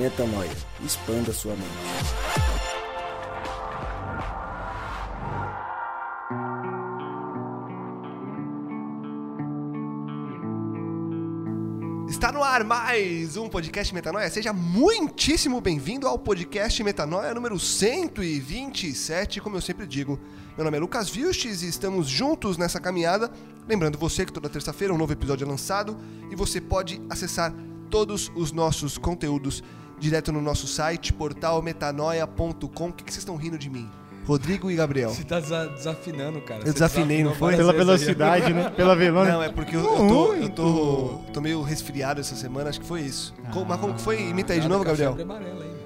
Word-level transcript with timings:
Metanoia. 0.00 0.50
Expanda 0.82 1.30
sua 1.30 1.52
mente. 1.52 1.68
Está 12.08 12.32
no 12.32 12.42
ar 12.42 12.64
mais 12.64 13.36
um 13.36 13.46
podcast 13.46 13.94
Metanoia. 13.94 14.30
Seja 14.30 14.54
muitíssimo 14.54 15.60
bem-vindo 15.60 16.08
ao 16.08 16.18
podcast 16.18 16.82
Metanoia 16.82 17.34
número 17.34 17.58
127. 17.58 19.38
Como 19.42 19.58
eu 19.58 19.60
sempre 19.60 19.86
digo, 19.86 20.18
meu 20.56 20.64
nome 20.64 20.78
é 20.78 20.80
Lucas 20.80 21.10
Vilches 21.10 21.60
e 21.60 21.68
estamos 21.68 22.08
juntos 22.08 22.56
nessa 22.56 22.80
caminhada. 22.80 23.30
Lembrando 23.68 23.98
você 23.98 24.24
que 24.24 24.32
toda 24.32 24.48
terça-feira 24.48 24.94
um 24.94 24.98
novo 24.98 25.12
episódio 25.12 25.44
é 25.44 25.48
lançado 25.48 25.94
e 26.30 26.34
você 26.34 26.58
pode 26.58 27.02
acessar 27.10 27.52
todos 27.90 28.32
os 28.34 28.50
nossos 28.50 28.96
conteúdos 28.96 29.62
direto 30.00 30.32
no 30.32 30.40
nosso 30.40 30.66
site 30.66 31.12
portalmetanoia.com. 31.12 32.88
O 32.88 32.92
que, 32.92 33.04
que 33.04 33.12
vocês 33.12 33.18
estão 33.22 33.36
rindo 33.36 33.58
de 33.58 33.70
mim? 33.70 33.88
Rodrigo 34.26 34.70
e 34.70 34.76
Gabriel. 34.76 35.10
Você 35.10 35.24
tá 35.24 35.40
desa- 35.40 35.66
desafinando, 35.68 36.40
cara. 36.42 36.60
Eu 36.60 36.66
Você 36.66 36.72
desafinei, 36.74 37.24
não 37.24 37.34
foi? 37.34 37.56
Pela 37.56 37.72
velocidade, 37.72 38.52
né? 38.52 38.70
Pela 38.70 38.94
velocidade. 38.94 39.32
Não, 39.36 39.42
é 39.42 39.48
porque 39.50 39.74
eu, 39.74 39.80
eu 39.80 39.96
tô, 40.08 40.34
eu 40.34 40.48
tô, 40.50 41.20
tô 41.32 41.40
meio 41.40 41.62
resfriado 41.62 42.20
essa 42.20 42.36
semana, 42.36 42.68
acho 42.70 42.80
que 42.80 42.86
foi 42.86 43.00
isso. 43.00 43.34
Co- 43.52 43.64
Mas 43.64 43.80
como 43.80 43.94
que 43.94 44.00
foi? 44.02 44.20
Imita 44.22 44.52
aí 44.52 44.60
de 44.60 44.68
novo, 44.68 44.84
Gabriel. 44.84 45.16
aí. 45.18 45.80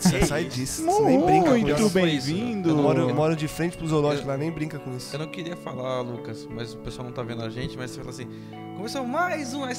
Você 0.00 0.24
sai 0.24 0.44
disso, 0.48 0.84
você 0.84 1.02
nem 1.02 1.20
brinca 1.24 1.50
com 1.50 1.58
Muito 1.58 1.80
isso. 1.82 1.90
bem-vindo. 1.90 2.70
Eu 2.70 2.76
moro, 2.76 3.08
eu 3.10 3.14
moro 3.14 3.36
de 3.36 3.46
frente 3.46 3.76
pro 3.76 3.86
zoológico 3.86 4.26
lá, 4.26 4.36
nem 4.36 4.50
brinca 4.50 4.78
com 4.78 4.96
isso. 4.96 5.14
Eu 5.14 5.18
não 5.20 5.26
queria 5.28 5.56
falar, 5.56 6.00
Lucas, 6.00 6.46
mas 6.50 6.72
o 6.72 6.78
pessoal 6.78 7.04
não 7.06 7.12
tá 7.12 7.22
vendo 7.22 7.42
a 7.42 7.50
gente, 7.50 7.76
mas 7.76 7.90
você 7.90 7.98
fala 7.98 8.10
assim, 8.10 8.28
começou 8.76 9.04
mais 9.04 9.54
um, 9.54 9.64
aí 9.64 9.74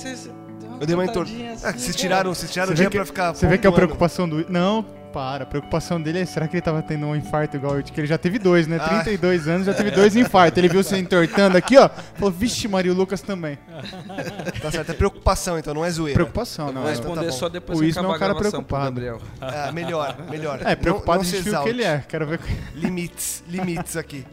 Eu 0.80 0.86
dei 0.86 0.96
uma 0.96 1.06
entor... 1.06 1.26
cantadinha 1.26 1.52
Ah, 1.52 1.54
assim, 1.54 1.80
vocês 1.80 1.86
cara. 1.88 1.98
tiraram, 1.98 2.34
vocês 2.36 2.52
tiraram 2.52 2.72
o 2.72 2.76
dia 2.76 2.90
que- 2.90 2.98
pra 2.98 3.06
ficar 3.06 3.34
Você 3.34 3.48
vê 3.48 3.58
que 3.58 3.66
a 3.66 3.72
pontuando. 3.72 3.88
preocupação 3.88 4.30
do. 4.30 4.46
Não, 4.52 4.84
para. 5.12 5.44
A 5.44 5.48
preocupação 5.48 6.00
dele 6.00 6.20
é: 6.20 6.26
será 6.26 6.48
que 6.48 6.56
ele 6.56 6.62
tava 6.62 6.84
tendo 6.84 7.08
um 7.08 7.16
infarto 7.16 7.58
igual 7.58 7.78
eu? 7.78 7.84
Que 7.84 8.00
ele 8.00 8.06
já 8.08 8.18
teve 8.18 8.38
dois, 8.38 8.68
né? 8.68 8.78
Ah. 8.80 8.88
32 9.02 9.48
anos, 9.48 9.66
já 9.66 9.74
teve 9.74 9.90
dois 9.90 10.16
infartos. 10.16 10.58
Ele 10.58 10.68
viu 10.70 10.84
você 10.84 10.98
entortando 11.00 11.58
aqui, 11.58 11.78
ó. 11.78 11.90
Falou: 11.90 12.30
vixe, 12.32 12.68
Maria, 12.68 12.92
o 12.92 12.96
Lucas 12.96 13.22
também. 13.22 13.58
Tá 14.62 14.72
certo, 14.72 14.92
é 14.92 14.94
preocupação, 14.94 15.58
então 15.58 15.74
não 15.74 15.84
é 15.86 15.90
zoeira. 15.90 16.14
Preocupação, 16.16 16.72
não. 16.72 16.82
vou 16.82 16.90
é. 16.90 16.94
Então 16.94 17.02
tá 17.06 17.08
responder 17.10 17.32
bom. 17.32 17.38
só 17.38 17.50
depois 17.50 17.78
O 17.80 17.82
que 17.82 17.88
Isma 17.88 18.04
é 18.04 18.08
um 18.08 18.12
a 18.12 18.20
cara 18.20 18.36
preocupado. 18.36 18.86
Gabriel. 18.86 19.20
Ah, 19.42 19.72
melhor, 19.74 20.18
melhor. 20.30 20.60
É, 20.64 20.76
preocupado 20.76 21.20
não, 21.20 21.22
a 21.22 21.24
não 21.24 21.32
gente 21.32 21.44
se 21.44 21.50
viu 21.50 21.60
o 21.60 21.64
que 21.64 21.70
ele 21.70 21.84
é. 21.84 22.04
Quero 22.08 22.28
ver. 22.28 22.40
Limites, 22.76 23.44
limites 23.48 23.96
aqui. 23.98 24.26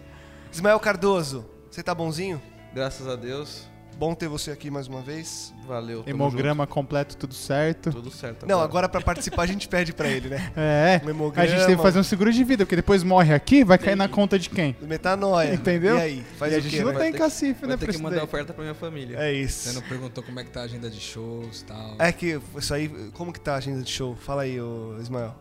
Ismael 0.53 0.79
Cardoso, 0.81 1.45
você 1.71 1.83
tá 1.83 1.95
bonzinho? 1.95 2.41
Graças 2.75 3.07
a 3.07 3.15
Deus, 3.17 3.69
Bom 3.99 4.13
ter 4.15 4.29
você 4.29 4.51
aqui 4.51 4.71
mais 4.71 4.89
uma 4.89 5.01
vez. 5.01 5.55
valeu. 5.67 6.03
Hemograma 6.07 6.67
completo, 6.67 7.17
tudo 7.17 7.33
certo. 7.33 7.91
junto, 7.93 8.03
Tudo 8.03 8.11
certo. 8.15 8.45
Não, 8.47 8.61
agora 8.61 8.89
pra 8.89 9.01
participar 9.01 9.43
a 9.43 9.47
gente 9.47 9.69
pede 9.69 9.93
pra 9.93 10.09
ele, 10.09 10.29
né? 10.29 10.53
É. 10.57 11.01
Um 11.05 11.11
hemograma, 11.11 11.43
A 11.45 11.47
gente 11.51 11.65
tem 11.67 11.77
que 11.77 11.83
fazer 11.83 11.99
um 12.01 12.03
seguro 12.03 12.33
de 12.33 12.43
vida, 12.43 12.65
porque 12.67 12.77
depois 12.77 13.03
morre 13.03 13.33
aqui, 13.33 13.63
vai 13.65 13.79
cair 13.79 13.95
na 13.97 14.09
conta 14.09 14.39
de 14.39 14.51
quem? 14.51 14.77
Metanoia. 14.83 15.55
Entendeu? 15.55 15.97
E 15.97 16.01
aí? 16.01 16.25
Faz 16.37 16.53
e 16.53 16.57
a 16.57 16.61
gente 16.61 16.77
quê, 16.77 16.83
não 16.85 16.93
né? 16.93 16.99
tem 16.99 17.13
que- 17.13 17.19
cacife, 17.19 17.61
Vai 17.61 17.71
né, 17.71 17.77
ter 17.77 17.79
pra 17.79 17.87
que 17.87 17.95
isso 17.95 18.03
mandar 18.03 18.17
daí. 18.17 18.25
oferta 18.25 18.53
pra 18.53 18.63
minha 18.63 18.75
família. 18.75 19.17
É 19.17 19.33
Você 19.33 19.41
isso. 19.41 19.73
não 19.75 19.83
perguntou 19.83 20.23
como 20.25 20.41
é 20.41 20.45
que 20.45 20.51
tá 20.51 20.61
a 20.61 20.65
agenda 20.65 20.91
de 20.91 21.01
shows 21.01 21.61
e 21.61 21.65
tal. 21.65 21.95
É 21.99 22.11
que 22.13 22.41
isso 22.59 22.75
aí, 22.75 22.89
como 23.15 23.33
que 23.33 23.41
tá 23.41 23.55
a 23.55 23.57
agenda 23.59 23.81
de 23.83 23.91
show? 23.91 24.17
Fala 24.17 24.43
aí, 24.43 24.61
ô 24.61 24.97
Ismael. 25.01 25.35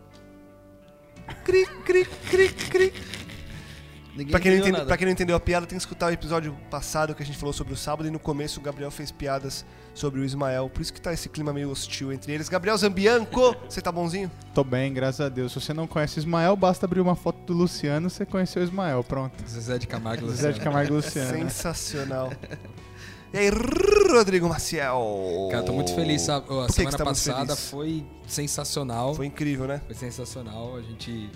Cri, 1.44 1.66
cri, 1.84 2.04
cri, 2.30 2.48
cri. 2.50 2.92
Ninguém 4.16 4.30
Pra 4.30 4.38
quem, 4.38 4.52
não 4.52 4.58
entendeu 4.58 4.74
entende- 4.74 4.86
pra 4.86 4.96
quem 4.96 5.04
não 5.06 5.12
entendeu 5.12 5.36
a 5.36 5.40
piada, 5.40 5.66
tem 5.66 5.76
que 5.76 5.82
escutar 5.82 6.06
o 6.06 6.10
episódio 6.12 6.56
passado 6.70 7.14
que 7.16 7.22
a 7.22 7.26
gente 7.26 7.36
falou 7.36 7.52
sobre 7.52 7.72
o 7.72 7.76
sábado 7.76 8.06
e 8.06 8.10
no 8.12 8.18
começo 8.20 8.60
o 8.60 8.62
Gabriel 8.62 8.90
fez 8.90 9.10
piadas 9.10 9.64
sobre 9.92 10.20
o 10.20 10.24
Ismael. 10.24 10.70
Por 10.70 10.82
isso 10.82 10.92
que 10.92 11.00
tá 11.00 11.12
esse 11.12 11.28
clima 11.28 11.52
meio 11.52 11.68
hostil 11.70 12.12
entre 12.12 12.32
eles. 12.32 12.48
Gabriel 12.48 12.76
Zambianco, 12.78 13.56
você 13.68 13.80
tá 13.80 13.90
bonzinho? 13.90 14.30
Tô 14.54 14.62
bem, 14.62 14.92
graças 14.94 15.20
a 15.20 15.28
Deus. 15.28 15.52
Se 15.52 15.60
você 15.60 15.74
não 15.74 15.86
conhece 15.88 16.18
o 16.18 16.20
Ismael, 16.20 16.54
basta 16.54 16.86
abrir 16.86 17.00
uma 17.00 17.16
foto 17.16 17.38
do 17.44 17.52
Luciano, 17.52 18.08
você 18.08 18.24
conheceu 18.24 18.62
o 18.62 18.64
Ismael. 18.64 19.02
Pronto. 19.02 19.34
Zezé 19.48 19.78
de 19.78 19.88
Camargo 19.88 20.26
e 20.26 20.30
Zé 20.30 20.34
de 20.36 20.46
Luciano. 20.46 20.64
Camargo 20.64 20.92
e 20.92 20.96
Luciano. 20.96 21.30
Sensacional. 21.38 22.32
E 23.32 23.36
aí, 23.38 23.50
Rodrigo 24.12 24.48
Maciel? 24.48 25.48
Cara, 25.50 25.64
tô 25.64 25.72
muito 25.72 25.92
feliz. 25.92 26.28
A 26.28 26.40
que 26.40 26.72
semana 26.72 26.92
que 26.92 26.98
tá 26.98 27.04
passada 27.04 27.56
feliz? 27.56 27.68
foi 27.70 28.06
sensacional. 28.28 29.12
Foi 29.12 29.26
incrível, 29.26 29.66
né? 29.66 29.80
Foi 29.86 29.94
sensacional. 29.96 30.76
A 30.76 30.80
gente 30.82 31.28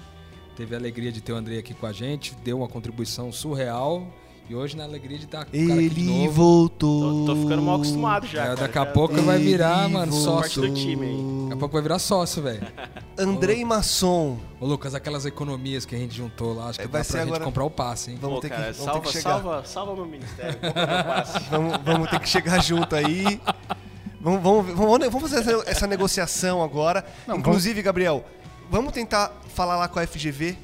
teve 0.58 0.74
a 0.74 0.78
alegria 0.78 1.12
de 1.12 1.20
ter 1.20 1.32
o 1.32 1.36
André 1.36 1.56
aqui 1.58 1.72
com 1.72 1.86
a 1.86 1.92
gente, 1.92 2.34
deu 2.44 2.58
uma 2.58 2.68
contribuição 2.68 3.30
surreal. 3.32 4.04
E 4.50 4.54
hoje, 4.54 4.74
na 4.78 4.84
alegria 4.84 5.18
de 5.18 5.26
estar 5.26 5.44
com 5.44 5.50
o 5.56 5.68
cara 5.68 5.78
aqui 5.78 5.88
de 5.90 6.00
Ele 6.00 6.10
novo. 6.24 6.32
voltou. 6.32 7.26
Tô, 7.26 7.34
tô 7.34 7.42
ficando 7.42 7.60
mal 7.62 7.74
acostumado 7.76 8.26
já. 8.26 8.40
É, 8.40 8.44
cara. 8.44 8.56
daqui 8.56 8.78
a 8.78 8.84
Já- 8.86 8.90
pouco 8.92 9.14
vai 9.20 9.38
virar, 9.38 9.84
Ele 9.84 9.92
mano, 9.92 10.10
voltou. 10.10 10.32
sócio. 10.42 10.62
Parte 10.62 10.72
do 10.72 10.80
time 10.80 11.06
aí. 11.06 11.42
Daqui 11.42 11.52
a 11.52 11.56
pouco 11.58 11.72
vai 11.74 11.82
virar 11.82 11.98
sócio, 11.98 12.42
velho. 12.42 12.66
Andrei 13.18 13.62
Masson. 13.62 14.38
Ô, 14.58 14.64
Lucas, 14.66 14.94
aquelas 14.94 15.26
economias 15.26 15.84
que 15.84 15.94
a 15.94 15.98
gente 15.98 16.16
juntou 16.16 16.54
lá, 16.54 16.70
acho 16.70 16.78
que 16.80 16.86
vai 16.88 17.00
dá 17.02 17.04
ser 17.04 17.12
pra 17.12 17.20
gente 17.20 17.28
agora- 17.28 17.44
comprar 17.44 17.64
o 17.64 17.70
passe, 17.70 18.10
hein? 18.12 18.18
Vamos 18.20 18.36
Pô, 18.36 18.40
ter 18.40 18.48
cara, 18.48 18.72
que, 18.72 18.78
vamos 18.78 18.84
salva, 18.84 19.00
ter 19.00 19.06
que 19.06 19.12
chegar. 19.12 19.30
salva, 19.30 19.64
salva 19.66 19.94
meu 19.94 20.06
ministério. 20.06 20.58
Vamos, 21.50 21.78
vamos 21.84 22.10
ter 22.10 22.20
que 22.20 22.28
chegar 22.28 22.62
junto 22.64 22.96
aí. 22.96 23.40
Vamos, 24.20 24.42
vamos, 24.42 24.66
vamos, 24.74 24.98
vamos 25.10 25.30
fazer 25.30 25.40
essa, 25.40 25.70
essa 25.70 25.86
negociação 25.86 26.62
agora. 26.62 27.04
Não, 27.26 27.36
Inclusive, 27.36 27.82
Gabriel, 27.82 28.24
vamos 28.70 28.92
tentar 28.92 29.32
falar 29.54 29.76
lá 29.76 29.88
com 29.88 29.98
a 29.98 30.06
FGV, 30.06 30.56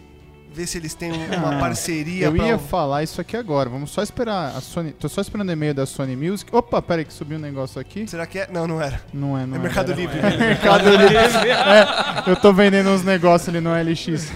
ver 0.52 0.66
se 0.68 0.78
eles 0.78 0.94
têm 0.94 1.10
um- 1.12 1.36
uma 1.36 1.56
Ah, 1.56 1.58
parceria. 1.60 2.26
Eu 2.26 2.36
ia 2.36 2.56
um- 2.56 2.58
falar 2.60 3.02
isso 3.02 3.20
aqui 3.20 3.36
agora. 3.36 3.68
Vamos 3.68 3.90
só 3.90 4.02
esperar 4.02 4.54
a 4.56 4.60
Sony. 4.60 4.92
Tô 4.92 5.08
só 5.08 5.20
esperando 5.20 5.48
o 5.48 5.52
e-mail 5.52 5.74
da 5.74 5.84
Sony 5.84 6.14
Music. 6.16 6.54
Opa, 6.54 6.80
peraí 6.80 7.04
que 7.04 7.12
subiu 7.12 7.38
um 7.38 7.40
negócio 7.40 7.80
aqui. 7.80 8.06
Será 8.06 8.24
que 8.26 8.38
é? 8.38 8.48
Não, 8.52 8.66
não 8.66 8.80
era. 8.80 9.02
Não 9.12 9.36
é, 9.36 9.44
não 9.46 9.56
É 9.56 9.58
é. 9.58 9.62
Mercado 9.62 9.86
Pera- 9.88 9.98
Livre. 10.00 10.18
É 10.20 10.36
Mercado 10.38 10.88
Livre. 10.90 11.16
É, 11.16 12.30
eu 12.30 12.36
tô 12.36 12.52
vendendo 12.52 12.90
uns 12.90 13.02
negócios 13.02 13.48
ali 13.48 13.60
no 13.60 13.70
LX. 13.74 14.30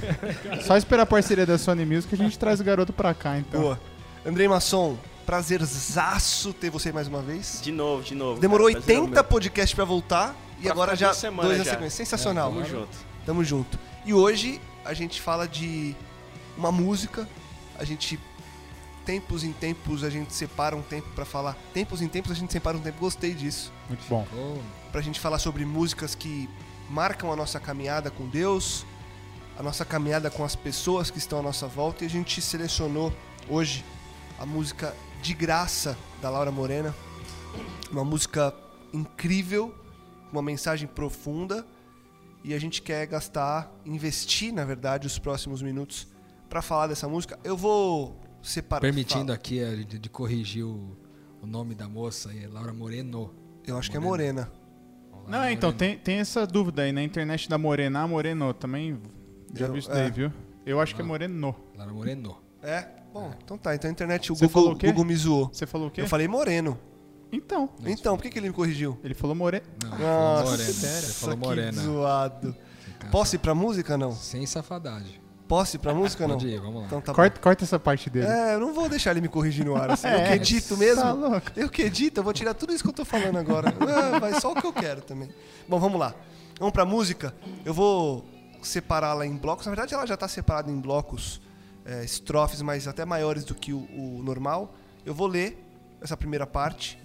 Só 0.67 0.77
esperar 0.77 1.05
a 1.05 1.06
parceria 1.06 1.47
da 1.47 1.56
Sony 1.56 1.85
Music 1.87 2.09
que 2.09 2.21
a 2.21 2.25
gente 2.25 2.39
traz 2.39 2.59
o 2.61 2.65
garoto 2.65 2.93
pra 2.93 3.15
cá, 3.15 3.39
então. 3.39 3.61
Boa. 3.61 3.81
Andrei 4.27 4.49
Masson, 4.49 4.99
prazerzaço 5.25 6.53
ter 6.53 6.71
você 6.71 6.91
mais 6.93 7.06
uma 7.09 7.23
vez. 7.23 7.61
De 7.62 7.71
novo, 7.73 8.03
de 8.03 8.15
novo. 8.15 8.41
Demorou 8.41 8.67
cara, 8.69 8.79
prazer 8.81 8.97
é 8.97 9.00
80 9.00 9.15
meu. 9.15 9.25
podcasts 9.25 9.75
pra 9.75 9.85
voltar 9.85 10.35
e 10.59 10.62
Pra 10.65 10.73
agora 10.73 10.97
já 10.97 11.12
dois 11.12 11.59
na 11.59 11.65
já. 11.65 11.71
sequência. 11.73 11.97
Sensacional. 12.05 12.50
Tamo 12.50 12.65
junto. 12.65 13.07
Tamo 13.28 13.44
junto. 13.44 13.78
E 14.06 14.15
hoje 14.15 14.59
a 14.87 14.94
gente 14.94 15.21
fala 15.21 15.47
de 15.47 15.94
uma 16.56 16.72
música. 16.72 17.28
A 17.78 17.84
gente 17.84 18.19
tempos 19.05 19.44
em 19.44 19.53
tempos 19.53 20.03
a 20.03 20.09
gente 20.09 20.33
separa 20.33 20.75
um 20.75 20.81
tempo 20.81 21.11
pra 21.15 21.27
falar. 21.27 21.55
Tempos 21.75 22.00
em 22.00 22.09
tempos 22.09 22.33
a 22.33 22.34
gente 22.34 22.50
separa 22.50 22.75
um 22.75 22.81
tempo. 22.81 22.99
Gostei 22.99 23.34
disso. 23.34 23.71
Muito 23.87 24.03
bom. 24.09 24.27
Pra 24.91 25.03
gente 25.03 25.21
falar 25.21 25.38
sobre 25.38 25.67
músicas 25.67 26.15
que 26.15 26.49
marcam 26.88 27.31
a 27.31 27.37
nossa 27.37 27.61
caminhada 27.61 28.11
com 28.11 28.27
Deus, 28.27 28.87
a 29.59 29.62
nossa 29.62 29.84
caminhada 29.84 30.31
com 30.31 30.43
as 30.43 30.56
pessoas 30.56 31.11
que 31.11 31.19
estão 31.19 31.41
à 31.41 31.43
nossa 31.43 31.67
volta. 31.67 32.05
E 32.05 32.06
a 32.06 32.11
gente 32.11 32.41
selecionou 32.41 33.12
hoje 33.47 33.84
a 34.38 34.47
música 34.47 34.97
De 35.21 35.34
Graça 35.34 35.99
da 36.22 36.31
Laura 36.31 36.50
Morena. 36.50 36.94
Uma 37.93 38.06
música 38.06 38.55
incrível, 38.91 39.75
uma 40.33 40.41
mensagem 40.41 40.88
profunda. 40.88 41.67
E 42.44 42.54
a 42.54 42.59
gente 42.59 42.81
quer 42.82 43.06
gastar, 43.06 43.72
investir, 43.84 44.53
na 44.53 44.65
verdade, 44.65 45.06
os 45.06 45.19
próximos 45.19 45.60
minutos 45.60 46.06
pra 46.49 46.62
falar 46.62 46.87
dessa 46.87 47.09
música. 47.09 47.38
Eu 47.44 47.56
vou 47.56 48.19
separar. 48.43 48.81
permitindo 48.81 49.32
aqui 49.32 49.59
eh, 49.60 49.76
de, 49.76 49.99
de 49.99 50.09
corrigir 50.09 50.65
o, 50.65 50.97
o 51.43 51.47
nome 51.47 51.75
da 51.75 51.88
moça 51.88 52.31
aí, 52.31 52.47
Laura 52.47 52.72
Moreno. 52.72 53.34
Eu 53.66 53.76
acho 53.76 53.91
que 53.91 53.97
é 53.97 54.00
Morena. 54.00 54.50
Não, 55.26 55.43
é, 55.43 55.53
então, 55.53 55.71
tem, 55.72 55.99
tem 55.99 56.16
essa 56.21 56.47
dúvida 56.47 56.82
aí 56.82 56.93
na 56.93 57.03
internet 57.03 57.50
da 57.50 57.59
Morena, 57.59 58.06
Moreno, 58.06 58.55
também 58.55 58.99
já 59.55 59.66
Eu- 59.66 59.72
vi 59.75 59.81
isso 59.81 59.91
é. 59.91 59.94
daí, 59.94 60.10
viu? 60.10 60.32
Eu 60.65 60.81
acho 60.81 60.94
que 60.94 61.03
é 61.03 61.05
Ah. 61.05 61.09
Moreno. 61.09 61.55
Laura 61.76 61.93
Moreno. 61.93 62.38
É? 62.62 62.87
Bom, 63.12 63.34
então 63.44 63.59
tá. 63.59 63.75
Então 63.75 63.88
a 63.88 63.93
internet, 63.93 64.32
o 64.32 64.37
Você 64.37 64.47
Google, 64.47 64.62
falou 64.62 64.75
o 64.75 64.78
quê? 64.78 64.87
Google 64.87 65.05
me 65.05 65.16
zoou. 65.16 65.50
Você 65.53 65.66
falou 65.66 65.88
o 65.88 65.91
quê? 65.91 66.00
Eu 66.03 66.06
falei 66.06 66.26
Moreno. 66.28 66.78
Então, 67.31 67.69
Então, 67.85 68.17
por 68.17 68.23
que, 68.23 68.31
que 68.31 68.38
ele 68.38 68.49
me 68.49 68.55
corrigiu? 68.55 68.99
ele 69.05 69.14
falou 69.14 69.35
Moreno. 69.37 69.64
Não, 69.82 69.91
ele 69.93 69.99
falou 69.99 70.17
Nossa, 70.17 70.50
Morena. 70.50 70.73
Você 70.73 71.12
falou 71.12 71.37
que 71.37 71.43
Morena. 71.44 71.82
zoado. 71.82 72.56
Posso 73.11 73.37
ir 73.37 73.38
pra 73.38 73.55
música, 73.55 73.97
não? 73.99 74.12
Sem 74.12 74.44
safadagem. 74.47 75.20
Posso 75.47 75.76
ir 75.76 75.79
pra 75.79 75.94
música, 75.94 76.26
não? 76.29 76.35
Pode 76.37 76.49
ir, 76.49 76.61
vamos 76.61 76.81
lá. 76.82 76.87
Então 76.87 77.00
tá 77.00 77.14
corta, 77.14 77.41
corta 77.41 77.64
essa 77.64 77.79
parte 77.79 78.11
dele. 78.11 78.26
É, 78.26 78.55
eu 78.55 78.61
não 78.61 78.75
vou 78.75 78.87
deixar 78.88 79.12
ele 79.12 79.20
me 79.23 79.29
corrigir 79.29 79.64
no 79.64 79.76
ar. 79.76 79.91
Assim. 79.93 80.06
eu 80.08 80.17
que 80.19 80.23
É, 80.32 80.35
edito 80.35 80.75
Tá 80.75 80.76
mesmo. 80.76 81.14
louco. 81.17 81.50
Eu 81.56 81.70
que 81.70 81.82
edito, 81.82 82.20
eu 82.20 82.25
vou 82.25 82.32
tirar 82.35 82.52
tudo 82.55 82.73
isso 82.75 82.82
que 82.82 82.91
eu 82.91 82.94
tô 82.94 83.05
falando 83.05 83.38
agora. 83.38 83.73
Ah, 83.81 84.19
vai 84.19 84.38
só 84.41 84.52
o 84.52 84.55
que 84.55 84.67
eu 84.67 84.73
quero 84.73 85.00
também. 85.00 85.29
Bom, 85.67 85.79
vamos 85.79 85.99
lá. 85.99 86.14
Vamos 86.58 86.73
pra 86.73 86.85
música. 86.85 87.35
Eu 87.64 87.73
vou 87.73 88.26
separá-la 88.62 89.25
em 89.26 89.37
blocos. 89.37 89.64
Na 89.64 89.70
verdade, 89.70 89.94
ela 89.94 90.06
já 90.06 90.17
tá 90.17 90.29
separada 90.29 90.70
em 90.70 90.79
blocos, 90.81 91.41
é, 91.85 92.05
estrofes, 92.05 92.61
mas 92.61 92.87
até 92.87 93.05
maiores 93.06 93.44
do 93.44 93.55
que 93.55 93.73
o, 93.73 93.79
o 93.94 94.20
normal. 94.23 94.75
Eu 95.06 95.14
vou 95.14 95.26
ler 95.29 95.64
essa 96.02 96.17
primeira 96.17 96.47
parte 96.47 96.99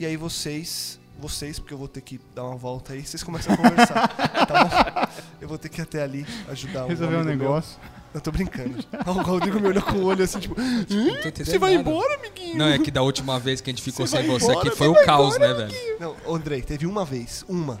e 0.00 0.06
aí 0.06 0.16
vocês, 0.16 0.98
vocês, 1.18 1.58
porque 1.58 1.74
eu 1.74 1.78
vou 1.78 1.86
ter 1.86 2.00
que 2.00 2.18
dar 2.34 2.44
uma 2.44 2.56
volta 2.56 2.94
aí, 2.94 3.04
vocês 3.04 3.22
começam 3.22 3.52
a 3.52 3.56
conversar, 3.58 4.08
tá 4.48 4.64
bom? 4.64 5.12
Eu 5.38 5.46
vou 5.46 5.58
ter 5.58 5.68
que 5.68 5.78
ir 5.78 5.82
até 5.82 6.02
ali 6.02 6.26
ajudar 6.48 6.86
o 6.86 6.88
Resolver 6.88 7.16
um 7.16 7.20
amigo 7.20 7.36
meu. 7.36 7.48
negócio. 7.48 7.78
Eu 8.14 8.20
tô 8.22 8.32
brincando. 8.32 8.82
O 9.06 9.12
Rodrigo 9.12 9.60
me 9.60 9.68
olhou 9.68 9.82
com 9.82 9.98
o 9.98 10.04
olho 10.06 10.24
assim, 10.24 10.40
tipo, 10.40 10.58
entendendo 10.58 11.44
você 11.44 11.58
vai 11.58 11.74
embora, 11.74 12.14
amiguinho? 12.14 12.56
Não, 12.56 12.66
é 12.66 12.78
que 12.78 12.90
da 12.90 13.02
última 13.02 13.38
vez 13.38 13.60
que 13.60 13.68
a 13.68 13.72
gente 13.72 13.82
ficou 13.82 14.06
Você 14.06 14.16
sem 14.16 14.26
você 14.26 14.46
embora, 14.46 14.68
aqui 14.68 14.76
foi 14.76 14.88
o 14.88 15.04
caos, 15.04 15.36
embora, 15.36 15.66
né, 15.66 15.66
velho? 15.66 16.00
Não, 16.00 16.34
Andrei, 16.34 16.62
teve 16.62 16.86
uma 16.86 17.04
vez, 17.04 17.44
uma. 17.46 17.74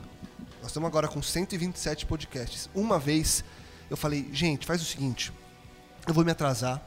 Nós 0.60 0.66
estamos 0.66 0.86
agora 0.86 1.08
com 1.08 1.22
127 1.22 2.04
podcasts. 2.04 2.68
Uma 2.74 2.98
vez 2.98 3.42
eu 3.88 3.96
falei, 3.96 4.28
gente, 4.30 4.66
faz 4.66 4.82
o 4.82 4.84
seguinte, 4.84 5.32
eu 6.06 6.12
vou 6.12 6.22
me 6.22 6.30
atrasar. 6.30 6.82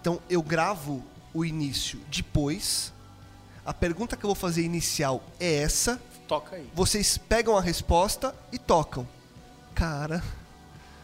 Então 0.00 0.18
eu 0.30 0.42
gravo 0.42 1.04
o 1.34 1.44
início 1.44 2.00
depois. 2.10 2.93
A 3.64 3.72
pergunta 3.72 4.16
que 4.16 4.24
eu 4.24 4.28
vou 4.28 4.34
fazer 4.34 4.62
inicial 4.62 5.22
é 5.40 5.62
essa. 5.62 6.00
Toca 6.28 6.56
aí. 6.56 6.68
Vocês 6.74 7.16
pegam 7.18 7.56
a 7.56 7.60
resposta 7.60 8.34
e 8.52 8.58
tocam. 8.58 9.06
Cara, 9.74 10.22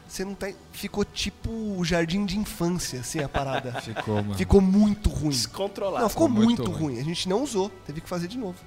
você 0.07 0.25
não 0.25 0.35
tá. 0.35 0.51
Ficou 0.73 1.05
tipo 1.05 1.51
o 1.51 1.85
jardim 1.85 2.25
de 2.27 2.39
infância, 2.39 3.01
assim, 3.01 3.21
a 3.21 3.29
parada. 3.29 3.73
Ficou, 3.83 4.17
mano. 4.17 4.35
Ficou 4.35 4.61
muito 4.61 5.09
ruim. 5.09 5.31
Descontrolado. 5.31 6.03
Não, 6.03 6.09
ficou 6.09 6.29
Ficou 6.29 6.45
muito 6.45 6.63
muito, 6.65 6.71
ruim. 6.79 6.95
ruim. 6.95 7.01
A 7.01 7.05
gente 7.05 7.29
não 7.29 7.43
usou, 7.43 7.69
teve 7.87 8.01
que 8.01 8.09
fazer 8.09 8.29
de 8.29 8.37
novo. 8.39 8.59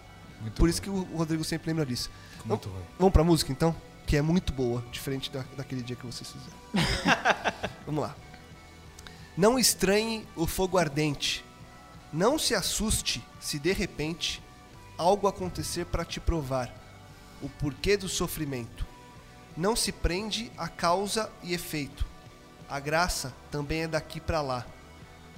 Muito 0.42 0.56
Por 0.56 0.62
ruim, 0.64 0.70
isso 0.72 0.82
que 0.82 0.90
o 0.90 1.04
Rodrigo 1.16 1.44
sempre 1.44 1.70
lembra 1.70 1.86
disso. 1.86 2.10
ficou 2.32 2.48
muito 2.48 2.70
ruim. 2.70 2.84
Vamos 3.00 3.14
pra 3.14 3.24
música 3.24 3.52
então? 3.52 3.76
Que 4.06 4.18
é 4.18 4.22
muito 4.22 4.52
boa, 4.52 4.84
diferente 4.92 5.32
da, 5.32 5.44
daquele 5.56 5.82
dia 5.82 5.96
que 5.96 6.06
vocês 6.06 6.30
fizeram. 6.30 6.94
Vamos 7.86 8.02
lá. 8.04 8.16
Não 9.38 9.58
estranhe 9.58 10.28
o 10.36 10.46
fogo 10.46 10.78
ardente. 10.78 11.44
Não 12.14 12.38
se 12.38 12.54
assuste 12.54 13.26
se 13.40 13.58
de 13.58 13.74
repente 13.74 14.40
algo 14.96 15.28
acontecer 15.28 15.88
para 15.88 16.06
te 16.06 16.20
provar 16.20 16.72
o 17.42 17.50
porquê 17.50 17.98
do 17.98 18.08
sofrimento. 18.08 18.86
Não 19.58 19.76
se 19.76 19.92
prende 19.92 20.52
a 20.56 20.68
causa 20.68 21.32
e 21.42 21.56
efeito. 21.56 22.06
A 22.70 22.80
graça 22.80 23.34
também 23.50 23.82
é 23.82 23.88
daqui 23.88 24.20
para 24.20 24.42
lá. 24.42 24.64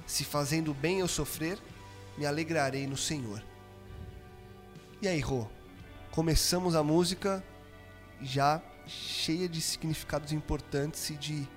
Se 0.06 0.22
fazendo 0.22 0.74
bem 0.74 1.00
eu 1.00 1.08
sofrer, 1.08 1.58
me 2.18 2.26
alegrarei 2.26 2.86
no 2.86 2.96
Senhor. 2.96 3.42
E 5.00 5.08
aí, 5.08 5.20
Rô? 5.20 5.46
Começamos 6.10 6.74
a 6.74 6.82
música 6.82 7.42
já 8.20 8.62
cheia 8.86 9.48
de 9.48 9.60
significados 9.62 10.30
importantes 10.30 11.08
e 11.08 11.14
de 11.14 11.48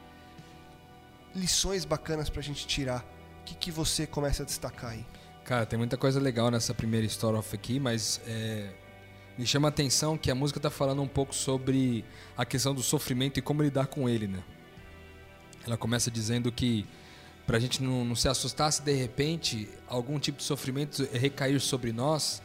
lições 1.35 1.83
bacanas 1.83 2.29
pra 2.29 2.41
gente 2.41 2.65
tirar. 2.65 3.05
Que, 3.49 3.55
que 3.55 3.71
você 3.71 4.05
começa 4.05 4.43
a 4.43 4.45
destacar 4.45 4.91
aí? 4.91 5.05
Cara, 5.43 5.65
tem 5.65 5.79
muita 5.79 5.97
coisa 5.97 6.19
legal 6.19 6.51
nessa 6.51 6.73
primeira 6.73 7.05
estrofe 7.05 7.55
aqui, 7.55 7.79
mas 7.79 8.21
é, 8.27 8.69
me 9.37 9.45
chama 9.47 9.67
a 9.67 9.69
atenção 9.69 10.15
que 10.17 10.29
a 10.29 10.35
música 10.35 10.59
tá 10.59 10.69
falando 10.69 11.01
um 11.01 11.07
pouco 11.07 11.33
sobre 11.33 12.05
a 12.37 12.45
questão 12.45 12.75
do 12.75 12.83
sofrimento 12.83 13.39
e 13.39 13.41
como 13.41 13.63
lidar 13.63 13.87
com 13.87 14.07
ele, 14.07 14.27
né? 14.27 14.43
Ela 15.65 15.77
começa 15.77 16.11
dizendo 16.11 16.51
que 16.51 16.85
pra 17.47 17.57
gente 17.57 17.81
não, 17.81 18.05
não 18.05 18.15
se 18.15 18.27
assustar 18.27 18.71
se 18.71 18.83
de 18.83 18.93
repente 18.93 19.67
algum 19.87 20.19
tipo 20.19 20.37
de 20.37 20.43
sofrimento 20.43 21.07
recair 21.11 21.59
sobre 21.59 21.91
nós 21.91 22.43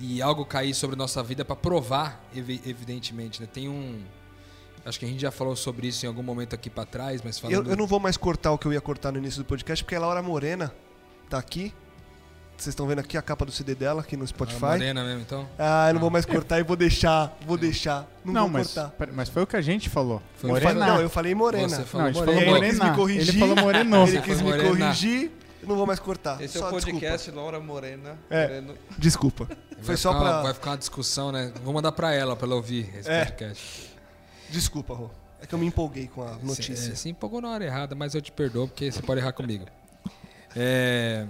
e 0.00 0.20
algo 0.20 0.44
cair 0.44 0.74
sobre 0.74 0.96
nossa 0.96 1.22
vida 1.22 1.44
pra 1.44 1.54
provar, 1.54 2.24
evi- 2.34 2.60
evidentemente, 2.66 3.40
né? 3.40 3.46
Tem 3.46 3.68
um... 3.68 4.02
Acho 4.84 4.98
que 4.98 5.04
a 5.04 5.08
gente 5.08 5.20
já 5.20 5.30
falou 5.30 5.54
sobre 5.54 5.88
isso 5.88 6.04
em 6.04 6.08
algum 6.08 6.22
momento 6.22 6.54
aqui 6.54 6.70
pra 6.70 6.84
trás, 6.86 7.20
mas 7.22 7.38
falando... 7.38 7.66
Eu, 7.66 7.72
eu 7.72 7.76
não 7.76 7.86
vou 7.86 8.00
mais 8.00 8.16
cortar 8.16 8.50
o 8.52 8.58
que 8.58 8.66
eu 8.66 8.72
ia 8.72 8.80
cortar 8.80 9.12
no 9.12 9.18
início 9.18 9.42
do 9.42 9.44
podcast, 9.44 9.84
porque 9.84 9.94
a 9.94 10.00
Laura 10.00 10.22
Morena 10.22 10.72
tá 11.28 11.38
aqui. 11.38 11.72
Vocês 12.56 12.72
estão 12.72 12.86
vendo 12.86 12.98
aqui 12.98 13.16
a 13.16 13.22
capa 13.22 13.46
do 13.46 13.52
CD 13.52 13.74
dela 13.74 14.02
aqui 14.02 14.16
no 14.18 14.24
Ah, 14.24 14.26
Spotify. 14.26 14.60
Morena 14.60 15.02
mesmo, 15.02 15.20
então? 15.22 15.48
Ah, 15.58 15.88
eu 15.88 15.94
não 15.94 16.00
vou 16.00 16.10
mais 16.10 16.26
cortar 16.26 16.58
e 16.60 16.62
vou 16.62 16.76
deixar. 16.76 17.34
Vou 17.46 17.56
deixar. 17.56 18.06
Não, 18.22 18.32
Não, 18.34 18.40
vou 18.42 18.50
mas, 18.50 18.66
cortar. 18.74 18.90
pera- 18.90 19.12
mas 19.14 19.28
foi 19.30 19.42
o 19.42 19.46
que 19.46 19.56
a 19.56 19.62
gente 19.62 19.88
falou. 19.88 20.20
Foi- 20.36 20.50
Eu 20.50 20.56
falei- 20.56 20.74
Morena. 20.74 20.86
não, 20.94 21.00
eu 21.00 21.08
falei 21.10 21.34
morena. 21.34 21.68
Você 21.70 21.78
Não, 21.78 21.86
falou 21.86 22.06
a 22.06 22.12
gente 22.12 22.18
Morena. 22.20 22.40
falou 22.42 22.56
Ele 22.58 22.66
quis 22.66 22.74
me 22.74 22.78
morena. 22.80 22.96
corrigir. 22.96 23.28
Ele 23.30 23.38
falou 23.40 23.56
moreno. 23.56 24.06
Ele 24.08 24.20
quis 24.20 24.36
me 24.42 24.42
morena. 24.50 24.68
corrigir, 24.68 25.30
eu 25.62 25.68
não 25.68 25.76
vou 25.76 25.86
mais 25.86 25.98
cortar. 26.00 26.38
Esse 26.42 26.58
é 26.58 26.60
Só 26.60 26.68
o 26.68 26.70
podcast 26.70 27.30
Laura 27.30 27.58
Morena. 27.60 28.18
É. 28.28 28.42
Moreno. 28.46 28.74
Desculpa. 28.98 29.44
Vai 29.46 29.56
Foi 29.82 29.96
só 29.96 30.12
ficar 30.12 30.22
uma- 30.24 30.30
pra. 30.32 30.42
Vai 30.42 30.54
ficar 30.54 30.70
uma 30.72 30.76
discussão, 30.78 31.32
né? 31.32 31.52
Vou 31.64 31.72
mandar 31.72 31.92
pra 31.92 32.12
ela, 32.12 32.36
pra 32.36 32.46
ela 32.46 32.56
ouvir 32.56 32.92
esse 32.98 33.08
É. 33.10 33.24
podcast. 33.24 33.89
Desculpa, 34.50 34.94
Rô. 34.94 35.10
É 35.40 35.46
que 35.46 35.54
eu 35.54 35.58
me 35.58 35.66
empolguei 35.66 36.06
com 36.06 36.22
a 36.22 36.36
notícia. 36.36 36.76
Se, 36.76 36.92
é, 36.92 36.94
se 36.94 37.08
empolgou 37.08 37.40
na 37.40 37.48
hora 37.48 37.64
errada, 37.64 37.94
mas 37.94 38.14
eu 38.14 38.20
te 38.20 38.30
perdoo, 38.30 38.68
porque 38.68 38.90
você 38.92 39.00
pode 39.00 39.20
errar 39.20 39.32
comigo. 39.32 39.64
É, 40.54 41.26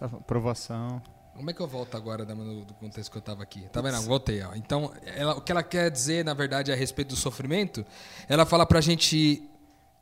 Aprovação. 0.00 1.02
como 1.34 1.50
é 1.50 1.52
que 1.52 1.60
eu 1.60 1.66
volto 1.68 1.96
agora 1.96 2.24
do, 2.24 2.64
do 2.64 2.74
contexto 2.74 3.10
que 3.12 3.18
eu 3.18 3.22
tava 3.22 3.42
aqui? 3.42 3.62
Tá 3.72 3.80
vendo? 3.80 4.00
Voltei, 4.02 4.42
ó. 4.42 4.54
Então, 4.54 4.92
ela- 5.04 5.36
o 5.36 5.40
que 5.40 5.52
ela 5.52 5.62
quer 5.62 5.90
dizer, 5.90 6.24
na 6.24 6.34
verdade, 6.34 6.72
a 6.72 6.74
respeito 6.76 7.08
do 7.10 7.16
sofrimento, 7.16 7.84
ela 8.28 8.44
fala 8.46 8.64
pra 8.66 8.80
gente, 8.80 9.47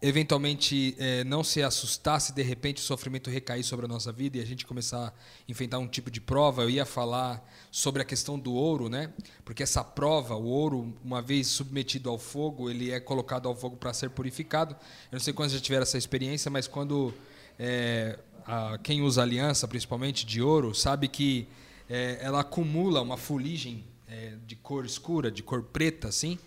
eventualmente, 0.06 0.94
é, 0.98 1.24
não 1.24 1.42
se 1.42 1.62
assustar 1.62 2.20
se 2.20 2.32
de 2.32 2.42
repente 2.42 2.78
o 2.78 2.84
sofrimento 2.84 3.28
recair 3.30 3.62
sobre 3.64 3.86
a 3.86 3.88
nossa 3.88 4.12
vida 4.12 4.38
e 4.38 4.40
a 4.40 4.44
gente 4.44 4.64
começar 4.66 5.08
a 5.08 5.12
enfrentar 5.50 5.78
um 5.78 5.88
tipo 5.88 6.10
de 6.10 6.20
prova. 6.20 6.62
Eu 6.62 6.70
ia 6.70 6.84
falar 6.86 7.46
sobre 7.70 8.02
a 8.02 8.04
questão 8.04 8.38
do 8.38 8.52
ouro, 8.52 8.88
né? 8.88 9.12
Porque 9.44 9.62
essa 9.62 9.82
prova, 9.82 10.34
o 10.36 10.44
ouro, 10.44 10.94
uma 11.04 11.20
vez 11.20 11.46
submetido 11.48 12.08
ao 12.08 12.18
fogo, 12.18 12.70
ele 12.70 12.90
é 12.90 13.00
colocado 13.00 13.48
ao 13.48 13.54
fogo 13.56 13.76
para 13.76 13.92
ser 13.92 14.10
purificado. 14.10 14.74
Eu 15.10 15.16
não 15.16 15.20
sei 15.20 15.32
quantos 15.32 15.54
já 15.54 15.60
tiveram 15.60 15.82
essa 15.82 15.98
experiência, 15.98 16.50
mas 16.50 16.66
quando 16.66 17.12
é, 17.58 18.18
a- 18.46 18.78
quem 18.82 19.02
usa 19.02 19.22
aliança, 19.22 19.66
principalmente 19.66 20.24
de 20.24 20.40
ouro, 20.42 20.74
sabe 20.74 21.08
que 21.08 21.48
é, 21.88 22.18
ela 22.20 22.40
acumula 22.40 23.00
uma 23.00 23.16
fuligem 23.16 23.84
é, 24.08 24.34
de 24.46 24.54
cor 24.56 24.84
escura, 24.84 25.30
de 25.30 25.42
cor 25.42 25.62
preta, 25.62 26.08
assim. 26.08 26.38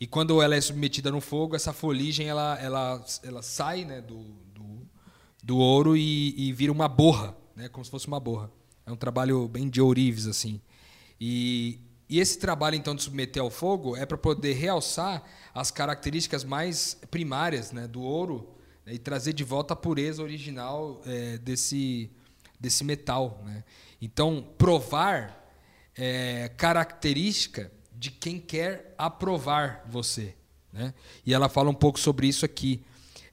E 0.00 0.06
quando 0.06 0.40
ela 0.40 0.56
é 0.56 0.60
submetida 0.62 1.10
no 1.10 1.20
fogo, 1.20 1.54
essa 1.54 1.74
fuligem 1.74 2.26
ela, 2.26 2.58
ela, 2.58 3.04
ela 3.22 3.42
sai 3.42 3.84
né, 3.84 4.00
do, 4.00 4.16
do, 4.54 4.88
do 5.44 5.58
ouro 5.58 5.94
e, 5.94 6.34
e 6.38 6.52
vira 6.54 6.72
uma 6.72 6.88
borra, 6.88 7.36
né, 7.54 7.68
como 7.68 7.84
se 7.84 7.90
fosse 7.90 8.06
uma 8.06 8.18
borra. 8.18 8.50
É 8.86 8.90
um 8.90 8.96
trabalho 8.96 9.46
bem 9.46 9.68
de 9.68 9.78
ourives, 9.78 10.26
assim. 10.26 10.58
E, 11.20 11.80
e 12.08 12.18
esse 12.18 12.38
trabalho, 12.38 12.76
então, 12.76 12.94
de 12.94 13.02
submeter 13.02 13.42
ao 13.42 13.50
fogo 13.50 13.94
é 13.94 14.06
para 14.06 14.16
poder 14.16 14.54
realçar 14.54 15.22
as 15.52 15.70
características 15.70 16.44
mais 16.44 16.96
primárias 17.10 17.70
né, 17.70 17.86
do 17.86 18.00
ouro 18.00 18.56
né, 18.86 18.94
e 18.94 18.98
trazer 18.98 19.34
de 19.34 19.44
volta 19.44 19.74
a 19.74 19.76
pureza 19.76 20.22
original 20.22 21.02
é, 21.04 21.36
desse, 21.36 22.10
desse 22.58 22.84
metal. 22.84 23.42
Né? 23.44 23.64
Então, 24.00 24.48
provar 24.56 25.38
é 25.94 26.48
característica 26.56 27.70
de 28.00 28.10
quem 28.10 28.40
quer 28.40 28.94
aprovar 28.96 29.84
você. 29.86 30.34
Né? 30.72 30.94
E 31.26 31.34
ela 31.34 31.50
fala 31.50 31.68
um 31.68 31.74
pouco 31.74 32.00
sobre 32.00 32.26
isso 32.26 32.46
aqui. 32.46 32.82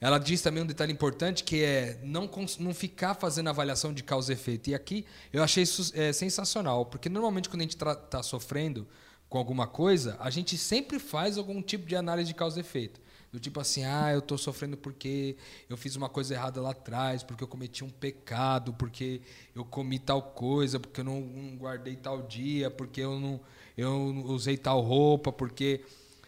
Ela 0.01 0.17
diz 0.17 0.41
também 0.41 0.61
um 0.61 0.65
detalhe 0.65 0.91
importante 0.91 1.45
que 1.45 1.63
é 1.63 1.97
não, 2.03 2.29
não 2.59 2.73
ficar 2.73 3.13
fazendo 3.13 3.49
avaliação 3.49 3.93
de 3.93 4.03
causa 4.03 4.33
e 4.33 4.35
efeito. 4.35 4.69
E 4.69 4.75
aqui 4.75 5.05
eu 5.31 5.41
achei 5.41 5.63
isso 5.63 5.93
é, 5.95 6.11
sensacional, 6.11 6.85
porque 6.85 7.07
normalmente 7.07 7.47
quando 7.47 7.61
a 7.61 7.63
gente 7.63 7.77
está 7.77 8.21
sofrendo 8.21 8.85
com 9.29 9.37
alguma 9.37 9.67
coisa, 9.67 10.17
a 10.19 10.29
gente 10.29 10.57
sempre 10.57 10.99
faz 10.99 11.37
algum 11.37 11.61
tipo 11.61 11.87
de 11.87 11.95
análise 11.95 12.27
de 12.27 12.33
causa 12.33 12.59
e 12.59 12.59
efeito. 12.59 12.99
Do 13.31 13.39
tipo 13.39 13.61
assim, 13.61 13.85
ah, 13.85 14.11
eu 14.11 14.19
estou 14.19 14.37
sofrendo 14.37 14.75
porque 14.75 15.37
eu 15.69 15.77
fiz 15.77 15.95
uma 15.95 16.09
coisa 16.09 16.33
errada 16.33 16.61
lá 16.61 16.71
atrás, 16.71 17.23
porque 17.23 17.41
eu 17.41 17.47
cometi 17.47 17.85
um 17.85 17.89
pecado, 17.89 18.73
porque 18.73 19.21
eu 19.55 19.63
comi 19.63 19.97
tal 19.97 20.21
coisa, 20.21 20.77
porque 20.77 20.99
eu 20.99 21.05
não, 21.05 21.21
não 21.21 21.55
guardei 21.55 21.95
tal 21.95 22.21
dia, 22.23 22.69
porque 22.69 22.99
eu 22.99 23.17
não 23.17 23.39
eu 23.77 24.23
usei 24.25 24.57
tal 24.57 24.81
roupa, 24.81 25.31
porque 25.31 25.81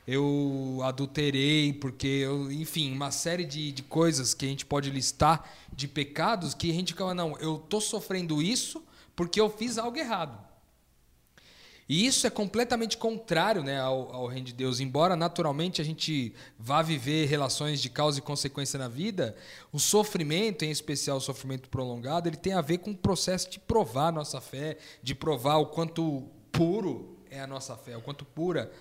eu 0.08 0.80
adulterei, 0.84 1.74
porque 1.74 2.08
eu, 2.08 2.52
enfim, 2.52 2.92
uma 2.92 3.12
série 3.12 3.46
de, 3.46 3.72
de 3.72 3.84
coisas 3.84 4.34
que 4.34 4.46
a 4.46 4.50
gente 4.50 4.66
pode 4.66 4.90
listar 4.90 5.50
de 5.72 5.88
pecados 5.88 6.54
que 6.54 6.70
a 6.70 6.74
gente 6.74 6.94
fala, 6.94 7.14
não, 7.14 7.38
eu 7.40 7.58
tô 7.58 7.82
sofrendo 7.82 8.42
isso 8.42 8.84
porque 9.16 9.42
eu 9.42 9.50
fiz 9.50 9.78
algo 9.78 9.98
errado. 9.98 10.50
E 11.88 12.06
isso 12.06 12.28
é 12.28 12.30
completamente 12.30 12.98
contrário 12.98 13.64
né, 13.64 13.80
ao, 13.80 14.14
ao 14.14 14.28
reino 14.28 14.46
de 14.46 14.54
Deus. 14.54 14.80
Embora 14.80 15.16
naturalmente 15.16 15.82
a 15.82 15.84
gente 15.84 16.36
vá 16.58 16.84
viver 16.84 17.28
relações 17.28 17.82
de 17.82 17.90
causa 17.90 18.20
e 18.20 18.22
consequência 18.22 18.78
na 18.78 18.88
vida, 18.88 19.36
o 19.72 19.80
sofrimento, 19.80 20.64
em 20.64 20.70
especial 20.70 21.18
o 21.18 21.22
sofrimento 21.22 21.68
prolongado, 21.68 22.30
ele 22.30 22.38
tem 22.38 22.54
a 22.54 22.62
ver 22.62 22.78
com 22.78 22.92
o 22.92 22.98
processo 22.98 23.50
de 23.50 23.60
provar 23.60 24.12
nossa 24.12 24.40
fé, 24.40 24.78
de 25.02 25.16
provar 25.16 25.58
o 25.58 25.66
quanto 25.66 26.30
puro 26.52 27.19
é 27.30 27.40
a 27.40 27.48
nossa 27.48 27.76
fé, 27.78 27.96
o 27.96 28.02
quanto 28.02 28.26
pura 28.26 28.72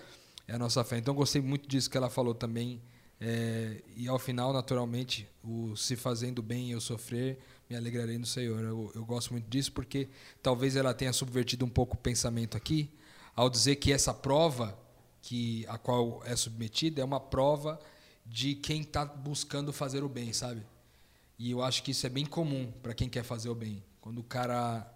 é 0.47 0.53
a 0.53 0.59
nossa 0.59 0.83
fé. 0.83 0.97
Então 0.97 1.13
gostei 1.13 1.41
muito 1.41 1.67
disso 1.67 1.89
que 1.89 1.97
ela 1.97 2.09
falou 2.09 2.33
também. 2.33 2.81
É, 3.21 3.83
e 3.95 4.07
ao 4.07 4.17
final, 4.17 4.53
naturalmente, 4.53 5.27
o 5.43 5.75
se 5.75 5.95
fazendo 5.95 6.41
bem 6.41 6.71
eu 6.71 6.79
sofrer, 6.79 7.37
me 7.69 7.75
alegrarei 7.75 8.17
no 8.17 8.25
Senhor. 8.25 8.59
Eu, 8.61 8.91
eu 8.95 9.05
gosto 9.05 9.31
muito 9.31 9.47
disso 9.47 9.71
porque 9.71 10.09
talvez 10.41 10.75
ela 10.75 10.93
tenha 10.93 11.13
subvertido 11.13 11.65
um 11.65 11.69
pouco 11.69 11.95
o 11.95 11.99
pensamento 11.99 12.55
aqui, 12.55 12.89
ao 13.35 13.49
dizer 13.49 13.75
que 13.75 13.91
essa 13.91 14.13
prova 14.13 14.77
que 15.21 15.65
a 15.67 15.77
qual 15.77 16.21
é 16.25 16.35
submetida 16.35 17.01
é 17.01 17.05
uma 17.05 17.19
prova 17.19 17.79
de 18.25 18.55
quem 18.55 18.81
está 18.81 19.05
buscando 19.05 19.73
fazer 19.73 20.03
o 20.03 20.09
bem, 20.09 20.31
sabe? 20.31 20.65
E 21.37 21.51
eu 21.51 21.61
acho 21.61 21.83
que 21.83 21.91
isso 21.91 22.05
é 22.05 22.09
bem 22.09 22.25
comum 22.25 22.71
para 22.81 22.93
quem 22.93 23.09
quer 23.09 23.23
fazer 23.23 23.49
o 23.49 23.55
bem. 23.55 23.83
Quando 23.99 24.19
o 24.19 24.23
cara 24.23 24.91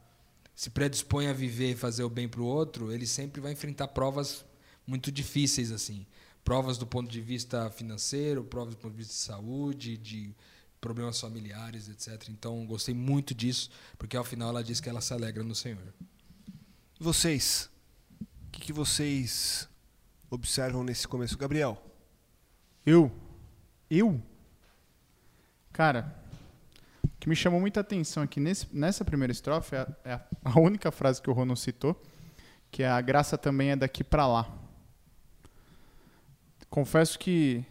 se 0.63 0.70
predispõe 0.70 1.27
a 1.27 1.34
viver 1.34 1.72
e 1.72 1.75
fazer 1.75 2.05
o 2.05 2.10
bem 2.10 2.25
para 2.25 2.39
o 2.39 2.46
outro, 2.46 2.89
ele 2.89 3.05
sempre 3.05 3.41
vai 3.41 3.51
enfrentar 3.51 3.89
provas 3.89 4.46
muito 4.88 5.12
difíceis 5.12 5.74
assim, 5.74 6.05
provas 6.41 6.77
do 6.77 6.88
ponto 6.88 7.12
de 7.12 7.20
vista 7.20 7.70
financeiro, 7.70 8.46
provas 8.46 8.74
do 8.74 8.77
ponto 8.77 8.93
de 8.93 9.00
vista 9.00 9.13
de 9.13 9.20
saúde, 9.20 9.98
de 9.98 10.34
problemas 10.79 11.20
familiares, 11.20 11.89
etc. 11.89 12.29
Então, 12.29 12.65
gostei 12.65 12.96
muito 12.96 13.36
disso, 13.36 13.70
porque 13.98 14.15
ao 14.15 14.24
final 14.24 14.51
ela 14.51 14.63
diz 14.63 14.79
que 14.79 14.88
ela 14.88 15.01
se 15.01 15.13
alegra 15.13 15.43
no 15.43 15.53
Senhor. 15.53 15.93
E 16.98 17.03
vocês? 17.03 17.70
O 18.22 18.51
que, 18.53 18.62
que 18.62 18.72
vocês 18.72 19.67
observam 20.29 20.82
nesse 20.82 21.05
começo? 21.05 21.38
Gabriel, 21.38 21.77
Eu? 22.86 23.12
Eu? 23.89 24.24
Cara, 25.74 26.23
que 27.24 27.30
me 27.30 27.38
chamou 27.38 27.58
muita 27.62 27.80
atenção 27.80 28.22
aqui 28.22 28.38
nesse, 28.38 28.68
nessa 28.74 29.06
primeira 29.06 29.32
estrofe 29.32 29.77
é, 29.77 29.80
a, 29.80 29.88
é 30.03 30.20
a- 30.44 30.60
única 30.60 30.92
frase 30.92 31.22
que 31.22 31.30
o 31.30 31.34
Rô 31.34 31.46
não 31.46 31.56
citou, 31.56 31.96
que 32.70 32.84
é 32.84 32.89
a 32.89 33.00
graça 33.00 33.38
também 33.38 33.70
é 33.72 33.77
daqui 33.77 34.03
pra 34.03 34.27
lá. 34.27 34.53
Confesso 36.70 37.18
que 37.18 37.63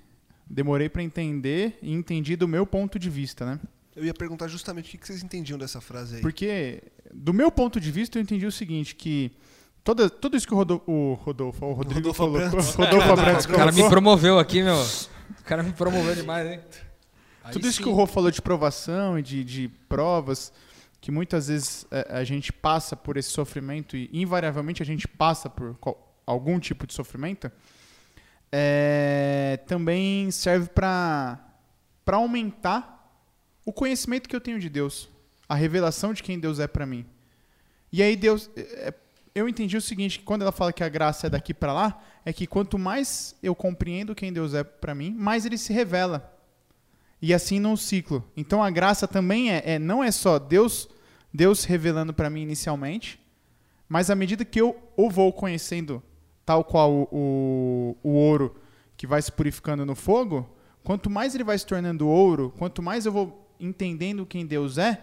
demorei 0.49 0.89
pra 0.89 1.03
entender 1.03 1.79
e 1.83 1.93
entendi 1.93 2.35
do 2.35 2.49
meu 2.49 2.67
ponto 2.67 2.99
de 2.99 3.11
vista, 3.11 3.45
né? 3.45 3.61
eu 3.95 4.03
ia 4.07 4.15
perguntar 4.15 4.49
justamente 4.49 4.97
o 4.97 4.99
que 4.99 5.07
vocês 5.07 5.23
entendiam 5.23 5.59
dessa 5.59 5.83
frase 5.83 6.17
aí. 6.17 6.23
Porque, 6.23 6.83
do 7.13 7.35
meu 7.35 7.53
ponto 7.53 7.79
de 7.79 7.91
vista, 7.91 8.17
eu 8.17 8.23
entendi 8.23 8.47
o 8.47 8.53
seguinte, 8.53 8.95
que 8.95 9.33
toda, 9.85 10.09
tudo 10.09 10.35
isso 10.35 10.49
que 10.49 10.55
o, 10.55 10.57
Rodo, 10.57 10.83
o 10.87 11.13
Rodolfo, 11.13 11.67
o 11.67 11.73
Rodrigo 11.75 12.11
Rodolfo 12.11 12.17
falou, 12.17 12.43
Abrantes. 12.43 12.75
o 12.75 12.81
Rodolfo 12.81 13.13
Abrantes 13.13 13.45
O 13.45 13.49
cara 13.51 13.67
me 13.67 13.73
colocou, 13.73 13.91
promoveu 13.91 14.39
aqui, 14.39 14.63
meu. 14.63 14.77
O 14.81 15.45
cara 15.45 15.63
me 15.63 15.75
promoveu 15.75 16.15
demais, 16.15 16.51
hein? 16.51 16.61
Aí 17.45 17.53
tudo 17.53 17.67
isso 17.67 17.79
sim. 17.79 17.83
que 17.85 17.89
o 17.89 17.93
Rô 17.93 18.07
falou 18.07 18.31
de 18.31 18.41
provação 18.41 19.19
e 19.19 19.23
de, 19.23 19.43
de 19.45 19.69
provas, 19.89 20.53
que 21.01 21.11
muitas 21.11 21.49
vezes 21.49 21.87
é, 21.91 22.07
a 22.11 22.25
gente 22.25 22.53
passa 22.53 22.95
por 22.97 23.17
esse 23.17 23.31
sofrimento 23.31 23.97
e 23.97 24.09
invariavelmente 24.13 24.83
a 24.83 24.87
gente 24.87 25.09
passa 25.09 25.51
por 25.51 25.75
qual- 25.79 26.15
algum 26.25 26.59
tipo 26.61 26.87
de 26.87 26.95
sofrimento, 26.95 27.51
é, 28.51 29.59
também 29.67 30.31
serve 30.31 30.69
para 30.69 31.39
aumentar 32.07 32.99
o 33.65 33.73
conhecimento 33.73 34.29
que 34.29 34.37
eu 34.37 34.41
tenho 34.41 34.59
de 34.61 34.69
Deus, 34.69 35.09
a 35.49 35.55
revelação 35.55 36.13
de 36.13 36.23
quem 36.23 36.39
Deus 36.39 36.59
é 36.59 36.67
para 36.67 36.85
mim. 36.87 37.07
E 37.93 38.03
aí 38.03 38.17
Deus, 38.17 38.51
é, 38.57 38.61
é, 38.61 38.95
eu 39.35 39.49
entendi 39.49 39.77
o 39.77 39.81
seguinte, 39.81 40.19
que 40.19 40.25
quando 40.25 40.43
ela 40.43 40.53
fala 40.53 40.73
que 40.73 40.85
a 40.85 40.89
graça 40.89 41.27
é 41.27 41.31
daqui 41.31 41.55
para 41.55 41.73
lá, 41.73 42.03
é 42.25 42.33
que 42.33 42.47
quanto 42.47 42.79
mais 42.79 43.35
eu 43.43 43.55
compreendo 43.55 44.15
quem 44.15 44.33
Deus 44.33 44.55
é 44.55 44.63
para 44.63 44.95
mim, 44.95 45.13
mais 45.13 45.45
ele 45.47 45.59
se 45.59 45.73
revela. 45.73 46.32
E 47.23 47.33
assim 47.33 47.61
num 47.61 47.77
ciclo. 47.77 48.25
Então 48.37 48.61
a 48.63 48.69
graça 48.69 49.07
também 49.07 49.53
é, 49.53 49.63
é- 49.65 49.79
não 49.79 50.03
é 50.03 50.11
só 50.11 50.41
Deus 50.41 50.89
Deus 51.33 51.65
revelando 51.65 52.13
para 52.13 52.29
mim 52.29 52.43
inicialmente, 52.43 53.19
mas 53.89 54.11
à 54.11 54.15
medida 54.15 54.45
que 54.45 54.61
eu 54.61 54.77
o 54.97 55.09
vou 55.09 55.33
conhecendo, 55.33 56.03
tal 56.45 56.63
qual 56.63 56.93
o, 56.93 57.09
o, 57.11 57.97
o 58.03 58.11
ouro 58.11 58.55
que 58.99 59.07
vai 59.07 59.23
se 59.23 59.33
purificando 59.33 59.87
no 59.87 59.95
fogo, 59.95 60.55
quanto 60.85 61.09
mais 61.09 61.35
ele 61.35 61.45
vai 61.45 61.57
se 61.57 61.65
tornando 61.65 62.07
ouro, 62.07 62.53
quanto 62.59 62.83
mais 62.83 63.07
eu 63.07 63.13
vou 63.13 63.51
entendendo 63.59 64.27
quem 64.27 64.45
Deus 64.45 64.77
é, 64.77 65.03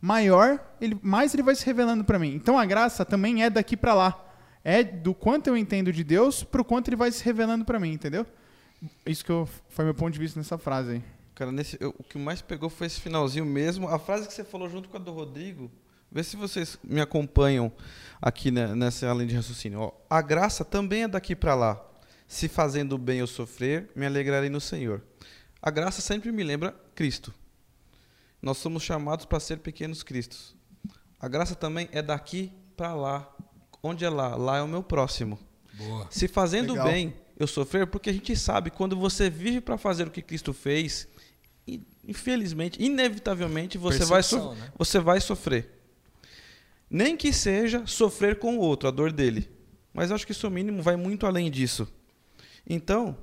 maior 0.00 0.60
ele, 0.80 0.98
mais 1.00 1.32
ele 1.32 1.42
vai 1.42 1.54
se 1.54 1.64
revelando 1.64 2.04
para 2.04 2.18
mim. 2.18 2.34
Então 2.34 2.58
a 2.58 2.66
graça 2.66 3.04
também 3.04 3.42
é 3.42 3.48
daqui 3.48 3.76
para 3.76 3.94
lá. 3.94 4.26
É 4.62 4.82
do 4.82 5.14
quanto 5.14 5.46
eu 5.46 5.56
entendo 5.56 5.90
de 5.90 6.04
Deus 6.04 6.44
pro 6.44 6.64
quanto 6.64 6.88
ele 6.88 6.96
vai 6.96 7.10
se 7.10 7.24
revelando 7.24 7.64
para 7.64 7.80
mim, 7.80 7.92
entendeu? 7.92 8.26
Isso 9.06 9.24
que 9.24 9.32
eu, 9.32 9.48
foi 9.70 9.84
meu 9.86 9.94
ponto 9.94 10.12
de 10.12 10.18
vista 10.18 10.38
nessa 10.38 10.58
frase 10.58 10.90
aí. 10.92 11.19
Cara, 11.40 11.50
nesse, 11.50 11.78
eu- 11.80 11.94
o 11.98 12.04
que 12.04 12.18
mais 12.18 12.42
pegou 12.42 12.68
foi 12.68 12.86
esse 12.86 13.00
finalzinho 13.00 13.46
mesmo. 13.46 13.88
A 13.88 13.98
frase 13.98 14.28
que 14.28 14.34
você 14.34 14.44
falou 14.44 14.68
junto 14.68 14.90
com 14.90 14.98
a 14.98 15.00
do 15.00 15.10
Rodrigo. 15.10 15.70
Vê 16.12 16.22
se 16.22 16.36
vocês 16.36 16.76
me 16.84 17.00
acompanham 17.00 17.72
aqui 18.20 18.50
né, 18.50 18.74
nessa 18.74 19.10
linha 19.14 19.24
de 19.28 19.36
raciocínio. 19.36 19.80
Ó, 19.80 19.92
a 20.10 20.20
graça 20.20 20.66
também 20.66 21.04
é 21.04 21.08
daqui 21.08 21.34
para 21.34 21.54
lá. 21.54 21.82
Se 22.28 22.46
fazendo 22.46 22.98
bem 22.98 23.20
eu 23.20 23.26
sofrer, 23.26 23.88
me 23.96 24.04
alegrarei 24.04 24.50
no 24.50 24.60
Senhor. 24.60 25.00
A 25.62 25.70
graça 25.70 26.02
sempre 26.02 26.30
me 26.30 26.44
lembra 26.44 26.74
Cristo. 26.94 27.32
Nós 28.42 28.58
somos 28.58 28.82
chamados 28.82 29.24
para 29.24 29.40
ser 29.40 29.60
pequenos 29.60 30.02
cristos. 30.02 30.54
A 31.18 31.26
graça 31.26 31.54
também 31.54 31.88
é 31.90 32.02
daqui 32.02 32.52
para 32.76 32.92
lá. 32.92 33.34
Onde 33.82 34.04
é 34.04 34.10
lá? 34.10 34.36
Lá 34.36 34.58
é 34.58 34.62
o 34.62 34.68
meu 34.68 34.82
próximo. 34.82 35.38
Boa. 35.72 36.06
Se 36.10 36.28
fazendo 36.28 36.74
Legal. 36.74 36.86
bem 36.86 37.14
eu 37.38 37.46
sofrer, 37.46 37.86
porque 37.86 38.10
a 38.10 38.12
gente 38.12 38.36
sabe 38.36 38.70
quando 38.70 38.94
você 38.94 39.30
vive 39.30 39.62
para 39.62 39.78
fazer 39.78 40.06
o 40.06 40.10
que 40.10 40.20
Cristo 40.20 40.52
fez, 40.52 41.08
infelizmente, 42.06 42.82
inevitavelmente 42.82 43.76
você 43.78 44.04
vai, 44.04 44.22
so- 44.22 44.54
né? 44.54 44.72
você 44.76 44.98
vai 44.98 45.20
sofrer. 45.20 45.78
Nem 46.88 47.16
que 47.16 47.32
seja 47.32 47.86
sofrer 47.86 48.38
com 48.38 48.56
o 48.56 48.60
outro, 48.60 48.88
a 48.88 48.90
dor 48.90 49.12
dele. 49.12 49.48
Mas 49.92 50.10
acho 50.10 50.24
que 50.26 50.32
isso 50.32 50.50
mínimo 50.50 50.82
vai 50.82 50.96
muito 50.96 51.26
além 51.26 51.50
disso. 51.50 51.86
Então, 52.68 53.16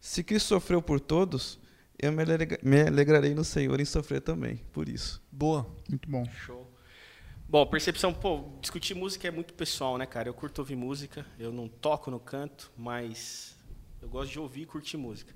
se 0.00 0.22
Cristo 0.22 0.48
sofreu 0.48 0.80
por 0.82 1.00
todos, 1.00 1.58
eu 1.98 2.12
me 2.12 2.22
alega- 2.22 2.58
me 2.62 2.82
alegrarei 2.82 3.34
no 3.34 3.44
Senhor 3.44 3.80
em 3.80 3.84
sofrer 3.84 4.20
também, 4.20 4.56
por 4.72 4.88
isso. 4.88 5.22
Boa. 5.30 5.66
Muito 5.88 6.08
bom. 6.10 6.24
Show. 6.46 6.70
Bom, 7.48 7.66
percepção, 7.66 8.12
pô, 8.12 8.44
discutir 8.60 8.94
música 8.94 9.28
é 9.28 9.30
muito 9.30 9.54
pessoal, 9.54 9.96
né, 9.98 10.06
cara? 10.06 10.28
Eu 10.28 10.34
curto 10.34 10.58
ouvir 10.58 10.76
música, 10.76 11.24
eu 11.38 11.52
não 11.52 11.68
toco 11.68 12.10
no 12.10 12.18
canto, 12.18 12.72
mas 12.76 13.54
eu 14.02 14.08
gosto 14.08 14.32
de 14.32 14.38
ouvir 14.40 14.62
e 14.62 14.66
curtir 14.66 14.96
música. 14.96 15.32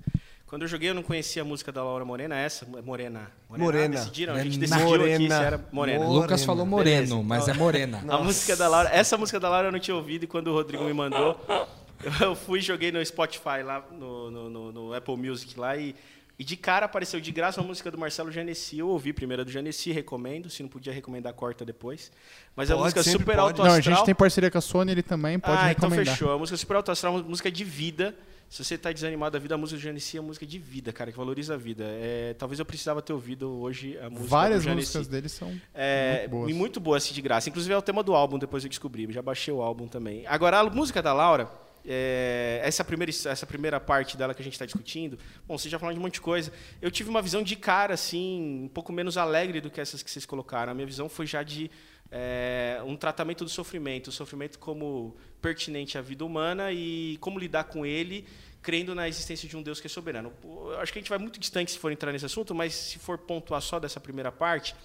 Quando 0.49 0.63
eu 0.63 0.67
joguei, 0.67 0.89
eu 0.89 0.95
não 0.95 1.03
conhecia 1.03 1.43
a 1.43 1.45
música 1.45 1.71
da 1.71 1.83
Laura 1.83 2.03
Morena, 2.03 2.35
essa, 2.35 2.65
Morena. 2.83 3.31
Morena. 3.47 3.97
Decidiram, 3.99 4.33
a 4.33 4.43
gente 4.43 4.57
Morena. 4.57 4.75
decidiu 4.75 4.95
aqui 4.95 5.13
se 5.13 5.19
Morena. 5.19 5.35
era 5.45 5.57
Morena. 5.71 5.99
Morena. 6.05 6.21
Lucas 6.21 6.43
falou 6.43 6.65
moreno, 6.65 7.17
Beleza. 7.17 7.23
mas 7.23 7.47
é 7.47 7.53
morena. 7.53 8.03
A 8.09 8.17
música 8.17 8.55
da 8.55 8.67
Laura, 8.67 8.89
essa 8.91 9.15
música 9.15 9.39
da 9.39 9.47
Laura 9.47 9.67
eu 9.67 9.71
não 9.71 9.79
tinha 9.79 9.95
ouvido 9.95 10.23
e 10.23 10.27
quando 10.27 10.47
o 10.47 10.53
Rodrigo 10.53 10.83
me 10.85 10.93
mandou, 10.93 11.39
eu 12.19 12.33
fui 12.35 12.57
e 12.59 12.61
joguei 12.63 12.91
no 12.91 13.05
Spotify 13.05 13.61
lá, 13.63 13.85
no, 13.91 14.31
no, 14.31 14.49
no- 14.49 14.71
no 14.71 14.93
Apple 14.95 15.15
Music 15.17 15.59
lá 15.59 15.77
e, 15.77 15.95
e 16.39 16.43
de 16.43 16.57
cara 16.57 16.87
apareceu 16.87 17.19
de 17.21 17.31
graça 17.31 17.61
uma 17.61 17.67
música 17.67 17.91
do 17.91 17.97
Marcelo 17.99 18.31
Genesi. 18.31 18.79
Eu 18.79 18.87
ouvi 18.87 19.13
primeiro 19.13 19.43
a 19.43 19.45
do 19.45 19.51
Genesi, 19.51 19.91
recomendo. 19.91 20.49
Se 20.49 20.63
não 20.63 20.69
podia 20.69 20.91
recomendar, 20.91 21.31
corta 21.33 21.63
depois. 21.63 22.11
Mas 22.55 22.71
é 22.71 22.73
uma 22.75 22.85
música 22.85 23.03
super 23.03 23.35
pode. 23.35 23.39
alto 23.39 23.63
Não, 23.63 23.71
a 23.73 23.79
gente 23.81 24.03
tem 24.03 24.15
parceria 24.15 24.49
com 24.49 24.57
a 24.57 24.61
Sony, 24.61 24.93
ele 24.93 25.03
também 25.03 25.37
pode 25.37 25.57
ah, 25.61 25.67
recomendar. 25.67 26.01
então 26.01 26.15
fechou. 26.15 26.31
A 26.33 26.39
música 26.39 26.57
super 26.57 26.75
alto 26.77 26.91
astral 26.91 27.13
é 27.13 27.17
uma 27.17 27.23
música 27.29 27.51
de 27.51 27.63
vida. 27.63 28.15
Se 28.49 28.63
você 28.63 28.75
está 28.75 28.91
desanimado 28.91 29.33
da 29.33 29.39
vida, 29.39 29.53
a 29.53 29.57
música 29.59 29.77
do 29.77 29.81
Genesi 29.83 30.17
é 30.17 30.19
uma 30.19 30.27
música 30.27 30.43
de 30.45 30.57
vida, 30.57 30.91
cara, 30.91 31.11
que 31.11 31.17
valoriza 31.17 31.53
a 31.53 31.57
vida. 31.57 31.83
É, 31.87 32.33
talvez 32.37 32.57
eu 32.59 32.65
precisava 32.65 32.99
ter 32.99 33.13
ouvido 33.13 33.47
hoje 33.61 33.95
a 33.99 34.09
música 34.09 34.27
Várias 34.27 34.65
do 34.65 34.71
músicas 34.73 35.07
dele 35.07 35.29
são 35.29 35.55
É, 35.71 36.21
muito 36.21 36.29
boas. 36.31 36.49
e 36.49 36.53
muito 36.53 36.79
boa 36.79 36.97
assim 36.97 37.13
de 37.13 37.21
graça. 37.21 37.47
Inclusive 37.47 37.73
é 37.73 37.77
o 37.77 37.81
tema 37.81 38.01
do 38.01 38.15
álbum, 38.15 38.39
depois 38.39 38.63
eu 38.63 38.69
descobri. 38.69 39.07
Já 39.11 39.21
baixei 39.21 39.53
o 39.53 39.61
álbum 39.61 39.87
também. 39.87 40.25
Agora, 40.25 40.59
a 40.61 40.63
música 40.67 40.99
da 40.99 41.13
Laura, 41.13 41.47
é, 41.85 42.59
essa, 42.63 42.83
primeira, 42.83 43.11
essa 43.11 43.45
primeira 43.45 43.79
parte 43.79 44.17
dela 44.17 44.33
que 44.33 44.41
a 44.41 44.43
gente 44.43 44.53
está 44.53 44.65
discutindo, 44.65 45.19
bom, 45.47 45.55
vocês 45.55 45.71
já 45.71 45.77
falaram 45.77 45.93
de 45.93 45.99
um 45.99 46.03
monte 46.03 46.15
de 46.15 46.21
coisa. 46.21 46.51
Eu 46.81 46.89
tive 46.89 47.07
uma 47.11 47.21
visão 47.21 47.43
de 47.43 47.55
cara, 47.55 47.93
assim, 47.93 48.63
um 48.63 48.67
pouco 48.67 48.91
menos 48.91 49.15
alegre 49.15 49.61
do 49.61 49.69
que 49.69 49.79
essas 49.79 50.01
que 50.01 50.09
vocês 50.09 50.25
colocaram. 50.25 50.71
A 50.71 50.75
minha 50.75 50.87
visão 50.87 51.07
foi 51.07 51.27
já 51.27 51.43
de 51.43 51.69
é, 52.11 52.81
um 52.85 52.95
tratamento 52.95 53.43
do 53.43 53.49
sofrimento. 53.49 54.07
O 54.07 54.11
sofrimento 54.11 54.59
como 54.59 55.15
pertinente 55.41 55.97
à 55.97 56.01
vida 56.01 56.25
humana 56.25 56.71
e 56.71 57.17
como 57.19 57.39
lidar 57.39 57.65
com 57.65 57.85
ele 57.85 58.25
crendo 58.61 58.93
na 58.93 59.07
existência 59.07 59.47
de 59.47 59.55
um 59.55 59.61
Deus 59.61 59.79
que 59.79 59.87
é 59.87 59.89
soberano. 59.89 60.33
Eu 60.43 60.79
acho 60.79 60.91
que 60.91 60.99
a 60.99 61.01
gente 61.01 61.09
vai 61.09 61.17
muito 61.17 61.39
distante 61.39 61.71
se 61.71 61.79
for 61.79 61.91
entrar 61.91 62.11
nesse 62.11 62.25
assunto, 62.25 62.53
mas 62.53 62.73
se 62.73 62.99
for 62.99 63.17
pontuar 63.17 63.61
só 63.61 63.79
dessa 63.79 63.99
primeira 63.99 64.31
parte, 64.31 64.75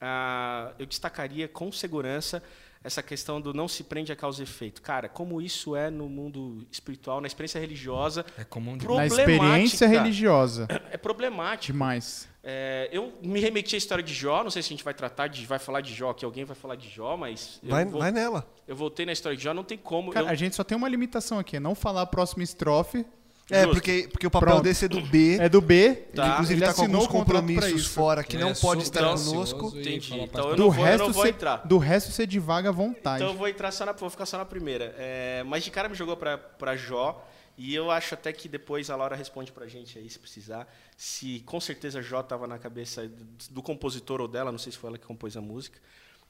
ah, 0.00 0.72
eu 0.78 0.86
destacaria 0.86 1.46
com 1.46 1.70
segurança 1.70 2.42
essa 2.82 3.02
questão 3.02 3.40
do 3.40 3.52
não 3.52 3.66
se 3.68 3.82
prende 3.84 4.12
a 4.12 4.16
causa 4.16 4.40
e 4.40 4.44
efeito. 4.44 4.80
Cara, 4.82 5.08
como 5.08 5.40
isso 5.40 5.74
é 5.76 5.90
no 5.90 6.08
mundo 6.08 6.66
espiritual, 6.70 7.20
na 7.20 7.26
experiência 7.26 7.58
religiosa, 7.58 8.24
É 8.36 8.44
comum 8.44 8.76
de 8.76 8.86
Na 8.86 9.06
experiência 9.06 9.86
religiosa. 9.88 10.66
é 10.90 10.96
problemático. 10.96 11.72
Demais. 11.72 12.28
É, 12.50 12.88
eu 12.92 13.12
me 13.22 13.40
remeti 13.40 13.74
à 13.74 13.78
história 13.78 14.02
de 14.02 14.14
Jó, 14.14 14.42
não 14.42 14.50
sei 14.50 14.62
se 14.62 14.68
a 14.68 14.70
gente 14.70 14.84
vai 14.84 14.94
tratar 14.94 15.26
de, 15.26 15.44
vai 15.44 15.58
falar 15.58 15.80
de 15.82 15.92
Jó, 15.92 16.14
que 16.14 16.24
alguém 16.24 16.44
vai 16.44 16.56
falar 16.56 16.76
de 16.76 16.88
Jó, 16.88 17.14
mas 17.16 17.60
eu, 17.62 17.68
Vai, 17.70 17.84
vou- 17.84 18.00
vai 18.00 18.10
nela. 18.10 18.48
eu 18.66 18.74
voltei 18.74 19.04
na 19.04 19.12
história 19.12 19.36
de 19.36 19.44
Jó, 19.44 19.52
não 19.52 19.64
tem 19.64 19.76
como. 19.76 20.10
Cara, 20.12 20.26
eu- 20.26 20.30
a 20.30 20.34
gente 20.34 20.56
só 20.56 20.64
tem 20.64 20.76
uma 20.78 20.88
limitação 20.88 21.38
aqui, 21.38 21.56
é 21.56 21.60
não 21.60 21.74
falar 21.74 22.02
a 22.02 22.06
próxima 22.06 22.42
estrofe. 22.42 23.04
É, 23.50 23.62
Justo. 23.62 23.74
porque, 23.76 24.08
porque 24.12 24.26
o 24.26 24.30
papel 24.30 24.48
Pronto. 24.48 24.62
desse 24.64 24.84
é 24.84 24.88
do 24.88 25.00
B. 25.00 25.38
É 25.40 25.48
do 25.48 25.60
B. 25.62 25.94
Tá. 26.14 26.28
Inclusive, 26.34 26.60
Ele 26.60 26.66
tá 26.66 26.74
com 26.74 26.82
alguns 26.82 27.06
compromissos 27.06 27.72
isso. 27.80 27.90
fora 27.90 28.22
que 28.22 28.36
Ele 28.36 28.44
não 28.44 28.50
é 28.50 28.54
pode 28.54 28.82
estar 28.82 29.00
conosco. 29.02 29.72
Entendi. 29.74 30.20
Então 30.20 30.50
eu 30.50 30.56
Do 30.56 30.64
não 30.64 30.70
vou, 30.70 30.84
eu 30.84 30.90
resto, 30.90 31.04
não 31.06 31.12
vou 31.14 31.26
entrar. 31.26 31.56
do 31.66 31.78
resto 31.78 32.12
você 32.12 32.26
divaga 32.26 32.68
à 32.68 32.72
vontade. 32.72 33.22
Então 33.22 33.32
eu 33.32 33.38
vou 33.38 33.48
entrar 33.48 33.70
só 33.72 33.86
na, 33.86 33.92
vou 33.92 34.10
ficar 34.10 34.26
só 34.26 34.36
na 34.36 34.44
primeira. 34.44 34.94
É, 34.98 35.42
mas 35.46 35.64
de 35.64 35.70
cara 35.70 35.88
me 35.88 35.94
jogou 35.94 36.16
pra, 36.16 36.36
pra 36.36 36.76
Jó. 36.76 37.26
E 37.56 37.74
eu 37.74 37.90
acho 37.90 38.14
até 38.14 38.32
que 38.32 38.48
depois 38.48 38.88
a 38.90 38.94
Laura 38.94 39.16
responde 39.16 39.50
pra 39.50 39.66
gente 39.66 39.98
aí, 39.98 40.08
se 40.08 40.18
precisar. 40.18 40.68
Se 40.96 41.40
com 41.46 41.58
certeza 41.58 42.00
Jó 42.02 42.20
estava 42.20 42.46
na 42.46 42.56
cabeça 42.58 43.08
do, 43.08 43.26
do 43.50 43.62
compositor 43.62 44.20
ou 44.20 44.28
dela, 44.28 44.52
não 44.52 44.58
sei 44.58 44.70
se 44.72 44.78
foi 44.78 44.88
ela 44.90 44.98
que 44.98 45.06
compôs 45.06 45.36
a 45.36 45.40
música. 45.40 45.78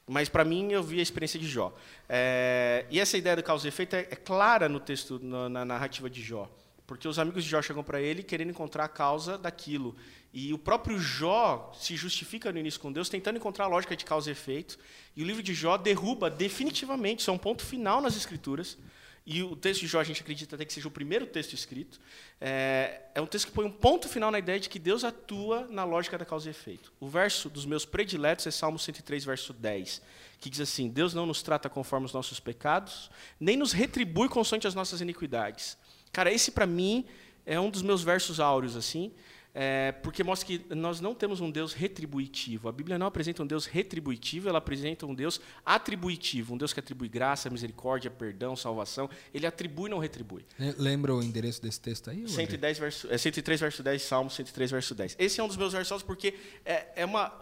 Mas 0.07 0.27
para 0.29 0.43
mim 0.43 0.71
eu 0.71 0.81
vi 0.81 0.99
a 0.99 1.03
experiência 1.03 1.39
de 1.39 1.47
Jó. 1.47 1.71
É, 2.07 2.85
e 2.89 2.99
essa 2.99 3.15
ideia 3.17 3.35
do 3.35 3.43
causa 3.43 3.67
e 3.67 3.69
efeito 3.69 3.95
é, 3.95 3.99
é 4.09 4.15
clara 4.15 4.67
no 4.69 4.79
texto, 4.79 5.19
no- 5.21 5.49
na 5.49 5.63
narrativa 5.65 6.09
de 6.09 6.21
Jó. 6.23 6.49
Porque 6.89 7.07
os 7.07 7.19
amigos 7.19 7.43
de 7.43 7.51
Jó 7.51 7.61
chegam 7.61 7.83
para 7.83 8.01
ele 8.01 8.23
querendo 8.23 8.49
encontrar 8.49 8.85
a 8.85 8.89
causa 8.89 9.37
daquilo. 9.37 9.95
E 10.33 10.51
o 10.51 10.57
próprio 10.57 10.97
Jó 10.97 11.71
se 11.79 11.95
justifica 11.95 12.51
no 12.51 12.57
início 12.57 12.79
com 12.79 12.91
Deus, 12.91 13.07
tentando 13.07 13.37
encontrar 13.37 13.65
a 13.65 13.67
lógica 13.67 13.95
de 13.95 14.03
causa 14.03 14.27
e 14.27 14.31
efeito. 14.31 14.79
E 15.15 15.21
o 15.21 15.25
livro 15.25 15.43
de 15.43 15.53
Jó 15.53 15.77
derruba 15.77 16.31
definitivamente, 16.31 17.19
isso 17.19 17.29
é 17.29 17.33
um 17.33 17.37
ponto 17.37 17.63
final 17.63 18.01
nas 18.01 18.17
Escrituras. 18.17 18.75
E 19.23 19.43
o 19.43 19.55
texto 19.55 19.81
de 19.81 19.87
Jó, 19.87 19.99
a 19.99 20.03
gente 20.03 20.23
acredita 20.23 20.55
até 20.55 20.65
que 20.65 20.73
seja 20.73 20.87
o 20.87 20.91
primeiro 20.91 21.27
texto 21.27 21.53
escrito. 21.53 21.99
É, 22.41 23.01
é 23.13 23.21
um 23.21 23.27
texto 23.27 23.45
que 23.45 23.51
põe 23.51 23.65
um 23.65 23.71
ponto 23.71 24.09
final 24.09 24.31
na 24.31 24.39
ideia 24.39 24.59
de 24.59 24.67
que 24.67 24.79
Deus 24.79 25.03
atua 25.03 25.67
na 25.69 25.83
lógica 25.83 26.17
da 26.17 26.25
causa 26.25 26.47
e 26.47 26.49
efeito. 26.49 26.91
O 26.99 27.07
verso 27.07 27.51
dos 27.51 27.67
meus 27.67 27.85
prediletos 27.85 28.47
é 28.47 28.51
Salmo 28.51 28.79
103, 28.79 29.25
verso 29.25 29.53
10, 29.53 30.01
que 30.39 30.49
diz 30.49 30.59
assim: 30.59 30.89
Deus 30.89 31.13
não 31.13 31.27
nos 31.27 31.43
trata 31.43 31.69
conforme 31.69 32.07
os 32.07 32.13
nossos 32.13 32.39
pecados, 32.39 33.11
nem 33.39 33.55
nos 33.55 33.73
retribui 33.73 34.27
consoante 34.27 34.65
as 34.65 34.73
nossas 34.73 35.01
iniquidades. 35.01 35.77
Cara, 36.11 36.31
esse 36.31 36.51
para 36.51 36.65
mim 36.65 37.05
é 37.45 37.59
um 37.59 37.69
dos 37.69 37.81
meus 37.81 38.03
versos 38.03 38.39
áureos, 38.39 38.75
assim, 38.75 39.11
é, 39.53 39.91
porque 40.03 40.23
mostra 40.23 40.45
que 40.45 40.63
nós 40.75 41.01
não 41.01 41.15
temos 41.15 41.41
um 41.41 41.49
Deus 41.49 41.73
retributivo. 41.73 42.69
A 42.69 42.71
Bíblia 42.71 42.99
não 42.99 43.07
apresenta 43.07 43.41
um 43.41 43.47
Deus 43.47 43.65
retributivo, 43.65 44.47
ela 44.47 44.59
apresenta 44.59 45.05
um 45.05 45.15
Deus 45.15 45.41
atributivo, 45.65 46.53
um 46.53 46.57
Deus 46.57 46.71
que 46.71 46.79
atribui 46.79 47.09
graça, 47.09 47.49
misericórdia, 47.49 48.11
perdão, 48.11 48.55
salvação. 48.55 49.09
Ele 49.33 49.47
atribui, 49.47 49.89
não 49.89 49.97
retribui. 49.97 50.45
Lembra 50.77 51.15
o 51.15 51.23
endereço 51.23 51.61
desse 51.61 51.81
texto 51.81 52.09
aí? 52.09 52.27
110 52.27 52.77
verso, 52.77 53.07
é 53.11 53.17
103, 53.17 53.59
verso 53.59 53.81
10, 53.83 54.01
Salmo 54.01 54.29
103, 54.29 54.71
verso 54.71 54.93
10. 54.93 55.15
Esse 55.17 55.39
é 55.39 55.43
um 55.43 55.47
dos 55.47 55.57
meus 55.57 55.73
versos 55.73 56.03
porque 56.03 56.35
é, 56.63 56.87
é, 56.97 57.05
uma, 57.05 57.33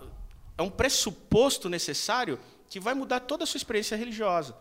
é 0.58 0.62
um 0.62 0.70
pressuposto 0.70 1.70
necessário 1.70 2.40
que 2.70 2.80
vai 2.80 2.94
mudar 2.94 3.20
toda 3.20 3.44
a 3.44 3.48
sua 3.48 3.58
experiência 3.58 3.98
religiosa. 3.98 4.56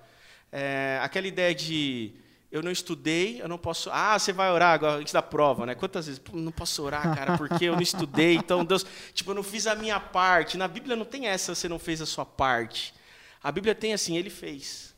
É, 0.50 0.98
aquela 1.02 1.26
ideia 1.26 1.54
de 1.54 2.12
eu 2.50 2.62
não 2.62 2.70
estudei, 2.70 3.42
eu 3.42 3.48
não 3.48 3.58
posso. 3.58 3.90
Ah, 3.92 4.18
você 4.18 4.32
vai 4.32 4.50
orar 4.50 4.74
agora 4.74 5.00
antes 5.00 5.12
da 5.12 5.22
prova, 5.22 5.66
né? 5.66 5.74
Quantas 5.74 6.06
vezes? 6.06 6.18
Pô, 6.18 6.36
não 6.36 6.52
posso 6.52 6.82
orar, 6.82 7.14
cara, 7.14 7.36
porque 7.36 7.64
eu 7.64 7.74
não 7.74 7.82
estudei. 7.82 8.34
Então, 8.36 8.64
Deus, 8.64 8.86
tipo, 9.12 9.30
eu 9.30 9.34
não 9.34 9.42
fiz 9.42 9.66
a 9.66 9.74
minha 9.74 9.98
parte. 9.98 10.56
Na 10.56 10.68
Bíblia 10.68 10.94
não 10.94 11.04
tem 11.04 11.26
essa, 11.26 11.54
você 11.54 11.68
não 11.68 11.78
fez 11.78 12.00
a 12.00 12.06
sua 12.06 12.24
parte. 12.24 12.94
A 13.42 13.50
Bíblia 13.50 13.74
tem 13.74 13.92
assim, 13.92 14.16
ele 14.16 14.30
fez. 14.30 14.94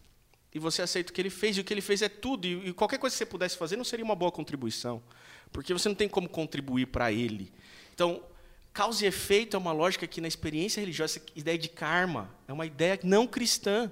E 0.55 0.59
você 0.59 0.83
aceita 0.83 1.11
o 1.11 1.15
que 1.15 1.21
ele 1.21 1.31
fez, 1.31 1.57
e 1.57 1.61
o 1.61 1.65
que 1.65 1.73
ele 1.73 1.81
fez 1.81 2.03
é 2.03 2.09
tudo. 2.09 2.47
E, 2.47 2.73
qualquer 2.73 2.99
coisa 2.99 3.15
que 3.15 3.19
você 3.19 3.27
pudesse 3.27 3.57
fazer 3.57 3.77
não 3.77 3.85
seria 3.85 4.05
uma 4.05 4.15
boa 4.15 4.31
contribuição. 4.31 5.03
Porque 5.53 5.73
você 5.73 5.89
não 5.89 5.97
tem 5.97 6.09
como 6.09 6.29
contribuir 6.29 6.87
para 6.87 7.11
ele. 7.11 7.53
Então, 7.95 8.23
causa 8.73 9.05
e 9.05 9.09
efeito 9.09 9.57
é 9.57 9.59
uma 9.59 9.73
lógica 9.73 10.07
que 10.07 10.21
na 10.21 10.29
experiência 10.29 10.81
religiosa, 10.81 11.19
essa 11.19 11.27
ideia 11.35 11.59
de 11.59 11.69
karma, 11.69 12.31
é 12.47 12.53
uma 12.53 12.67
ideia 12.67 12.99
não 13.03 13.27
cristã. 13.27 13.91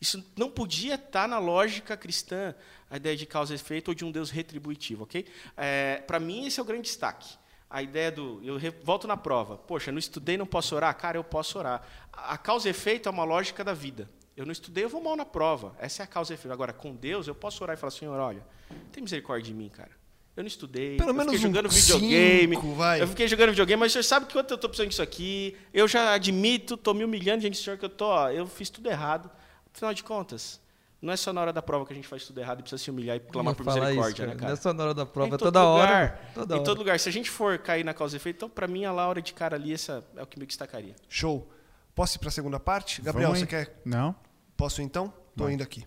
Isso 0.00 0.24
não 0.36 0.50
podia 0.50 0.96
estar 0.96 1.26
na 1.26 1.38
lógica 1.38 1.96
cristã, 1.96 2.54
a 2.90 2.96
ideia 2.96 3.16
de 3.16 3.26
causa 3.26 3.52
e 3.52 3.56
efeito 3.56 3.88
ou 3.88 3.94
de 3.94 4.04
um 4.04 4.10
Deus 4.10 4.30
retributivo, 4.30 5.04
ok? 5.04 5.26
É, 5.56 6.02
Para 6.06 6.20
mim, 6.20 6.46
esse 6.46 6.60
é 6.60 6.62
o 6.62 6.66
grande 6.66 6.82
destaque. 6.82 7.36
A 7.70 7.82
ideia 7.82 8.12
do. 8.12 8.40
Eu 8.44 8.58
volto 8.84 9.08
na 9.08 9.16
prova. 9.16 9.56
Poxa, 9.56 9.90
não 9.90 9.98
estudei, 9.98 10.36
não 10.36 10.46
posso 10.46 10.76
orar? 10.76 10.96
Cara, 10.96 11.16
eu 11.18 11.24
posso 11.24 11.58
orar. 11.58 11.82
A 12.12 12.38
causa 12.38 12.68
e 12.68 12.70
efeito 12.70 13.08
é 13.08 13.10
uma 13.12 13.24
lógica 13.24 13.64
da 13.64 13.72
vida. 13.72 14.08
Eu 14.36 14.44
não 14.44 14.52
estudei, 14.52 14.84
eu 14.84 14.88
vou 14.88 15.02
mal 15.02 15.16
na 15.16 15.24
prova. 15.24 15.74
Essa 15.78 16.02
é 16.02 16.04
a 16.04 16.06
causa 16.06 16.32
e 16.32 16.34
efeito. 16.34 16.52
Agora, 16.52 16.72
com 16.72 16.94
Deus, 16.94 17.26
eu 17.26 17.34
posso 17.34 17.64
orar 17.64 17.76
e 17.76 17.80
falar: 17.80 17.90
Senhor, 17.90 18.16
olha, 18.18 18.46
tem 18.92 19.02
misericórdia 19.02 19.52
de 19.52 19.54
mim, 19.54 19.68
cara. 19.68 19.90
Eu 20.36 20.42
não 20.42 20.48
estudei. 20.48 20.96
Pelo 20.96 21.10
eu 21.10 21.14
menos 21.14 21.32
fiquei 21.32 21.48
um 21.48 21.52
jogando 21.52 21.68
videogame. 21.72 22.56
cinco, 22.56 22.74
vai. 22.74 23.00
Eu 23.00 23.08
fiquei 23.08 23.26
jogando 23.28 23.50
videogame, 23.50 23.80
mas 23.80 23.90
o 23.90 23.94
senhor 23.94 24.02
sabe 24.02 24.32
quanto 24.32 24.50
eu 24.50 24.56
estou 24.56 24.68
precisando 24.68 24.90
disso 24.90 25.02
aqui. 25.02 25.56
Eu 25.72 25.86
já 25.86 26.12
admito, 26.12 26.74
estou 26.74 26.92
me 26.92 27.04
humilhando 27.04 27.40
diante 27.42 27.58
do 27.58 27.62
senhor 27.62 27.78
que 27.78 27.84
eu 27.84 27.88
tô, 27.88 28.06
ó, 28.06 28.30
eu 28.30 28.46
fiz 28.46 28.68
tudo 28.68 28.88
errado. 28.90 29.30
Afinal 29.74 29.92
de 29.92 30.02
contas, 30.04 30.60
não 31.02 31.12
é 31.12 31.16
só 31.16 31.32
na 31.32 31.40
hora 31.40 31.52
da 31.52 31.60
prova 31.60 31.84
que 31.84 31.92
a 31.92 31.96
gente 31.96 32.06
faz 32.08 32.24
tudo 32.26 32.40
errado 32.40 32.60
e 32.60 32.62
precisa 32.62 32.82
se 32.82 32.90
humilhar 32.90 33.16
e 33.16 33.20
clamar 33.20 33.54
por 33.54 33.66
misericórdia, 33.66 34.22
isso, 34.22 34.22
né, 34.22 34.34
cara? 34.36 34.46
Não 34.46 34.52
é 34.54 34.56
só 34.56 34.72
na 34.72 34.84
hora 34.84 34.94
da 34.94 35.04
prova, 35.04 35.28
Em 35.30 35.34
é 35.34 35.38
todo 35.38 35.46
toda 35.52 35.64
lugar. 35.70 35.88
hora. 35.88 36.20
Toda 36.32 36.54
em 36.54 36.58
hora. 36.58 36.64
todo 36.64 36.78
lugar. 36.78 37.00
Se 37.00 37.08
a 37.08 37.12
gente 37.12 37.28
for 37.30 37.58
cair 37.58 37.84
na 37.84 37.92
causa 37.92 38.14
e 38.14 38.18
efeito, 38.18 38.36
então, 38.36 38.48
para 38.48 38.66
mim, 38.68 38.84
a 38.84 38.92
Laura 38.92 39.20
de 39.20 39.34
cara 39.34 39.56
ali, 39.56 39.72
essa 39.74 40.04
é 40.16 40.22
o 40.22 40.26
que 40.26 40.38
me 40.38 40.46
destacaria. 40.46 40.94
Show. 41.08 41.50
Posso 41.94 42.16
ir 42.16 42.20
para 42.20 42.28
a 42.28 42.32
segunda 42.32 42.58
parte? 42.58 43.02
Gabriel, 43.02 43.28
Vamos 43.30 43.40
você 43.46 43.56
aí. 43.56 43.66
quer? 43.66 43.80
Não? 43.84 44.14
Posso 44.56 44.80
então? 44.80 45.12
Estou 45.32 45.50
indo 45.50 45.62
aqui. 45.62 45.84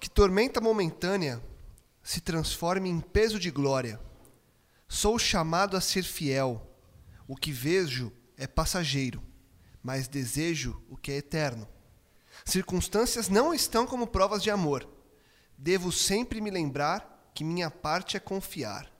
Que 0.00 0.10
tormenta 0.10 0.60
momentânea 0.60 1.40
se 2.02 2.20
transforme 2.20 2.88
em 2.88 3.00
peso 3.00 3.38
de 3.38 3.50
glória. 3.50 4.00
Sou 4.88 5.18
chamado 5.18 5.76
a 5.76 5.80
ser 5.80 6.02
fiel. 6.02 6.68
O 7.26 7.36
que 7.36 7.52
vejo 7.52 8.12
é 8.36 8.46
passageiro, 8.46 9.22
mas 9.82 10.08
desejo 10.08 10.82
o 10.90 10.96
que 10.96 11.12
é 11.12 11.16
eterno. 11.16 11.66
Circunstâncias 12.44 13.28
não 13.28 13.52
estão 13.54 13.86
como 13.86 14.06
provas 14.06 14.42
de 14.42 14.50
amor. 14.50 14.86
Devo 15.56 15.92
sempre 15.92 16.40
me 16.40 16.50
lembrar 16.50 17.30
que 17.34 17.44
minha 17.44 17.70
parte 17.70 18.16
é 18.16 18.20
confiar. 18.20 18.90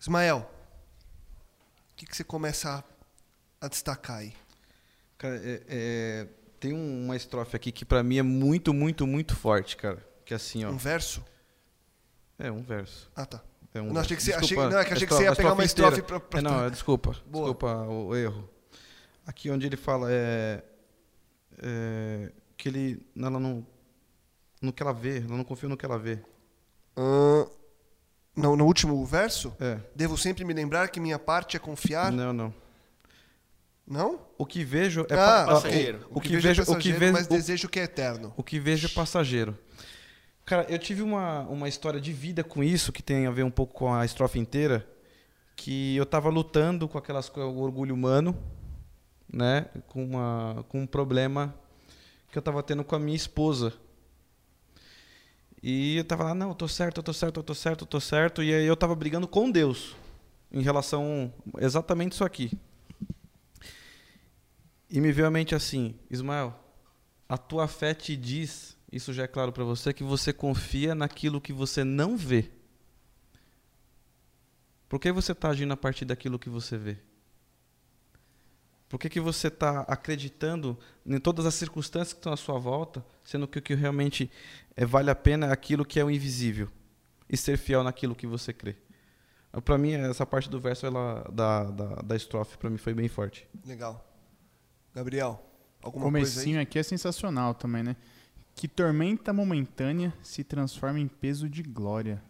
Ismael, 0.00 0.50
o 1.92 1.96
que, 1.96 2.06
que 2.06 2.16
você 2.16 2.24
começa 2.24 2.84
a, 3.60 3.66
a 3.66 3.68
destacar 3.68 4.18
aí? 4.18 4.34
Cara, 5.16 5.36
é- 5.36 5.62
é, 5.68 6.28
tem 6.60 6.72
um- 6.72 7.04
uma 7.04 7.16
estrofe 7.16 7.56
aqui 7.56 7.70
que 7.72 7.84
pra 7.84 8.02
mim 8.02 8.18
é 8.18 8.22
muito, 8.22 8.74
muito, 8.74 9.06
muito 9.06 9.34
forte, 9.36 9.76
cara. 9.76 10.04
Que 10.24 10.34
é 10.34 10.36
assim, 10.36 10.64
ó. 10.64 10.70
Um 10.70 10.76
verso? 10.76 11.24
É 12.38 12.50
um 12.50 12.62
verso. 12.62 13.10
Ah, 13.14 13.24
tá. 13.26 13.42
É 13.72 13.80
um 13.80 13.92
não, 13.92 14.00
achei 14.00 14.16
que 14.16 14.22
você- 14.22 14.32
achei- 14.32 14.56
não, 14.56 14.78
é 14.78 14.84
que 14.84 14.92
achei 14.92 15.06
que 15.06 15.12
a 15.12 15.16
você 15.16 15.22
ia 15.24 15.30
estrofe- 15.30 15.42
pegar 15.42 15.52
uma 15.54 15.64
estrofe 15.64 16.00
inteira. 16.00 16.20
pra- 16.20 16.38
É, 16.38 16.42
não, 16.42 16.64
é, 16.64 16.70
desculpa. 16.70 17.10
Boa. 17.26 17.44
Desculpa 17.44 17.74
o 17.86 18.14
erro. 18.16 18.48
Aqui 19.26 19.50
onde 19.50 19.66
ele 19.66 19.76
fala 19.76 20.08
é, 20.10 20.62
é, 21.62 22.32
que 22.56 22.68
ele 22.68 23.06
ela 23.16 23.38
não 23.40 23.66
no 24.60 24.72
que 24.72 24.82
ela 24.82 24.92
vê, 24.94 25.18
ela 25.18 25.36
não 25.36 25.44
confia 25.44 25.68
no 25.68 25.76
que 25.76 25.84
ela 25.84 25.98
vê. 25.98 26.18
Ahn, 26.96 27.46
no, 28.36 28.56
no 28.56 28.64
último 28.66 29.04
verso? 29.04 29.54
É. 29.60 29.78
Devo 29.94 30.16
sempre 30.16 30.44
me 30.44 30.52
lembrar 30.54 30.88
que 30.88 30.98
minha 30.98 31.18
parte 31.18 31.56
é 31.56 31.60
confiar? 31.60 32.10
Não, 32.10 32.32
não. 32.32 32.54
Não? 33.86 34.18
O 34.38 34.46
que 34.46 34.64
vejo 34.64 35.02
é 35.10 35.14
ah, 35.14 35.16
pa- 35.16 35.46
passageiro. 35.46 36.06
O, 36.10 36.18
o 36.18 36.20
que 36.20 36.36
vejo, 36.38 36.62
o 36.62 36.64
que 36.64 36.70
passageiro, 36.72 36.98
vejo, 36.98 37.12
mas 37.12 37.26
o- 37.26 37.30
desejo 37.30 37.68
que 37.68 37.78
é 37.78 37.82
eterno. 37.82 38.32
O 38.36 38.42
que 38.42 38.58
vejo 38.58 38.86
é 38.86 38.90
passageiro. 38.90 39.56
Cara, 40.46 40.64
eu 40.70 40.78
tive 40.78 41.02
uma, 41.02 41.40
uma 41.42 41.68
história 41.68 42.00
de 42.00 42.12
vida 42.12 42.42
com 42.42 42.62
isso, 42.64 42.92
que 42.92 43.02
tem 43.02 43.26
a 43.26 43.30
ver 43.30 43.44
um 43.44 43.50
pouco 43.50 43.74
com 43.74 43.92
a 43.92 44.04
estrofe 44.04 44.38
inteira, 44.38 44.86
que 45.56 45.94
eu 45.96 46.06
tava 46.06 46.28
lutando 46.30 46.88
com 46.88 46.96
aquelas 46.98 47.28
co- 47.28 47.40
o 47.42 47.58
orgulho 47.60 47.94
humano, 47.94 48.36
né, 49.34 49.66
com 49.88 50.04
uma 50.04 50.64
com 50.68 50.82
um 50.82 50.86
problema 50.86 51.54
que 52.30 52.38
eu 52.38 52.42
tava 52.42 52.62
tendo 52.62 52.84
com 52.84 52.94
a 52.94 52.98
minha 52.98 53.16
esposa. 53.16 53.72
E 55.62 55.96
eu 55.96 56.04
tava 56.04 56.24
lá, 56.24 56.34
não, 56.34 56.50
eu 56.50 56.54
tô 56.54 56.68
certo, 56.68 56.98
eu 56.98 57.02
tô 57.02 57.12
certo, 57.12 57.40
eu 57.40 57.42
tô 57.42 57.54
certo, 57.54 57.82
eu 57.82 57.86
tô 57.86 58.00
certo, 58.00 58.42
e 58.42 58.52
aí 58.52 58.66
eu 58.66 58.76
tava 58.76 58.94
brigando 58.94 59.26
com 59.26 59.50
Deus 59.50 59.96
em 60.52 60.62
relação 60.62 61.32
exatamente 61.58 62.12
isso 62.12 62.24
aqui. 62.24 62.52
E 64.90 65.00
me 65.00 65.10
veio 65.10 65.26
à 65.26 65.30
mente 65.30 65.54
assim, 65.54 65.96
Ismael, 66.10 66.54
a 67.28 67.36
tua 67.36 67.66
fé 67.66 67.94
te 67.94 68.16
diz, 68.16 68.76
isso 68.92 69.12
já 69.12 69.24
é 69.24 69.26
claro 69.26 69.52
para 69.52 69.64
você, 69.64 69.92
que 69.92 70.04
você 70.04 70.32
confia 70.32 70.94
naquilo 70.94 71.40
que 71.40 71.52
você 71.52 71.82
não 71.82 72.16
vê. 72.16 72.50
Por 74.88 75.00
que 75.00 75.10
você 75.10 75.32
está 75.32 75.48
agindo 75.48 75.72
a 75.72 75.76
partir 75.76 76.04
daquilo 76.04 76.38
que 76.38 76.50
você 76.50 76.76
vê? 76.76 76.98
Por 78.88 78.98
que, 78.98 79.08
que 79.08 79.20
você 79.20 79.48
está 79.48 79.80
acreditando 79.82 80.78
em 81.04 81.18
todas 81.18 81.46
as 81.46 81.54
circunstâncias 81.54 82.12
que 82.12 82.18
estão 82.20 82.32
à 82.32 82.36
sua 82.36 82.58
volta, 82.58 83.04
sendo 83.24 83.48
que 83.48 83.58
o 83.58 83.62
que 83.62 83.74
realmente 83.74 84.30
eh, 84.76 84.84
vale 84.86 85.10
a 85.10 85.14
pena 85.14 85.46
é 85.46 85.52
aquilo 85.52 85.84
que 85.84 85.98
é 85.98 86.04
o 86.04 86.10
invisível 86.10 86.68
e 87.28 87.36
ser 87.36 87.56
fiel 87.56 87.82
naquilo 87.82 88.14
que 88.14 88.26
você 88.26 88.52
crê? 88.52 88.76
Para 89.64 89.78
mim, 89.78 89.92
essa 89.92 90.26
parte 90.26 90.50
do 90.50 90.60
verso 90.60 90.84
ela, 90.84 91.28
da, 91.32 91.64
da, 91.70 91.86
da 92.02 92.16
estrofe, 92.16 92.58
para 92.58 92.68
mim, 92.68 92.76
foi 92.76 92.92
bem 92.92 93.08
forte. 93.08 93.48
Legal. 93.64 94.04
Gabriel, 94.94 95.40
O 95.82 95.86
alguma 95.86 96.10
coisa 96.10 96.32
comecinho 96.32 96.58
aí? 96.58 96.62
aqui 96.62 96.78
é 96.78 96.82
sensacional 96.82 97.54
também, 97.54 97.82
né? 97.82 97.96
Que 98.54 98.68
tormenta 98.68 99.32
momentânea 99.32 100.12
se 100.22 100.44
transforma 100.44 100.98
em 101.00 101.08
peso 101.08 101.48
de 101.48 101.62
glória. 101.62 102.22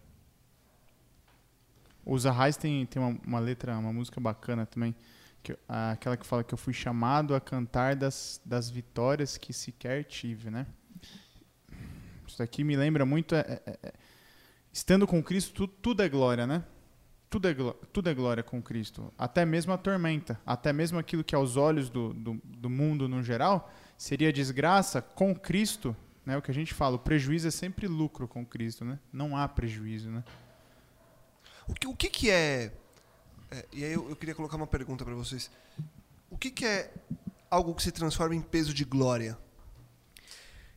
O 2.04 2.18
Zahais 2.18 2.56
tem, 2.56 2.84
tem 2.86 3.00
uma, 3.00 3.18
uma 3.26 3.38
letra, 3.38 3.76
uma 3.78 3.92
música 3.92 4.20
bacana 4.20 4.66
também. 4.66 4.94
Que, 5.44 5.54
aquela 5.68 6.16
que 6.16 6.26
fala 6.26 6.42
que 6.42 6.54
eu 6.54 6.58
fui 6.58 6.72
chamado 6.72 7.34
a 7.34 7.40
cantar 7.40 7.94
das, 7.94 8.40
das 8.46 8.70
vitórias 8.70 9.36
que 9.36 9.52
sequer 9.52 10.02
tive, 10.04 10.50
né? 10.50 10.66
Isso 12.26 12.38
daqui 12.38 12.64
me 12.64 12.74
lembra 12.74 13.04
muito. 13.04 13.34
é- 13.34 13.60
é- 13.66 13.78
é- 13.82 13.92
estando 14.72 15.06
com 15.06 15.22
Cristo, 15.22 15.52
tu- 15.52 15.68
tudo 15.68 16.02
é 16.02 16.08
glória, 16.08 16.46
né? 16.46 16.64
Tudo 17.28 17.46
é, 17.48 17.54
tudo 17.92 18.08
é 18.08 18.14
glória 18.14 18.42
com 18.42 18.62
Cristo. 18.62 19.12
Até 19.18 19.44
mesmo 19.44 19.70
a 19.74 19.76
tormenta. 19.76 20.40
Até 20.46 20.72
mesmo 20.72 20.98
aquilo 20.98 21.22
que 21.22 21.34
aos 21.34 21.58
olhos 21.58 21.90
do, 21.90 22.14
do, 22.14 22.40
do 22.42 22.70
mundo 22.70 23.06
no 23.06 23.22
geral 23.22 23.70
seria 23.98 24.32
desgraça 24.32 25.02
com 25.02 25.34
Cristo. 25.34 25.94
Né? 26.24 26.38
O 26.38 26.42
que 26.42 26.50
a 26.50 26.54
gente 26.54 26.72
fala, 26.72 26.96
o 26.96 26.98
prejuízo 26.98 27.48
é 27.48 27.50
sempre 27.50 27.86
lucro 27.86 28.26
com 28.26 28.46
Cristo. 28.46 28.82
Né? 28.82 28.98
Não 29.12 29.36
há 29.36 29.46
prejuízo. 29.46 30.10
Né? 30.10 30.24
O 31.68 31.74
que, 31.74 31.86
o 31.86 31.94
que, 31.94 32.08
que 32.08 32.30
é, 32.30 32.72
é, 33.50 33.64
E 33.72 33.84
aí 33.84 33.92
eu, 33.92 34.08
eu 34.08 34.16
queria 34.16 34.34
colocar 34.34 34.56
uma 34.56 34.66
pergunta 34.66 35.04
para 35.04 35.14
vocês. 35.14 35.50
O 36.30 36.36
que, 36.36 36.50
que 36.50 36.64
é 36.64 36.90
algo 37.50 37.74
que 37.74 37.82
se 37.82 37.92
transforma 37.92 38.34
em 38.34 38.40
peso 38.42 38.72
de 38.74 38.84
glória? 38.84 39.38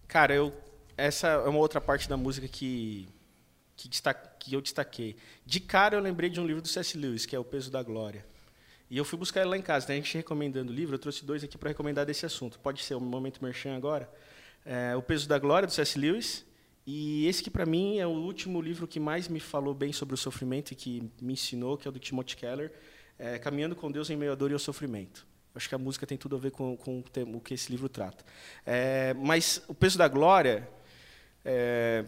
Cara, 0.07 0.33
eu 0.33 0.53
essa 0.95 1.27
é 1.27 1.47
uma 1.47 1.59
outra 1.59 1.79
parte 1.79 2.09
da 2.09 2.17
música 2.17 2.47
que 2.47 3.07
que, 3.75 3.87
destaca- 3.87 4.31
que 4.39 4.55
eu 4.55 4.61
destaquei. 4.61 5.15
De 5.45 5.59
cara 5.59 5.95
eu 5.95 6.01
lembrei 6.01 6.29
de 6.31 6.39
um 6.39 6.47
livro 6.47 6.61
do 6.63 6.67
C.S. 6.67 6.97
Lewis, 6.97 7.27
que 7.27 7.35
é 7.35 7.39
O 7.39 7.43
Peso 7.43 7.69
da 7.69 7.83
Glória. 7.83 8.25
E 8.89 8.97
eu 8.97 9.05
fui 9.05 9.19
buscar 9.19 9.41
ele 9.41 9.49
lá 9.51 9.57
em 9.57 9.61
casa. 9.61 9.85
Tem 9.85 10.01
gente 10.01 10.17
recomendando 10.17 10.71
o 10.71 10.75
livro, 10.75 10.95
eu 10.95 10.99
trouxe 10.99 11.23
dois 11.23 11.43
aqui 11.43 11.57
para 11.59 11.69
recomendar 11.69 12.03
desse 12.03 12.25
assunto. 12.25 12.57
Pode 12.59 12.81
ser 12.81 12.95
o 12.95 12.99
momento 12.99 13.43
merchan 13.43 13.75
agora. 13.75 14.09
É, 14.65 14.95
o 14.95 15.01
Peso 15.03 15.27
da 15.27 15.37
Glória 15.37 15.67
do 15.67 15.71
C.S. 15.73 15.99
Lewis. 15.99 16.43
E 16.89 17.27
esse 17.27 17.43
que 17.43 17.49
para 17.49 17.65
mim 17.65 17.97
é 17.97 18.07
o 18.07 18.11
último 18.11 18.61
livro 18.61 18.87
que 18.87 18.97
mais 18.97 19.27
me 19.27 19.41
falou 19.41 19.73
bem 19.73 19.91
sobre 19.91 20.15
o 20.15 20.17
sofrimento 20.17 20.71
e 20.71 20.75
que 20.75 21.11
me 21.21 21.33
ensinou, 21.33 21.77
que 21.77 21.85
é 21.85 21.89
o 21.89 21.91
do 21.91 21.99
Timothy 21.99 22.37
Keller, 22.37 22.71
é, 23.19 23.37
Caminhando 23.37 23.75
com 23.75 23.91
Deus 23.91 24.09
em 24.09 24.15
meio 24.15 24.31
à 24.31 24.35
dor 24.35 24.51
e 24.51 24.53
ao 24.53 24.59
sofrimento. 24.59 25.27
Acho 25.53 25.67
que 25.67 25.75
a 25.75 25.77
música 25.77 26.07
tem 26.07 26.17
tudo 26.17 26.37
a 26.37 26.39
ver 26.39 26.51
com, 26.51 26.77
com 26.77 27.03
o 27.33 27.41
que 27.41 27.53
esse 27.53 27.69
livro 27.69 27.89
trata. 27.89 28.23
É, 28.65 29.13
mas 29.15 29.61
o 29.67 29.73
peso 29.73 29.97
da 29.97 30.07
glória, 30.07 30.69
é, 31.43 32.05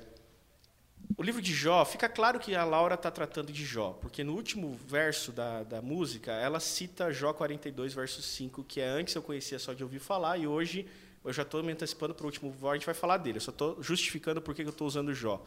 o 1.17 1.23
livro 1.23 1.41
de 1.41 1.53
Jó, 1.53 1.83
fica 1.83 2.07
claro 2.07 2.39
que 2.39 2.55
a 2.55 2.63
Laura 2.63 2.95
está 2.95 3.11
tratando 3.11 3.51
de 3.51 3.65
Jó, 3.65 3.91
porque 3.99 4.23
no 4.23 4.33
último 4.33 4.79
verso 4.87 5.33
da, 5.33 5.63
da 5.63 5.81
música, 5.81 6.31
ela 6.31 6.61
cita 6.61 7.11
Jó 7.11 7.33
42, 7.33 7.93
verso 7.93 8.21
5, 8.21 8.63
que 8.63 8.79
é 8.79 8.87
antes 8.87 9.13
eu 9.13 9.21
conhecia 9.21 9.59
só 9.59 9.73
de 9.73 9.83
ouvir 9.83 9.99
falar, 9.99 10.37
e 10.37 10.47
hoje 10.47 10.87
eu 11.23 11.33
já 11.33 11.43
estou 11.43 11.61
me 11.63 11.71
antecipando 11.71 12.13
para 12.13 12.23
o 12.23 12.27
último 12.27 12.53
a 12.69 12.73
gente 12.73 12.85
vai 12.85 12.95
falar 12.95 13.17
dele, 13.17 13.37
eu 13.37 13.41
só 13.41 13.51
estou 13.51 13.81
justificando 13.81 14.41
por 14.41 14.55
que 14.55 14.61
eu 14.61 14.69
estou 14.69 14.87
usando 14.87 15.13
Jó. 15.13 15.43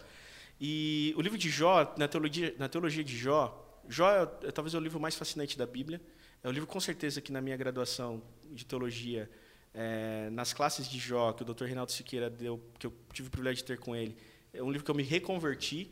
E 0.61 1.14
o 1.16 1.22
livro 1.22 1.38
de 1.38 1.48
Jó, 1.48 1.94
na 1.96 2.06
teologia, 2.06 2.54
na 2.58 2.68
teologia 2.68 3.02
de 3.02 3.16
Jó, 3.16 3.80
Jó 3.88 4.11
é, 4.11 4.22
é 4.48 4.50
talvez 4.50 4.74
o 4.74 4.80
livro 4.80 5.00
mais 5.00 5.14
fascinante 5.14 5.56
da 5.56 5.66
Bíblia, 5.66 6.00
é 6.42 6.48
o 6.48 6.52
livro 6.52 6.66
com 6.66 6.80
certeza 6.80 7.20
que 7.20 7.32
na 7.32 7.40
minha 7.40 7.56
graduação 7.56 8.22
de 8.50 8.64
teologia, 8.64 9.30
é, 9.74 10.28
nas 10.30 10.52
classes 10.52 10.88
de 10.88 10.98
Jó, 10.98 11.32
que 11.32 11.42
o 11.42 11.46
Dr. 11.46 11.64
Reinaldo 11.64 11.92
Siqueira 11.92 12.28
deu, 12.28 12.61
que 12.78 12.87
eu 12.87 12.92
tive 13.12 13.28
o 13.28 13.30
privilégio 13.30 13.58
de 13.58 13.64
ter 13.64 13.78
com 13.78 13.94
ele, 13.96 14.16
é 14.52 14.62
um 14.62 14.70
livro 14.70 14.85
que 14.85 14.90
eu 14.90 14.94
me 14.94 15.02
reconverti 15.02 15.90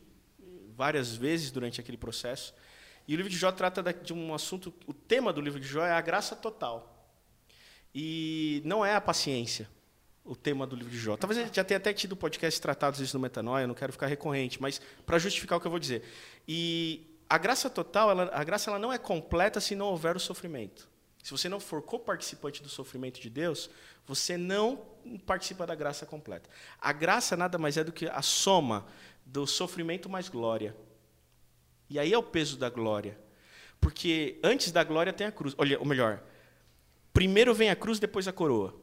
várias 0.75 1.15
vezes 1.15 1.51
durante 1.51 1.79
aquele 1.79 1.97
processo. 1.97 2.53
E 3.07 3.13
o 3.13 3.17
livro 3.17 3.31
de 3.31 3.37
Jó 3.37 3.51
trata 3.51 3.81
de 3.93 4.13
um 4.13 4.33
assunto. 4.33 4.73
O 4.85 4.93
tema 4.93 5.33
do 5.33 5.41
livro 5.41 5.59
de 5.59 5.67
Jó 5.67 5.85
é 5.85 5.91
a 5.91 6.01
graça 6.01 6.35
total. 6.35 6.90
E 7.93 8.61
não 8.65 8.85
é 8.85 8.95
a 8.95 9.01
paciência 9.01 9.69
o 10.23 10.35
tema 10.35 10.67
do 10.67 10.75
livro 10.75 10.91
de 10.91 10.97
Jó. 10.97 11.17
Talvez 11.17 11.49
já 11.51 11.63
tenha 11.63 11.77
até 11.77 11.93
tido 11.93 12.15
podcast 12.15 12.59
tratados 12.61 12.99
isso 12.99 13.15
no 13.17 13.21
Metanoia, 13.21 13.67
não 13.67 13.73
quero 13.73 13.91
ficar 13.91 14.07
recorrente, 14.07 14.61
mas 14.61 14.79
para 15.05 15.17
justificar 15.17 15.57
o 15.57 15.61
que 15.61 15.67
eu 15.67 15.71
vou 15.71 15.79
dizer. 15.79 16.03
E 16.47 17.17
a 17.29 17.37
graça 17.37 17.69
total, 17.69 18.11
ela, 18.11 18.29
a 18.33 18.43
graça 18.43 18.69
ela 18.69 18.79
não 18.79 18.93
é 18.93 18.97
completa 18.97 19.59
se 19.59 19.75
não 19.75 19.87
houver 19.87 20.15
o 20.15 20.19
sofrimento. 20.19 20.89
Se 21.23 21.31
você 21.31 21.47
não 21.47 21.59
for 21.59 21.81
coparticipante 21.81 22.63
do 22.63 22.69
sofrimento 22.69 23.19
de 23.19 23.29
Deus, 23.29 23.69
você 24.07 24.37
não 24.37 24.85
participa 25.25 25.67
da 25.67 25.75
graça 25.75 26.05
completa. 26.05 26.49
A 26.79 26.91
graça 26.91 27.37
nada 27.37 27.57
mais 27.57 27.77
é 27.77 27.83
do 27.83 27.91
que 27.91 28.07
a 28.07 28.21
soma 28.21 28.85
do 29.25 29.45
sofrimento 29.45 30.09
mais 30.09 30.29
glória. 30.29 30.75
E 31.89 31.99
aí 31.99 32.11
é 32.11 32.17
o 32.17 32.23
peso 32.23 32.57
da 32.57 32.69
glória. 32.69 33.19
Porque 33.79 34.39
antes 34.43 34.71
da 34.71 34.83
glória 34.83 35.13
tem 35.13 35.27
a 35.27 35.31
cruz. 35.31 35.53
Olha, 35.57 35.77
ou 35.79 35.85
melhor, 35.85 36.23
primeiro 37.13 37.53
vem 37.53 37.69
a 37.69 37.75
cruz, 37.75 37.99
depois 37.99 38.27
a 38.27 38.33
coroa. 38.33 38.75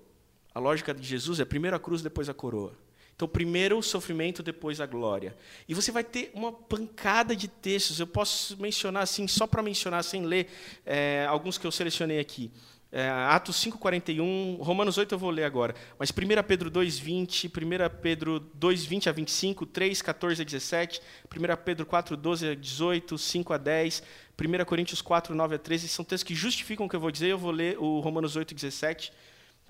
A 0.55 0.59
lógica 0.59 0.95
de 0.95 1.07
Jesus 1.07 1.41
é 1.41 1.45
primeiro 1.45 1.77
a 1.77 1.81
cruz, 1.81 2.03
depois 2.03 2.29
a 2.29 2.35
coroa. 2.35 2.77
Então, 3.19 3.27
primeiro 3.27 3.77
o 3.77 3.83
sofrimento, 3.83 4.45
depois 4.45 4.81
a 4.81 4.87
glória. 4.87 5.37
E 5.69 5.75
você 5.75 5.91
vai 5.91 6.05
ter 6.05 6.31
uma 6.35 6.53
pancada 6.53 7.35
de 7.35 7.49
textos. 7.49 7.99
Eu 7.99 8.07
posso 8.07 8.57
mencionar 8.61 9.03
assim, 9.03 9.27
só 9.27 9.45
para 9.45 9.61
mencionar, 9.61 10.05
sem 10.05 10.25
ler, 10.25 10.49
é, 10.87 11.27
alguns 11.29 11.59
que 11.59 11.67
eu 11.67 11.73
selecionei 11.73 12.21
aqui. 12.21 12.49
É, 12.91 13.07
Atos 13.07 13.57
5,41, 13.57 14.59
Romanos 14.63 14.97
8 14.97 15.15
eu 15.15 15.19
vou 15.19 15.29
ler 15.29 15.45
agora, 15.45 15.75
mas 15.99 16.11
1 16.11 16.15
Pedro 16.47 16.71
2,20, 16.71 17.49
1 17.49 18.01
Pedro 18.01 18.41
2,20 18.59 19.09
a 19.09 19.13
25, 19.13 19.67
3, 19.67 20.01
14 20.01 20.41
a 20.41 20.45
17, 20.45 21.03
1 21.27 21.57
Pedro 21.63 21.85
4, 21.85 22.17
12 22.17 22.49
a 22.49 22.55
18, 22.55 23.19
5 23.19 23.53
a 23.53 23.59
10, 23.59 24.03
1 24.41 24.65
Coríntios 24.65 25.03
4, 25.03 25.35
9 25.35 25.55
a 25.55 25.59
13, 25.59 25.87
são 25.87 26.03
textos 26.03 26.27
que 26.27 26.35
justificam 26.35 26.87
o 26.87 26.89
que 26.89 26.97
eu 26.97 27.01
vou 27.01 27.11
dizer, 27.11 27.29
eu 27.29 27.37
vou 27.37 27.51
ler 27.51 27.79
o 27.79 28.01
Romanos 28.01 28.37
8, 28.37 28.55
17, 28.55 29.13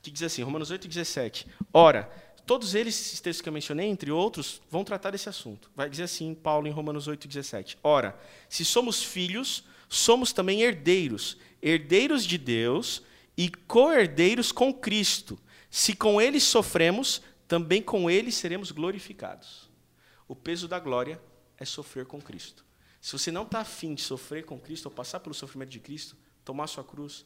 que 0.01 0.13
diz 0.13 0.23
assim, 0.23 0.43
Romanos 0.43 0.71
8, 0.71 0.87
17, 0.87 1.47
Ora, 1.73 2.09
Todos 2.49 2.75
eles, 2.75 2.99
esses 2.99 3.21
textos 3.21 3.43
que 3.43 3.49
eu 3.51 3.53
mencionei, 3.53 3.91
entre 3.91 4.11
outros, 4.11 4.63
vão 4.71 4.83
tratar 4.83 5.11
desse 5.11 5.29
assunto. 5.29 5.71
Vai 5.77 5.91
dizer 5.91 6.05
assim, 6.05 6.33
Paulo, 6.33 6.67
em 6.67 6.71
Romanos 6.71 7.07
8,17. 7.07 7.77
Ora, 7.83 8.19
se 8.49 8.65
somos 8.65 9.03
filhos, 9.03 9.65
somos 9.89 10.33
também 10.33 10.63
herdeiros, 10.63 11.37
herdeiros 11.63 12.25
de 12.25 12.37
Deus 12.39 13.03
e 13.37 13.49
co-herdeiros 13.49 14.53
com 14.53 14.73
Cristo. 14.73 15.39
Se 15.71 15.95
com 15.95 16.21
ele 16.21 16.41
sofremos, 16.41 17.23
também 17.47 17.81
com 17.81 18.11
ele 18.11 18.31
seremos 18.31 18.71
glorificados. 18.71 19.71
O 20.27 20.35
peso 20.35 20.69
da 20.69 20.79
glória 20.79 21.21
é 21.57 21.65
sofrer 21.65 22.07
com 22.07 22.21
Cristo. 22.21 22.65
Se 23.01 23.13
você 23.13 23.31
não 23.31 23.45
está 23.45 23.61
afim 23.61 23.95
de 23.95 24.03
sofrer 24.03 24.45
com 24.45 24.59
Cristo, 24.59 24.87
ou 24.87 24.93
passar 24.93 25.21
pelo 25.21 25.35
sofrimento 25.35 25.71
de 25.71 25.81
Cristo, 25.81 26.17
tomar 26.45 26.67
sua 26.67 26.85
cruz, 26.85 27.25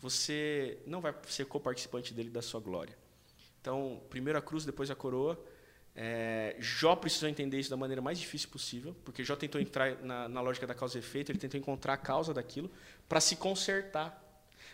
você 0.00 0.78
não 0.86 1.00
vai 1.00 1.14
ser 1.28 1.46
co-participante 1.46 2.14
dele 2.14 2.30
da 2.30 2.40
sua 2.40 2.60
glória. 2.60 2.96
Então, 3.60 4.00
primeiro 4.08 4.38
a 4.38 4.42
cruz, 4.42 4.64
depois 4.64 4.90
a 4.90 4.94
coroa. 4.94 5.38
É, 6.00 6.54
Jó 6.60 6.94
precisou 6.94 7.28
entender 7.28 7.58
isso 7.58 7.68
da 7.68 7.76
maneira 7.76 8.00
mais 8.00 8.20
difícil 8.20 8.48
possível, 8.50 8.94
porque 9.04 9.24
Jó 9.24 9.34
tentou 9.34 9.60
entrar 9.60 9.96
na, 10.00 10.28
na 10.28 10.40
lógica 10.40 10.64
da 10.64 10.72
causa 10.72 10.96
e 10.96 11.00
efeito, 11.00 11.32
ele 11.32 11.40
tentou 11.40 11.58
encontrar 11.58 11.94
a 11.94 11.96
causa 11.96 12.32
daquilo 12.32 12.70
para 13.08 13.20
se 13.20 13.34
consertar. 13.34 14.24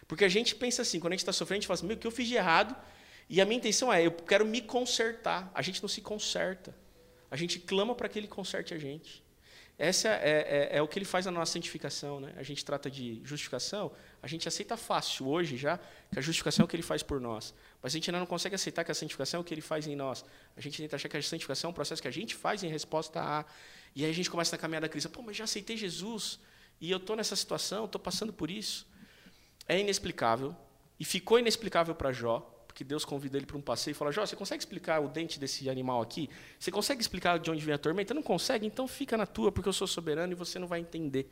Porque 0.06 0.22
a 0.22 0.28
gente 0.28 0.54
pensa 0.54 0.82
assim, 0.82 1.00
quando 1.00 1.14
a 1.14 1.16
gente 1.16 1.20
está 1.22 1.32
sofrendo, 1.32 1.56
a 1.56 1.60
gente 1.60 1.66
fala 1.66 1.78
assim, 1.78 1.86
meu, 1.86 1.96
o 1.96 1.98
que 1.98 2.06
eu 2.06 2.10
fiz 2.10 2.28
de 2.28 2.34
errado? 2.34 2.76
E 3.26 3.40
a 3.40 3.46
minha 3.46 3.56
intenção 3.56 3.90
é, 3.90 4.06
eu 4.06 4.12
quero 4.12 4.44
me 4.44 4.60
consertar. 4.60 5.50
A 5.54 5.62
gente 5.62 5.80
não 5.80 5.88
se 5.88 6.02
conserta. 6.02 6.76
A 7.30 7.36
gente 7.36 7.58
clama 7.58 7.94
para 7.94 8.06
que 8.06 8.18
ele 8.18 8.28
conserte 8.28 8.74
a 8.74 8.78
gente. 8.78 9.24
Essa 9.78 10.08
é, 10.08 10.68
é, 10.72 10.76
é, 10.76 10.82
o 10.82 10.86
que 10.86 10.98
ele 10.98 11.06
faz 11.06 11.26
na 11.26 11.32
nossa 11.32 11.52
santificação. 11.52 12.20
Né? 12.20 12.32
A 12.36 12.42
gente 12.42 12.64
trata 12.64 12.90
de 12.90 13.20
justificação, 13.24 13.90
a 14.22 14.26
gente 14.26 14.46
aceita 14.46 14.76
fácil 14.76 15.26
hoje 15.26 15.56
já 15.56 15.80
que 16.12 16.18
a 16.18 16.22
justificação 16.22 16.62
é 16.62 16.66
o 16.66 16.68
que 16.68 16.76
ele 16.76 16.82
faz 16.82 17.02
por 17.02 17.20
nós. 17.20 17.54
Mas 17.84 17.92
a 17.92 17.96
gente 17.98 18.08
ainda 18.08 18.18
não 18.18 18.26
consegue 18.26 18.54
aceitar 18.54 18.82
que 18.82 18.90
a 18.90 18.94
santificação 18.94 19.36
é 19.36 19.40
o 19.42 19.44
que 19.44 19.52
ele 19.52 19.60
faz 19.60 19.86
em 19.86 19.94
nós. 19.94 20.24
A 20.56 20.60
gente 20.62 20.80
tenta 20.80 20.96
achar 20.96 21.06
que 21.06 21.18
a 21.18 21.22
santificação 21.22 21.68
é 21.68 21.70
um 21.70 21.74
processo 21.74 22.00
que 22.00 22.08
a 22.08 22.10
gente 22.10 22.34
faz 22.34 22.64
em 22.64 22.68
resposta 22.68 23.20
a. 23.20 23.44
E 23.94 24.06
aí 24.06 24.10
a 24.10 24.14
gente 24.14 24.30
começa 24.30 24.56
na 24.56 24.58
caminhada 24.58 24.86
da 24.86 24.88
crise. 24.88 25.06
Pô, 25.06 25.20
mas 25.20 25.36
já 25.36 25.44
aceitei 25.44 25.76
Jesus 25.76 26.40
e 26.80 26.90
eu 26.90 26.96
estou 26.96 27.14
nessa 27.14 27.36
situação, 27.36 27.84
estou 27.84 28.00
passando 28.00 28.32
por 28.32 28.50
isso. 28.50 28.86
É 29.68 29.78
inexplicável. 29.78 30.56
E 30.98 31.04
ficou 31.04 31.38
inexplicável 31.38 31.94
para 31.94 32.10
Jó, 32.10 32.38
porque 32.66 32.82
Deus 32.82 33.04
convida 33.04 33.36
ele 33.36 33.44
para 33.44 33.58
um 33.58 33.60
passeio 33.60 33.92
e 33.92 33.94
fala: 33.94 34.10
Jó, 34.10 34.24
você 34.24 34.34
consegue 34.34 34.62
explicar 34.62 35.00
o 35.00 35.08
dente 35.08 35.38
desse 35.38 35.68
animal 35.68 36.00
aqui? 36.00 36.30
Você 36.58 36.70
consegue 36.70 37.02
explicar 37.02 37.38
de 37.38 37.50
onde 37.50 37.62
vem 37.62 37.74
a 37.74 37.78
tormenta? 37.78 38.14
Não 38.14 38.22
consegue? 38.22 38.66
Então 38.66 38.88
fica 38.88 39.14
na 39.14 39.26
tua, 39.26 39.52
porque 39.52 39.68
eu 39.68 39.74
sou 39.74 39.86
soberano 39.86 40.32
e 40.32 40.34
você 40.34 40.58
não 40.58 40.66
vai 40.66 40.80
entender. 40.80 41.30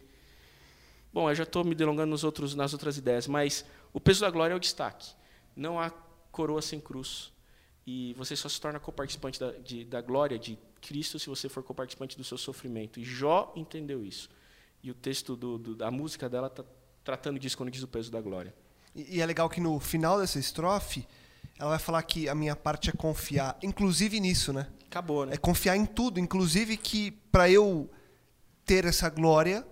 Bom, 1.15 1.31
eu 1.31 1.35
já 1.35 1.45
estou 1.45 1.65
me 1.65 1.75
delongando 1.75 2.11
nos 2.11 2.25
outros, 2.25 2.55
nas 2.55 2.75
outras 2.75 2.99
ideias, 2.99 3.27
mas 3.27 3.65
o 3.91 3.99
peso 3.99 4.21
da 4.21 4.29
glória 4.29 4.53
é 4.53 4.57
o 4.57 4.61
destaque. 4.61 5.15
Não 5.57 5.81
há 5.81 5.91
coroa 6.33 6.61
sem 6.61 6.81
cruz. 6.81 7.31
E 7.87 8.15
você 8.15 8.35
só 8.35 8.49
se 8.49 8.61
torna 8.61 8.81
coparticipante 8.81 9.39
da, 9.39 9.53
de, 9.53 9.85
da 9.85 10.01
glória 10.01 10.39
de 10.39 10.59
Cristo 10.81 11.19
se 11.19 11.29
você 11.29 11.49
for 11.49 11.63
coparticipante 11.63 12.17
do 12.17 12.25
seu 12.25 12.39
sofrimento. 12.39 12.99
E 12.99 13.05
Jó 13.05 13.53
entendeu 13.55 14.05
isso. 14.05 14.29
E 14.83 14.91
o 14.91 14.95
texto 14.95 15.37
do, 15.37 15.59
do, 15.59 15.77
da 15.77 15.91
música 15.91 16.29
dela 16.29 16.47
está 16.47 16.65
tratando 17.05 17.39
disso 17.39 17.57
quando 17.57 17.71
diz 17.71 17.83
o 17.83 17.89
peso 17.89 18.11
da 18.11 18.21
glória. 18.21 18.55
E, 18.95 19.17
e 19.17 19.21
é 19.21 19.27
legal 19.27 19.49
que 19.49 19.61
no 19.61 19.79
final 19.79 20.19
dessa 20.19 20.39
estrofe, 20.39 21.07
ela 21.59 21.71
vai 21.71 21.79
falar 21.79 22.03
que 22.03 22.29
a 22.29 22.35
minha 22.35 22.57
parte 22.57 22.91
é 22.91 22.93
confiar, 22.93 23.59
inclusive 23.63 24.19
nisso, 24.21 24.53
né? 24.53 24.69
Acabou, 24.87 25.27
né? 25.27 25.35
É 25.35 25.37
confiar 25.37 25.77
em 25.77 25.87
tudo, 25.87 26.19
inclusive 26.19 26.77
que 26.77 27.11
para 27.11 27.51
eu 27.51 27.91
ter 28.65 28.85
essa 28.85 29.09
glória, 29.09 29.67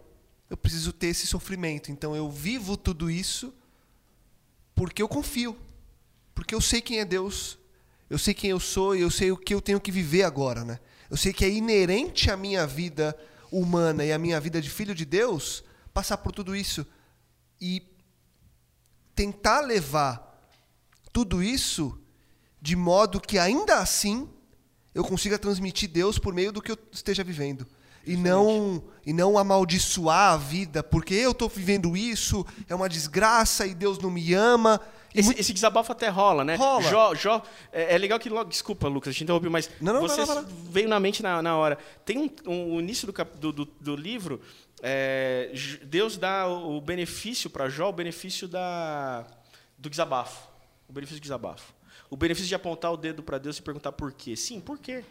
eu 0.48 0.56
preciso 0.56 0.92
ter 0.92 1.08
esse 1.08 1.26
sofrimento. 1.26 1.92
Então 1.92 2.16
eu 2.16 2.28
vivo 2.28 2.76
tudo 2.76 3.10
isso 3.10 3.54
porque 4.74 5.00
eu 5.00 5.08
confio. 5.08 5.56
Porque 6.50 6.56
eu 6.56 6.60
sei 6.60 6.80
quem 6.80 6.98
é 6.98 7.04
Deus, 7.04 7.56
eu 8.08 8.18
sei 8.18 8.34
quem 8.34 8.50
eu 8.50 8.58
sou 8.58 8.96
e 8.96 9.02
eu 9.02 9.08
sei 9.08 9.30
o 9.30 9.36
que 9.36 9.54
eu 9.54 9.60
tenho 9.60 9.80
que 9.80 9.92
viver 9.92 10.24
agora, 10.24 10.64
né? 10.64 10.80
Eu 11.08 11.16
sei 11.16 11.32
que 11.32 11.44
é 11.44 11.48
inerente 11.48 12.28
à 12.28 12.36
minha 12.36 12.66
vida 12.66 13.16
humana 13.52 14.04
e 14.04 14.10
à 14.10 14.18
minha 14.18 14.40
vida 14.40 14.60
de 14.60 14.68
filho 14.68 14.92
de 14.92 15.04
Deus 15.04 15.62
passar 15.94 16.16
por 16.16 16.32
tudo 16.32 16.56
isso 16.56 16.84
e 17.60 17.86
tentar 19.14 19.60
levar 19.60 20.44
tudo 21.12 21.40
isso 21.40 21.96
de 22.60 22.74
modo 22.74 23.20
que 23.20 23.38
ainda 23.38 23.76
assim 23.78 24.28
eu 24.92 25.04
consiga 25.04 25.38
transmitir 25.38 25.88
Deus 25.88 26.18
por 26.18 26.34
meio 26.34 26.50
do 26.50 26.60
que 26.60 26.72
eu 26.72 26.78
esteja 26.90 27.22
vivendo 27.22 27.64
e 28.04 28.16
não 28.16 28.82
e 29.06 29.12
não 29.12 29.38
amaldiçoar 29.38 30.32
a 30.32 30.36
vida 30.36 30.82
porque 30.82 31.14
eu 31.14 31.30
estou 31.30 31.48
vivendo 31.48 31.96
isso 31.96 32.44
é 32.68 32.74
uma 32.74 32.88
desgraça 32.88 33.68
e 33.68 33.72
Deus 33.72 34.00
não 34.00 34.10
me 34.10 34.34
ama 34.34 34.80
esse, 35.14 35.26
muito... 35.26 35.40
esse, 35.40 35.52
desabafo 35.52 35.92
até 35.92 36.08
rola, 36.08 36.44
né? 36.44 36.54
Rola. 36.54 36.82
Jó, 36.82 37.14
Jó, 37.14 37.42
é, 37.72 37.94
é, 37.94 37.98
legal 37.98 38.18
que 38.18 38.28
logo. 38.28 38.48
Desculpa, 38.48 38.88
Lucas, 38.88 39.10
a 39.10 39.12
gente 39.12 39.24
interrompeu, 39.24 39.50
mas 39.50 39.70
não, 39.80 39.94
não, 39.94 40.00
você 40.00 40.24
não, 40.24 40.42
não, 40.42 40.44
veio 40.44 40.88
na 40.88 41.00
mente 41.00 41.22
na, 41.22 41.42
na 41.42 41.56
hora. 41.56 41.78
Tem 42.04 42.18
um, 42.18 42.30
um, 42.46 42.76
o 42.76 42.80
início 42.80 43.06
do, 43.06 43.12
cap, 43.12 43.36
do, 43.38 43.52
do, 43.52 43.64
do 43.64 43.96
livro, 43.96 44.40
é, 44.82 45.52
Deus 45.82 46.16
dá 46.16 46.48
o 46.48 46.80
benefício 46.80 47.50
para 47.50 47.68
Jó, 47.68 47.90
o 47.90 47.92
benefício 47.92 48.48
da, 48.48 49.26
do 49.76 49.90
desabafo. 49.90 50.48
O 50.88 50.92
benefício 50.92 51.20
do 51.20 51.22
desabafo. 51.22 51.72
O 52.08 52.16
benefício 52.16 52.48
de 52.48 52.54
apontar 52.54 52.92
o 52.92 52.96
dedo 52.96 53.22
para 53.22 53.38
Deus 53.38 53.58
e 53.58 53.62
perguntar 53.62 53.92
por 53.92 54.12
quê. 54.12 54.34
Sim, 54.36 54.60
por 54.60 54.78
quê? 54.78 55.04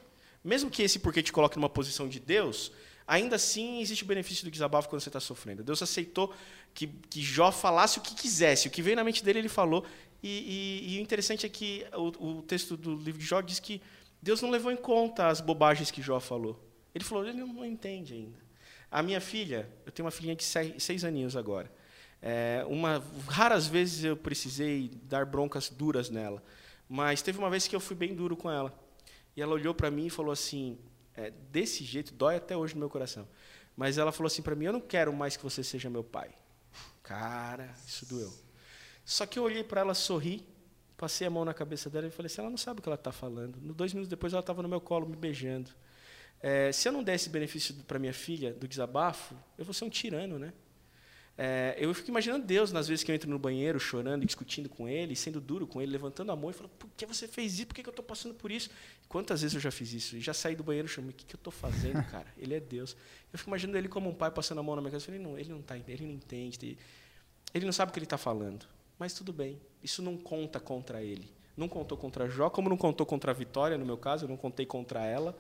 Mesmo 0.44 0.70
que 0.70 0.82
esse 0.82 1.00
porquê 1.00 1.22
te 1.22 1.32
coloque 1.32 1.58
numa 1.58 1.70
posição 1.70 2.08
de 2.08 2.20
Deus, 2.20 2.72
ainda 3.08 3.36
assim 3.36 3.82
existe 3.82 4.04
o 4.04 4.08
benefício 4.08 4.46
do 4.46 4.52
desabafo 4.52 4.90
quando 4.90 5.02
você 5.02 5.10
está 5.10 5.20
sofrendo. 5.20 5.64
Deus 5.64 5.82
aceitou 5.82 6.34
que, 6.74 6.88
que 6.88 7.22
Jó 7.22 7.52
falasse 7.52 8.00
o 8.00 8.02
que 8.02 8.16
quisesse. 8.16 8.68
O 8.68 8.72
que 8.72 8.82
veio 8.82 8.96
na 8.96 9.04
mente 9.04 9.24
dele, 9.24 9.40
ele 9.40 9.50
falou. 9.50 9.86
E, 10.22 10.28
e, 10.28 10.96
e 10.96 11.00
o 11.00 11.02
interessante 11.02 11.46
é 11.46 11.50
que 11.50 11.86
o, 11.94 12.40
o, 12.40 12.42
texto 12.42 12.76
do 12.76 12.96
livro 12.96 13.20
de 13.20 13.26
Jó 13.26 13.42
diz 13.42 13.60
que 13.60 13.82
Deus 14.22 14.42
não 14.42 14.50
levou 14.50 14.72
em 14.72 14.78
conta 14.78 15.28
as 15.28 15.42
bobagens 15.42 15.92
que 15.92 16.02
Jó 16.02 16.20
falou. 16.20 16.60
Ele 16.94 17.04
falou, 17.04 17.26
ele 17.26 17.38
não 17.38 17.66
entende 17.66 18.14
ainda. 18.14 18.38
A 18.92 19.04
minha 19.04 19.22
filha, 19.22 19.70
eu 19.86 19.92
tenho 19.92 20.06
uma 20.06 20.12
filhinha 20.12 20.36
de 20.36 20.44
seis, 20.44 20.84
seis 20.84 21.04
aninhos 21.04 21.36
agora. 21.36 21.72
É, 22.22 22.66
uma, 22.68 23.04
raras 23.28 23.68
vezes 23.68 24.04
eu 24.04 24.18
precisei 24.18 24.92
dar 25.04 25.26
broncas 25.26 25.70
duras 25.70 26.10
nela. 26.10 26.44
Mas 26.88 27.22
teve 27.22 27.38
uma 27.38 27.50
vez 27.50 27.68
que 27.68 27.76
eu 27.76 27.80
fui 27.80 27.96
bem 27.96 28.14
duro 28.14 28.36
com 28.36 28.50
ela. 28.50 28.78
E 29.36 29.42
ela 29.42 29.54
olhou 29.54 29.74
para 29.74 29.92
mim 29.92 30.08
e 30.08 30.10
falou 30.10 30.32
assim: 30.32 30.78
é, 31.16 31.32
desse 31.52 31.84
jeito, 31.84 32.14
dói 32.14 32.36
até 32.36 32.58
hoje 32.58 32.74
no 32.74 32.80
meu 32.80 32.90
coração. 32.90 33.28
Mas 33.78 33.98
ela 33.98 34.12
falou 34.12 34.28
assim 34.28 34.42
para 34.42 34.56
mim: 34.56 34.66
Eu 34.66 34.74
não 34.74 34.82
quero 34.82 35.14
mais 35.14 35.38
que 35.38 35.44
você 35.44 35.64
seja 35.64 35.90
meu 35.90 36.04
pai. 36.04 36.32
Cara, 37.04 37.74
isso 37.88 38.06
doeu. 38.06 38.34
Só 39.04 39.26
que 39.26 39.40
eu 39.40 39.44
olhei 39.44 39.64
para 39.64 39.82
ela, 39.82 39.94
sorri, 39.94 40.46
passei 40.96 41.26
a 41.26 41.30
mão 41.30 41.44
na 41.44 41.54
cabeça 41.54 41.90
dela 41.90 42.08
e 42.08 42.12
falei 42.12 42.28
assim: 42.28 42.42
Ela 42.42 42.50
não 42.50 42.58
sabe 42.58 42.80
o 42.80 42.84
que 42.84 42.90
ela 42.90 42.96
está 42.96 43.12
falando. 43.12 43.58
No 43.62 43.74
dois 43.74 43.94
minutos 43.94 44.10
depois, 44.10 44.34
ela 44.34 44.42
estava 44.42 44.62
no 44.62 44.70
meu 44.70 44.80
colo 44.80 45.08
me 45.08 45.16
beijando. 45.16 45.72
É, 46.42 46.72
se 46.72 46.88
eu 46.88 46.92
não 46.94 47.04
der 47.04 47.16
esse 47.16 47.30
benefício 47.30 47.76
para 47.88 48.00
minha 48.00 48.14
filha 48.14 48.54
do 48.54 48.68
desabafo, 48.68 49.36
eu 49.58 49.66
vou 49.66 49.74
ser 49.74 49.86
um 49.86 49.90
tirano, 49.90 50.38
né? 50.40 50.54
É, 51.42 51.74
eu 51.80 51.94
fico 51.94 52.10
imaginando 52.10 52.46
Deus 52.46 52.70
nas 52.74 52.86
vezes 52.90 53.02
que 53.02 53.10
eu 53.10 53.16
entro 53.16 53.30
no 53.30 53.40
banheiro 53.40 53.80
chorando, 53.80 54.26
discutindo 54.26 54.68
com 54.68 54.90
ele, 54.90 55.16
sendo 55.16 55.40
duro 55.40 55.66
com 55.66 55.82
ele, 55.82 55.90
levantando 55.90 56.34
a 56.34 56.36
mão 56.36 56.50
e 56.50 56.54
falando: 56.54 56.74
Por 56.74 56.90
que 56.98 57.06
você 57.06 57.30
fez 57.30 57.54
isso? 57.54 57.68
Por 57.68 57.76
que, 57.76 57.88
eu 57.88 57.92
estou 57.92 58.04
passando 58.04 58.34
por 58.34 58.52
isso? 58.52 58.70
Quantas 59.08 59.42
vezes 59.42 59.56
eu 59.56 59.62
já 59.62 59.72
fiz 59.72 59.94
isso? 59.94 60.18
E 60.18 60.20
já 60.20 60.34
saí 60.34 60.54
do 60.54 60.66
banheiro 60.66 60.90
e 60.90 60.92
chamei: 60.92 61.12
O 61.12 61.14
que, 61.14 61.24
que 61.24 61.34
eu 61.34 61.38
estou 61.38 61.54
fazendo, 61.54 62.04
cara? 62.12 62.28
Ele 62.38 62.56
é 62.56 62.60
Deus. 62.60 62.94
Eu 63.32 63.40
fico 63.40 63.50
imaginando 63.50 63.78
ele 63.78 63.88
como 63.88 64.10
um 64.10 64.14
pai 64.14 64.30
passando 64.32 64.60
a 64.60 64.64
mão 64.64 64.76
na 64.76 64.82
minha 64.82 64.92
cabeça. 64.92 65.10
Ele 65.10 65.24
não, 65.24 65.40
ele 65.40 65.48
não 65.48 65.62
tá, 65.62 65.78
ele 65.78 66.06
não 66.06 66.12
entende, 66.12 66.78
ele 67.54 67.66
não 67.66 67.72
sabe 67.72 67.92
o 67.92 67.94
que 67.94 68.00
ele 68.00 68.06
está 68.06 68.18
falando. 68.18 68.66
Mas 69.00 69.14
tudo 69.14 69.32
bem, 69.32 69.62
isso 69.82 70.02
não 70.02 70.18
conta 70.18 70.60
contra 70.60 71.02
ele. 71.02 71.32
Não 71.56 71.70
contou 71.70 71.98
contra 71.98 72.30
Jó, 72.30 72.50
como 72.50 72.68
não 72.68 72.76
contou 72.76 73.06
contra 73.06 73.32
a 73.32 73.34
Vitória, 73.34 73.78
no 73.78 73.86
meu 73.86 73.98
caso, 73.98 74.26
eu 74.26 74.30
não 74.30 74.36
contei 74.36 74.66
contra 74.66 75.06
ela 75.06 75.34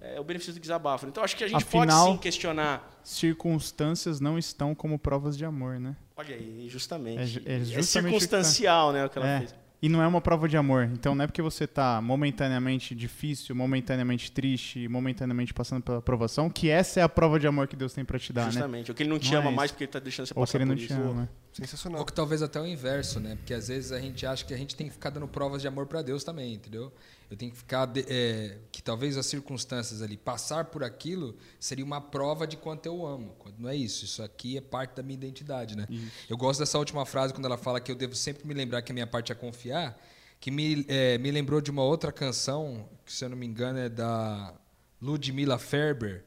é 0.00 0.20
o 0.20 0.24
benefício 0.24 0.52
do 0.54 0.60
desabafo. 0.60 1.06
Então 1.06 1.22
acho 1.22 1.36
que 1.36 1.44
a 1.44 1.48
gente 1.48 1.62
Afinal, 1.62 2.06
pode 2.06 2.16
sim 2.16 2.22
questionar. 2.22 3.00
Circunstâncias 3.02 4.20
não 4.20 4.38
estão 4.38 4.74
como 4.74 4.98
provas 4.98 5.36
de 5.36 5.44
amor, 5.44 5.78
né? 5.78 5.96
Olha 6.16 6.34
aí, 6.34 6.68
justamente. 6.68 7.42
É, 7.46 7.52
é, 7.52 7.56
é 7.56 7.64
justamente 7.64 7.86
circunstancial, 7.86 8.92
né, 8.92 9.04
o 9.04 9.10
que 9.10 9.18
ela 9.18 9.28
é. 9.28 9.38
fez. 9.40 9.54
E 9.80 9.88
não 9.88 10.02
é 10.02 10.06
uma 10.08 10.20
prova 10.20 10.48
de 10.48 10.56
amor. 10.56 10.90
Então 10.92 11.14
não 11.14 11.22
é 11.22 11.26
porque 11.26 11.40
você 11.40 11.64
está 11.64 12.02
momentaneamente 12.02 12.94
difícil, 12.96 13.54
momentaneamente 13.54 14.32
triste, 14.32 14.88
momentaneamente 14.88 15.54
passando 15.54 15.82
pela 15.82 15.98
aprovação, 15.98 16.50
que 16.50 16.68
essa 16.68 16.98
é 16.98 17.02
a 17.02 17.08
prova 17.08 17.38
de 17.38 17.46
amor 17.46 17.68
que 17.68 17.76
Deus 17.76 17.92
tem 17.92 18.04
para 18.04 18.18
te 18.18 18.32
dar, 18.32 18.46
Justamente. 18.50 18.88
né? 18.88 18.90
Ou 18.90 18.94
que 18.94 19.02
ele 19.04 19.10
não 19.10 19.18
te 19.20 19.32
Não 19.32 19.40
ama 19.40 19.50
é 19.50 19.54
mais 19.54 19.70
porque 19.70 19.84
ele 19.84 19.88
está 19.88 20.00
deixando 20.00 20.26
você 20.26 20.34
Ou 20.34 20.44
que 20.44 20.46
passar 20.46 20.58
ele 20.58 20.64
não 20.64 20.74
por 20.74 20.80
te 20.80 20.92
isso. 20.92 21.00
ama. 21.00 21.28
Sensacional. 21.52 22.00
Ou 22.00 22.06
que 22.06 22.12
talvez 22.12 22.42
até 22.42 22.60
o 22.60 22.66
inverso, 22.66 23.20
né? 23.20 23.36
Porque 23.36 23.54
às 23.54 23.68
vezes 23.68 23.92
a 23.92 24.00
gente 24.00 24.26
acha 24.26 24.44
que 24.44 24.52
a 24.52 24.56
gente 24.56 24.74
tem 24.74 24.88
que 24.88 24.92
ficar 24.92 25.10
dando 25.10 25.28
provas 25.28 25.62
de 25.62 25.68
amor 25.68 25.86
para 25.86 26.02
Deus 26.02 26.24
também, 26.24 26.54
entendeu? 26.54 26.92
Eu 27.30 27.36
tenho 27.36 27.52
que 27.52 27.58
ficar. 27.58 27.84
de- 27.86 28.04
é, 28.08 28.58
que 28.72 28.82
talvez 28.82 29.16
as 29.18 29.26
circunstâncias 29.26 30.00
ali, 30.02 30.16
passar 30.16 30.64
por 30.66 30.82
aquilo, 30.82 31.36
seria 31.60 31.84
uma 31.84 32.00
prova 32.00 32.46
de 32.46 32.56
quanto 32.56 32.86
eu 32.86 33.04
amo. 33.06 33.34
Quando 33.38 33.58
não 33.58 33.68
é 33.68 33.76
isso. 33.76 34.04
Isso 34.04 34.22
aqui 34.22 34.56
é 34.56 34.60
parte 34.60 34.96
da 34.96 35.02
minha 35.02 35.14
identidade, 35.16 35.76
né? 35.76 35.86
Eu 36.28 36.36
gosto 36.36 36.60
dessa 36.60 36.78
última 36.78 37.04
frase 37.04 37.34
quando 37.34 37.44
ela 37.44 37.58
fala 37.58 37.80
que 37.80 37.92
eu 37.92 37.96
devo 37.96 38.14
sempre 38.14 38.46
me 38.46 38.54
lembrar 38.54 38.80
que 38.82 38.92
a 38.92 38.94
minha 38.94 39.06
parte 39.06 39.30
é 39.30 39.34
confiar, 39.34 40.00
que 40.40 40.50
me, 40.50 40.84
é, 40.88 41.18
me 41.18 41.30
lembrou 41.30 41.60
de 41.60 41.70
uma 41.70 41.82
outra 41.82 42.10
canção, 42.10 42.88
que 43.04 43.12
se 43.12 43.24
eu 43.24 43.28
não 43.28 43.36
me 43.36 43.44
engano 43.46 43.78
é 43.78 43.88
da 43.90 44.54
Ludmilla 45.02 45.58
Ferber, 45.58 46.24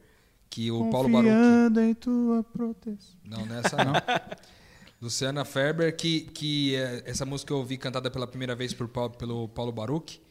que 0.49 0.69
o 0.69 0.89
Paulo 0.91 1.09
Baruch. 1.09 1.29
Confiando 1.31 1.79
em 1.81 1.93
tua 1.95 2.43
proteção. 2.43 3.15
Não, 3.23 3.45
nessa 3.45 3.77
não. 3.77 3.93
Luciana 5.01 5.43
Ferber, 5.45 5.95
que, 5.95 6.21
que 6.21 6.75
é, 6.75 7.03
essa 7.05 7.25
música 7.25 7.51
eu 7.51 7.57
ouvi 7.57 7.75
cantada 7.77 8.11
pela 8.11 8.27
primeira 8.27 8.53
vez 8.55 8.71
por, 8.73 8.87
Paulo- 8.87 9.15
pelo 9.17 9.47
Paulo 9.47 9.71
Baruch, 9.71 10.21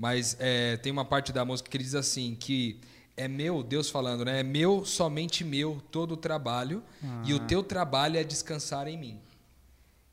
mas 0.00 0.34
é, 0.40 0.78
tem 0.78 0.90
uma 0.90 1.04
parte 1.04 1.30
da 1.30 1.44
música 1.44 1.68
que 1.68 1.76
diz 1.76 1.94
assim, 1.94 2.34
que 2.34 2.80
é 3.18 3.28
meu, 3.28 3.62
Deus 3.62 3.90
falando, 3.90 4.24
né? 4.24 4.40
É 4.40 4.42
meu, 4.42 4.82
somente 4.86 5.44
meu, 5.44 5.78
todo 5.90 6.12
o 6.12 6.16
trabalho, 6.16 6.82
e 7.22 7.34
o 7.34 7.40
teu 7.40 7.62
trabalho 7.62 8.16
é 8.16 8.24
descansar 8.24 8.88
em 8.88 8.96
mim. 8.96 9.20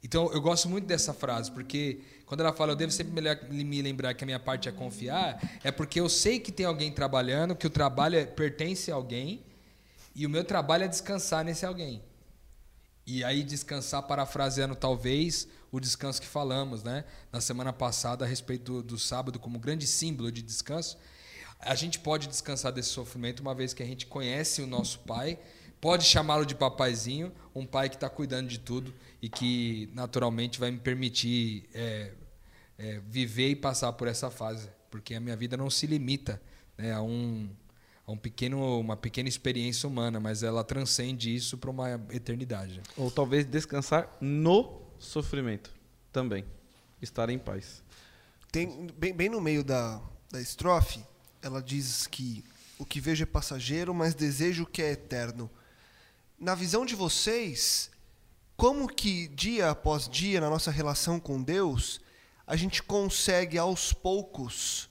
Então, 0.03 0.29
eu 0.33 0.41
gosto 0.41 0.67
muito 0.67 0.85
dessa 0.85 1.13
frase, 1.13 1.49
porque 1.53 2.01
quando 2.25 2.41
ela 2.41 2.51
fala, 2.51 2.73
eu 2.73 2.75
devo 2.75 2.91
sempre 2.91 3.13
me 3.49 3.81
lembrar 3.81 4.13
que 4.13 4.25
a 4.25 4.27
minha 4.27 4.39
parte 4.39 4.67
é 4.67 4.73
confiar, 4.73 5.39
é 5.63 5.71
porque 5.71 6.01
eu 6.01 6.09
sei 6.09 6.37
que 6.37 6.51
tem 6.51 6.65
alguém 6.65 6.91
trabalhando, 6.91 7.55
que 7.55 7.65
o 7.65 7.69
trabalho 7.69 8.17
é- 8.17 8.25
pertence 8.25 8.91
a 8.91 8.95
alguém, 8.95 9.41
e 10.13 10.25
o 10.25 10.29
meu 10.29 10.43
trabalho 10.43 10.83
é 10.83 10.87
descansar 10.89 11.45
nesse 11.45 11.65
alguém. 11.65 12.01
E 13.05 13.23
aí 13.23 13.41
descansar, 13.41 14.03
parafraseando 14.03 14.75
talvez 14.75 15.47
o 15.71 15.79
descanso 15.79 16.21
que 16.21 16.27
falamos, 16.27 16.83
né? 16.83 17.03
Na 17.31 17.41
semana 17.41 17.73
passada 17.73 18.25
a 18.25 18.27
respeito 18.27 18.71
do, 18.71 18.83
do 18.83 18.97
sábado 18.97 19.39
como 19.39 19.59
grande 19.59 19.85
símbolo 19.85 20.31
de 20.31 20.41
descanso. 20.41 20.97
A 21.59 21.75
gente 21.75 21.99
pode 21.99 22.27
descansar 22.27 22.71
desse 22.71 22.89
sofrimento 22.89 23.39
uma 23.39 23.53
vez 23.53 23.73
que 23.73 23.81
a 23.81 23.85
gente 23.85 24.05
conhece 24.05 24.61
o 24.61 24.67
nosso 24.67 24.99
pai, 24.99 25.39
pode 25.81 26.03
chamá-lo 26.03 26.45
de 26.45 26.55
papaizinho, 26.55 27.31
um 27.53 27.65
pai 27.65 27.89
que 27.89 27.95
está 27.95 28.09
cuidando 28.09 28.47
de 28.47 28.59
tudo 28.59 28.93
e 29.21 29.27
que 29.27 29.89
naturalmente 29.93 30.59
vai 30.59 30.71
me 30.71 30.77
permitir 30.77 31.67
é, 31.73 32.11
é, 32.77 33.01
viver 33.07 33.49
e 33.49 33.55
passar 33.55 33.91
por 33.93 34.07
essa 34.07 34.29
fase, 34.29 34.69
porque 34.91 35.15
a 35.15 35.19
minha 35.19 35.35
vida 35.35 35.57
não 35.57 35.69
se 35.69 35.87
limita 35.87 36.41
né, 36.77 36.93
a 36.93 37.01
um 37.01 37.49
um 38.07 38.15
pequeno, 38.15 38.79
uma 38.79 38.95
pequena 38.95 39.27
experiência 39.27 39.87
humana, 39.87 40.19
mas 40.19 40.41
ela 40.41 40.63
transcende 40.63 41.35
isso 41.35 41.57
para 41.57 41.69
uma 41.69 41.91
eternidade. 42.11 42.81
Ou 42.95 43.11
talvez 43.11 43.45
descansar 43.45 44.15
no 44.21 44.86
sofrimento 44.99 45.71
também. 46.11 46.45
Estar 47.01 47.29
em 47.29 47.37
paz. 47.37 47.83
Tem, 48.51 48.87
bem, 48.97 49.13
bem 49.13 49.29
no 49.29 49.39
meio 49.39 49.63
da, 49.63 50.01
da 50.31 50.41
estrofe, 50.41 51.03
ela 51.41 51.61
diz 51.61 52.07
que 52.07 52.43
o 52.79 52.85
que 52.85 52.99
vejo 52.99 53.23
é 53.23 53.25
passageiro, 53.25 53.93
mas 53.93 54.13
desejo 54.13 54.63
o 54.63 54.65
que 54.65 54.81
é 54.81 54.91
eterno. 54.91 55.49
Na 56.39 56.55
visão 56.55 56.85
de 56.85 56.95
vocês, 56.95 57.89
como 58.55 58.87
que 58.87 59.27
dia 59.29 59.69
após 59.69 60.07
dia 60.07 60.41
na 60.41 60.49
nossa 60.49 60.71
relação 60.71 61.19
com 61.19 61.41
Deus, 61.41 61.99
a 62.45 62.55
gente 62.55 62.81
consegue 62.81 63.57
aos 63.57 63.93
poucos 63.93 64.89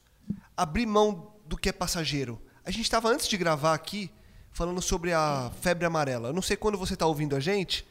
abrir 0.57 0.87
mão 0.87 1.33
do 1.47 1.57
que 1.57 1.69
é 1.69 1.73
passageiro? 1.73 2.40
A 2.64 2.71
gente 2.71 2.83
estava 2.83 3.09
antes 3.09 3.29
de 3.29 3.37
gravar 3.37 3.75
aqui 3.75 4.11
falando 4.53 4.81
sobre 4.81 5.12
a 5.12 5.53
febre 5.61 5.85
amarela. 5.85 6.29
Eu 6.29 6.33
não 6.33 6.42
sei 6.42 6.57
quando 6.57 6.79
você 6.79 6.95
está 6.95 7.07
ouvindo 7.07 7.37
a 7.37 7.40
gente, 7.40 7.87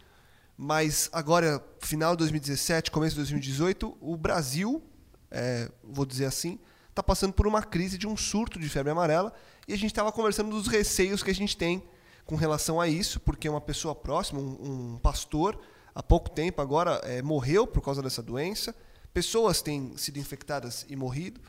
mas 0.58 1.10
agora, 1.12 1.64
final 1.80 2.12
de 2.12 2.20
2017, 2.20 2.90
começo 2.90 3.12
de 3.12 3.22
2018, 3.22 3.98
o 4.00 4.16
Brasil, 4.16 4.82
é, 5.30 5.70
vou 5.84 6.06
dizer 6.06 6.26
assim, 6.26 6.60
está 6.90 7.04
passando 7.04 7.34
por 7.34 7.46
uma 7.46 7.62
crise 7.62 7.98
de 7.98 8.08
um 8.08 8.16
surto 8.16 8.58
de 8.58 8.70
febre 8.70 8.92
amarela 8.92 9.34
e 9.68 9.74
a 9.74 9.78
gente 9.78 9.92
estava 9.92 10.12
conversando 10.12 10.50
dos 10.50 10.68
receios 10.68 11.22
que 11.22 11.30
a 11.30 11.36
gente 11.36 11.58
tem 11.58 11.84
com 12.26 12.36
relação 12.36 12.80
a 12.80 12.88
isso, 12.88 13.20
porque 13.20 13.50
uma 13.50 13.60
pessoa 13.60 13.94
próxima, 13.94 14.40
um, 14.40 14.94
um 14.94 15.00
pastor, 15.00 15.60
há 15.94 16.02
pouco 16.02 16.30
tempo 16.30 16.62
agora 16.62 17.02
é, 17.04 17.22
morreu 17.22 17.68
por 17.68 17.82
causa 17.82 18.02
dessa 18.02 18.24
doença, 18.24 18.74
pessoas 19.14 19.62
têm 19.62 19.96
sido 19.98 20.18
infectadas 20.20 20.86
e 20.90 20.96
morrido, 20.96 21.42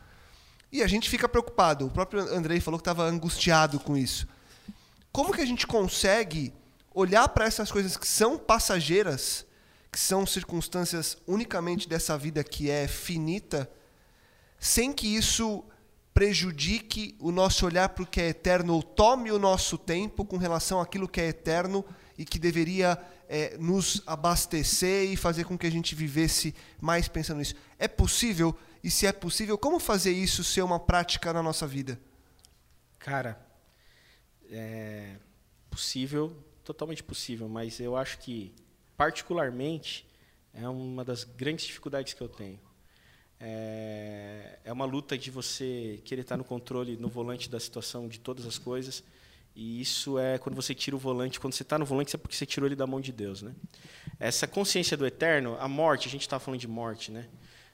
e 0.71 0.83
a 0.83 0.87
gente 0.87 1.09
fica 1.09 1.29
preocupado. 1.29 1.87
O 1.87 1.91
próprio 1.91 2.21
Andrei 2.35 2.61
falou 2.61 2.79
que 2.79 2.83
estava 2.83 3.05
angustiado 3.05 3.79
com 3.79 3.97
isso. 3.97 4.27
Como 5.13 5.33
que 5.33 5.41
a 5.41 5.47
gente 5.47 5.67
consegue 5.67 6.53
olhar 6.97 7.29
para 7.29 7.45
essas 7.45 7.71
coisas 7.71 7.95
que 7.95 8.09
são 8.09 8.39
passageiras, 8.39 9.47
que 9.93 10.01
são 10.01 10.25
circunstâncias 10.25 11.19
unicamente 11.27 11.87
dessa 11.87 12.17
vida 12.17 12.43
que 12.43 12.71
é 12.71 12.89
finita, 12.89 13.71
sem 14.59 14.95
que 14.95 15.07
isso 15.07 15.63
prejudique 16.15 17.15
o 17.21 17.31
nosso 17.31 17.67
olhar 17.67 17.91
para 17.91 18.03
o 18.03 18.07
que 18.07 18.19
é 18.19 18.29
eterno 18.29 18.73
ou 18.73 18.83
tome 18.83 19.31
o 19.31 19.39
nosso 19.39 19.77
tempo 19.77 20.25
com 20.25 20.39
relação 20.39 20.81
àquilo 20.81 21.07
que 21.07 21.21
é 21.21 21.29
eterno 21.29 21.85
e 22.17 22.25
que 22.25 22.39
deveria 22.39 22.99
é, 23.29 23.59
nos 23.59 24.03
abastecer 24.07 25.11
e 25.11 25.17
fazer 25.17 25.45
com 25.45 25.59
que 25.59 25.67
a 25.67 25.71
gente 25.71 25.95
vivesse 25.95 26.55
mais 26.81 27.09
pensando 27.09 27.39
nisso. 27.39 27.57
É 27.79 27.87
possível? 27.87 28.57
E 28.83 28.91
se 28.91 29.07
é 29.07 29.13
possível, 29.13 29.59
como 29.59 29.79
fazer 29.79 30.13
isso 30.13 30.43
ser 30.43 30.63
uma 30.63 30.81
prática 30.81 31.31
na 31.31 31.43
nossa 31.43 31.67
vida? 31.67 32.01
Cara, 32.99 33.39
é 34.51 35.17
possível, 35.69 36.35
totalmente 36.67 37.03
possível, 37.03 37.49
mas 37.49 37.79
eu 37.79 37.97
acho 37.97 38.19
que, 38.19 38.53
particularmente, 38.97 40.05
é 40.53 40.69
uma 40.69 41.05
das 41.05 41.23
grandes 41.23 41.65
dificuldades 41.65 42.13
que 42.13 42.21
eu 42.21 42.29
tenho. 42.29 42.59
É, 43.39 44.59
é 44.65 44.73
uma 44.73 44.85
luta 44.85 45.17
de 45.17 45.31
você 45.31 46.01
querer 46.05 46.23
estar 46.23 46.37
no 46.37 46.45
controle, 46.45 46.97
no 46.97 47.09
volante 47.09 47.49
da 47.49 47.61
situação 47.61 48.09
de 48.09 48.19
todas 48.19 48.47
as 48.47 48.59
coisas. 48.59 49.05
E 49.55 49.81
isso 49.81 50.19
é 50.19 50.39
quando 50.39 50.57
você 50.57 50.75
tira 50.75 50.97
o 50.97 50.99
volante, 50.99 51.39
quando 51.39 51.55
você 51.55 51.63
está 51.63 51.79
no 51.79 51.87
volante, 51.87 52.15
é 52.17 52.19
porque 52.19 52.35
você 52.35 52.45
tirou 52.45 52.67
ele 52.67 52.77
da 52.77 52.87
mão 52.87 53.01
de 53.01 53.13
Deus, 53.13 53.43
né? 53.43 53.55
Essa 54.19 54.47
consciência 54.47 54.97
do 54.97 55.07
eterno, 55.07 55.57
a 55.61 55.69
morte, 55.69 56.09
a 56.09 56.11
gente 56.11 56.23
está 56.23 56.39
falando 56.39 56.61
de 56.61 56.69
morte, 56.69 57.13
né? 57.13 57.29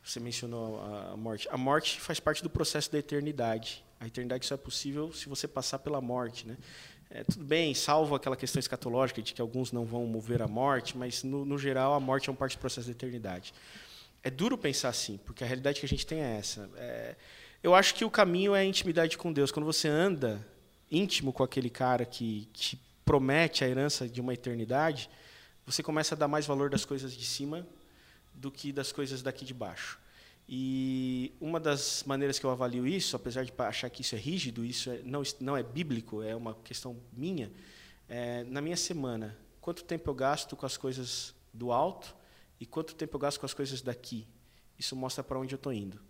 Você 0.05 0.21
mencionou 0.21 0.81
a 0.81 1.17
morte. 1.17 1.49
A 1.51 1.57
morte 1.57 2.01
faz 2.01 2.21
parte 2.21 2.43
do 2.43 2.51
processo 2.51 2.91
da 2.93 2.99
eternidade. 2.99 3.85
A 3.99 4.07
eternidade 4.07 4.45
só 4.47 4.57
é 4.57 4.59
possível 4.59 5.13
se 5.13 5.29
você 5.29 5.47
passar 5.47 5.79
pela 5.79 6.01
morte, 6.01 6.47
né? 6.47 6.57
É, 7.15 7.23
tudo 7.25 7.45
bem, 7.45 7.75
salvo 7.75 8.15
aquela 8.15 8.35
questão 8.35 8.59
escatológica 8.59 9.21
de 9.21 9.35
que 9.35 9.43
alguns 9.43 9.71
não 9.71 9.85
vão 9.85 10.07
mover 10.07 10.41
a 10.41 10.49
morte, 10.49 10.97
mas 10.97 11.23
no, 11.23 11.45
no 11.45 11.59
geral 11.59 11.93
a 11.93 12.01
morte 12.01 12.31
é 12.31 12.33
um 12.33 12.35
parte 12.35 12.57
do 12.57 12.61
processo 12.61 12.87
da 12.87 12.93
eternidade. 12.93 13.53
É 14.23 14.31
duro 14.31 14.57
pensar 14.57 14.89
assim, 14.89 15.21
porque 15.27 15.45
a 15.45 15.47
realidade 15.47 15.79
que 15.79 15.85
a 15.85 15.89
gente 15.89 16.07
tem 16.07 16.23
é 16.23 16.39
essa. 16.39 16.71
É, 16.75 17.15
eu 17.63 17.75
acho 17.75 17.95
que 17.95 18.03
o 18.03 18.11
caminho 18.11 18.55
é 18.55 18.61
a 18.61 18.65
intimidade 18.65 19.19
com 19.19 19.31
Deus. 19.31 19.53
Quando 19.53 19.67
você 19.67 19.89
anda 19.89 20.43
íntimo 20.91 21.35
com 21.35 21.43
aquele 21.43 21.69
cara 21.69 22.07
que 22.07 22.49
te 22.55 22.81
promete 23.05 23.63
a 23.63 23.69
herança 23.69 24.09
de 24.09 24.19
uma 24.19 24.33
eternidade, 24.33 25.11
você 25.67 25.83
começa 25.83 26.15
a 26.15 26.19
dar 26.19 26.29
mais 26.29 26.47
valor 26.47 26.71
das 26.71 26.87
coisas 26.87 27.13
de 27.13 27.27
cima 27.27 27.67
do 28.33 28.51
que 28.51 28.73
das 28.73 28.91
coisas 28.91 29.21
daqui 29.21 29.45
de 29.45 29.53
baixo. 29.53 30.01
E 30.49 31.33
uma 31.41 31.59
das 31.59 32.03
maneiras 32.05 32.39
que 32.39 32.45
eu 32.45 32.51
avalio 32.51 32.87
isso, 32.87 33.17
apesar 33.17 33.45
de 33.45 33.53
achar 33.59 33.89
que 33.89 34.03
isso 34.03 34.15
é 34.15 34.19
rígido, 34.19 34.65
isso 34.65 34.91
é, 34.91 35.01
não, 35.03 35.23
não 35.41 35.57
é 35.57 35.63
bíblico, 35.63 36.23
é 36.23 36.35
uma 36.35 36.55
questão 36.55 36.97
minha, 37.13 37.51
é, 38.09 38.45
na 38.45 38.61
minha 38.61 38.77
semana, 38.77 39.37
quanto 39.61 39.85
tempo 39.85 40.11
eu 40.11 40.15
gasto 40.15 40.57
com 40.57 40.67
as 40.67 40.77
coisas 40.77 41.35
do 41.53 41.73
alto 41.73 42.15
e 42.61 42.67
quanto 42.67 42.95
tempo 42.95 43.17
eu 43.17 43.21
gasto 43.21 43.39
com 43.39 43.47
as 43.47 43.55
coisas 43.55 43.81
daqui. 43.81 44.27
Isso 44.79 44.97
mostra 44.97 45.23
para 45.23 45.39
onde 45.39 45.55
eu 45.55 45.57
estou 45.57 45.73
indo. 45.73 46.01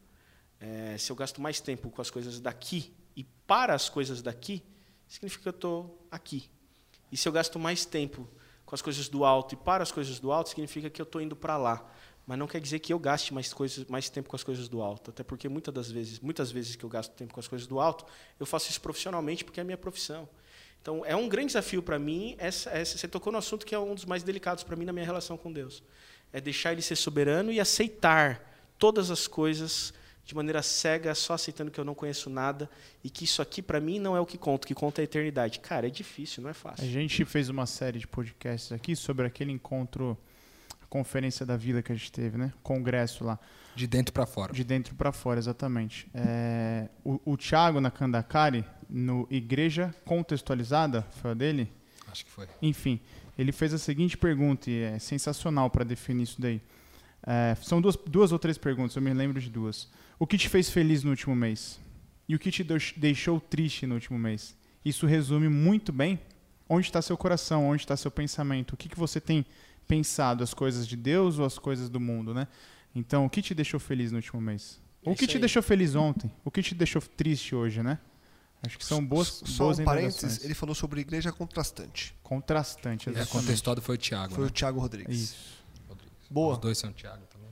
É, 0.58 0.96
se 0.96 1.10
eu 1.10 1.16
gasto 1.16 1.40
mais 1.40 1.60
tempo 1.60 1.90
com 1.90 2.00
as 2.00 2.10
coisas 2.10 2.40
daqui 2.40 2.92
e 3.14 3.24
para 3.24 3.74
as 3.74 3.88
coisas 3.88 4.22
daqui, 4.22 4.62
significa 5.06 5.42
que 5.42 5.48
eu 5.48 5.50
estou 5.50 6.06
aqui. 6.10 6.48
E 7.10 7.16
se 7.16 7.28
eu 7.28 7.32
gasto 7.32 7.58
mais 7.58 7.84
tempo 7.84 8.28
com 8.64 8.74
as 8.74 8.80
coisas 8.80 9.08
do 9.08 9.24
alto 9.24 9.54
e 9.54 9.56
para 9.56 9.82
as 9.82 9.92
coisas 9.92 10.18
do 10.18 10.32
alto, 10.32 10.48
significa 10.48 10.88
que 10.88 11.00
eu 11.00 11.04
estou 11.04 11.20
indo 11.20 11.36
para 11.36 11.56
lá. 11.58 11.86
Mas 12.26 12.38
não 12.38 12.46
quer 12.46 12.60
dizer 12.60 12.78
que 12.78 12.92
eu 12.92 12.98
gaste 12.98 13.34
mais, 13.34 13.52
coisas, 13.52 13.84
mais 13.86 14.08
tempo 14.08 14.28
com 14.28 14.36
as 14.36 14.44
coisas 14.44 14.68
do 14.68 14.80
alto. 14.80 15.10
Até 15.10 15.22
porque 15.22 15.48
muitas 15.48 15.74
das 15.74 15.90
vezes, 15.90 16.20
muitas 16.20 16.52
vezes 16.52 16.76
que 16.76 16.84
eu 16.84 16.88
gasto 16.88 17.12
tempo 17.12 17.34
com 17.34 17.40
as 17.40 17.48
coisas 17.48 17.66
do 17.66 17.80
alto, 17.80 18.04
eu 18.38 18.46
faço 18.46 18.70
isso 18.70 18.80
profissionalmente 18.80 19.44
porque 19.44 19.58
é 19.58 19.62
a 19.62 19.64
minha 19.64 19.76
profissão. 19.76 20.28
Então, 20.80 21.04
é 21.04 21.14
um 21.14 21.28
grande 21.28 21.48
desafio 21.48 21.82
para 21.82 21.98
mim. 21.98 22.34
Essa, 22.38 22.70
essa, 22.70 22.98
você 22.98 23.06
tocou 23.06 23.32
no 23.32 23.38
assunto 23.38 23.64
que 23.64 23.74
é 23.74 23.78
um 23.78 23.94
dos 23.94 24.04
mais 24.04 24.22
delicados 24.22 24.64
para 24.64 24.76
mim 24.76 24.84
na 24.84 24.92
minha 24.92 25.06
relação 25.06 25.36
com 25.36 25.52
Deus. 25.52 25.82
É 26.32 26.40
deixar 26.40 26.72
Ele 26.72 26.82
ser 26.82 26.96
soberano 26.96 27.52
e 27.52 27.60
aceitar 27.60 28.40
todas 28.78 29.10
as 29.10 29.26
coisas 29.26 29.94
de 30.24 30.34
maneira 30.34 30.62
cega, 30.62 31.14
só 31.14 31.34
aceitando 31.34 31.70
que 31.70 31.78
eu 31.78 31.84
não 31.84 31.94
conheço 31.94 32.30
nada 32.30 32.70
e 33.02 33.10
que 33.10 33.24
isso 33.24 33.42
aqui 33.42 33.60
para 33.60 33.80
mim 33.80 33.98
não 33.98 34.16
é 34.16 34.20
o 34.20 34.26
que 34.26 34.38
conta, 34.38 34.66
que 34.66 34.74
conta 34.74 35.00
é 35.00 35.02
a 35.02 35.04
eternidade. 35.04 35.60
Cara, 35.60 35.86
é 35.86 35.90
difícil, 35.90 36.42
não 36.42 36.50
é 36.50 36.54
fácil. 36.54 36.84
A 36.84 36.88
gente 36.88 37.24
fez 37.24 37.48
uma 37.48 37.66
série 37.66 37.98
de 37.98 38.06
podcasts 38.06 38.72
aqui 38.72 38.94
sobre 38.94 39.26
aquele 39.26 39.50
encontro, 39.50 40.16
conferência 40.92 41.46
da 41.46 41.56
vida 41.56 41.82
que 41.82 41.90
a 41.90 41.94
gente 41.94 42.12
teve, 42.12 42.36
né? 42.36 42.52
Congresso 42.62 43.24
lá. 43.24 43.38
De 43.74 43.86
dentro 43.86 44.12
para 44.12 44.26
fora. 44.26 44.52
De 44.52 44.62
dentro 44.62 44.94
para 44.94 45.10
fora, 45.10 45.38
exatamente. 45.40 46.06
É, 46.12 46.86
o, 47.02 47.18
o 47.24 47.34
Thiago 47.34 47.80
na 47.80 47.90
Kandakari, 47.90 48.62
no 48.90 49.26
Igreja 49.30 49.94
Contextualizada, 50.04 51.00
foi 51.12 51.30
a 51.30 51.34
dele? 51.34 51.72
Acho 52.08 52.26
que 52.26 52.30
foi. 52.30 52.46
Enfim, 52.60 53.00
ele 53.38 53.52
fez 53.52 53.72
a 53.72 53.78
seguinte 53.78 54.18
pergunta 54.18 54.70
e 54.70 54.82
é 54.82 54.98
sensacional 54.98 55.70
para 55.70 55.82
definir 55.82 56.24
isso 56.24 56.38
daí. 56.38 56.60
É, 57.26 57.56
são 57.62 57.80
duas, 57.80 57.96
duas 57.96 58.30
ou 58.30 58.38
três 58.38 58.58
perguntas, 58.58 58.94
eu 58.94 59.00
me 59.00 59.14
lembro 59.14 59.40
de 59.40 59.48
duas. 59.48 59.88
O 60.18 60.26
que 60.26 60.36
te 60.36 60.50
fez 60.50 60.68
feliz 60.68 61.02
no 61.02 61.08
último 61.08 61.34
mês? 61.34 61.80
E 62.28 62.34
o 62.34 62.38
que 62.38 62.50
te 62.50 62.62
deixou 62.98 63.40
triste 63.40 63.86
no 63.86 63.94
último 63.94 64.18
mês? 64.18 64.54
Isso 64.84 65.06
resume 65.06 65.48
muito 65.48 65.90
bem 65.90 66.20
onde 66.68 66.86
está 66.86 67.00
seu 67.00 67.16
coração, 67.16 67.66
onde 67.66 67.82
está 67.82 67.96
seu 67.96 68.10
pensamento, 68.10 68.72
o 68.72 68.76
que, 68.76 68.90
que 68.90 68.98
você 68.98 69.20
tem 69.20 69.46
pensado, 69.86 70.42
as 70.42 70.54
coisas 70.54 70.86
de 70.86 70.96
Deus 70.96 71.38
ou 71.38 71.44
as 71.44 71.58
coisas 71.58 71.88
do 71.88 72.00
mundo, 72.00 72.32
né? 72.32 72.48
Então, 72.94 73.24
o 73.24 73.30
que 73.30 73.40
te 73.42 73.54
deixou 73.54 73.80
feliz 73.80 74.10
no 74.12 74.16
último 74.18 74.40
mês? 74.40 74.80
É 75.04 75.10
o 75.10 75.14
que 75.14 75.26
te 75.26 75.36
aí. 75.36 75.40
deixou 75.40 75.62
feliz 75.62 75.94
ontem? 75.94 76.30
O 76.44 76.50
que 76.50 76.62
te 76.62 76.74
deixou 76.74 77.02
triste 77.02 77.54
hoje, 77.54 77.82
né? 77.82 77.98
Acho 78.64 78.78
que 78.78 78.84
são 78.84 79.04
boas, 79.04 79.42
Só 79.44 79.64
boas 79.64 79.78
um 79.80 79.84
parênteses, 79.84 80.44
ele 80.44 80.54
falou 80.54 80.74
sobre 80.74 81.00
igreja 81.00 81.32
contrastante. 81.32 82.14
Contrastante, 82.22 83.08
É, 83.08 83.12
exatamente. 83.12 83.32
contextuado 83.32 83.82
foi 83.82 83.96
o 83.96 83.98
Thiago. 83.98 84.34
Foi 84.34 84.44
né? 84.44 84.48
o 84.50 84.52
Thiago 84.52 84.78
Rodrigues. 84.78 85.18
Isso, 85.20 85.62
Boa, 86.30 86.52
Os 86.54 86.58
dois 86.60 86.78
são 86.78 86.92
Thiago 86.92 87.24
também. 87.30 87.48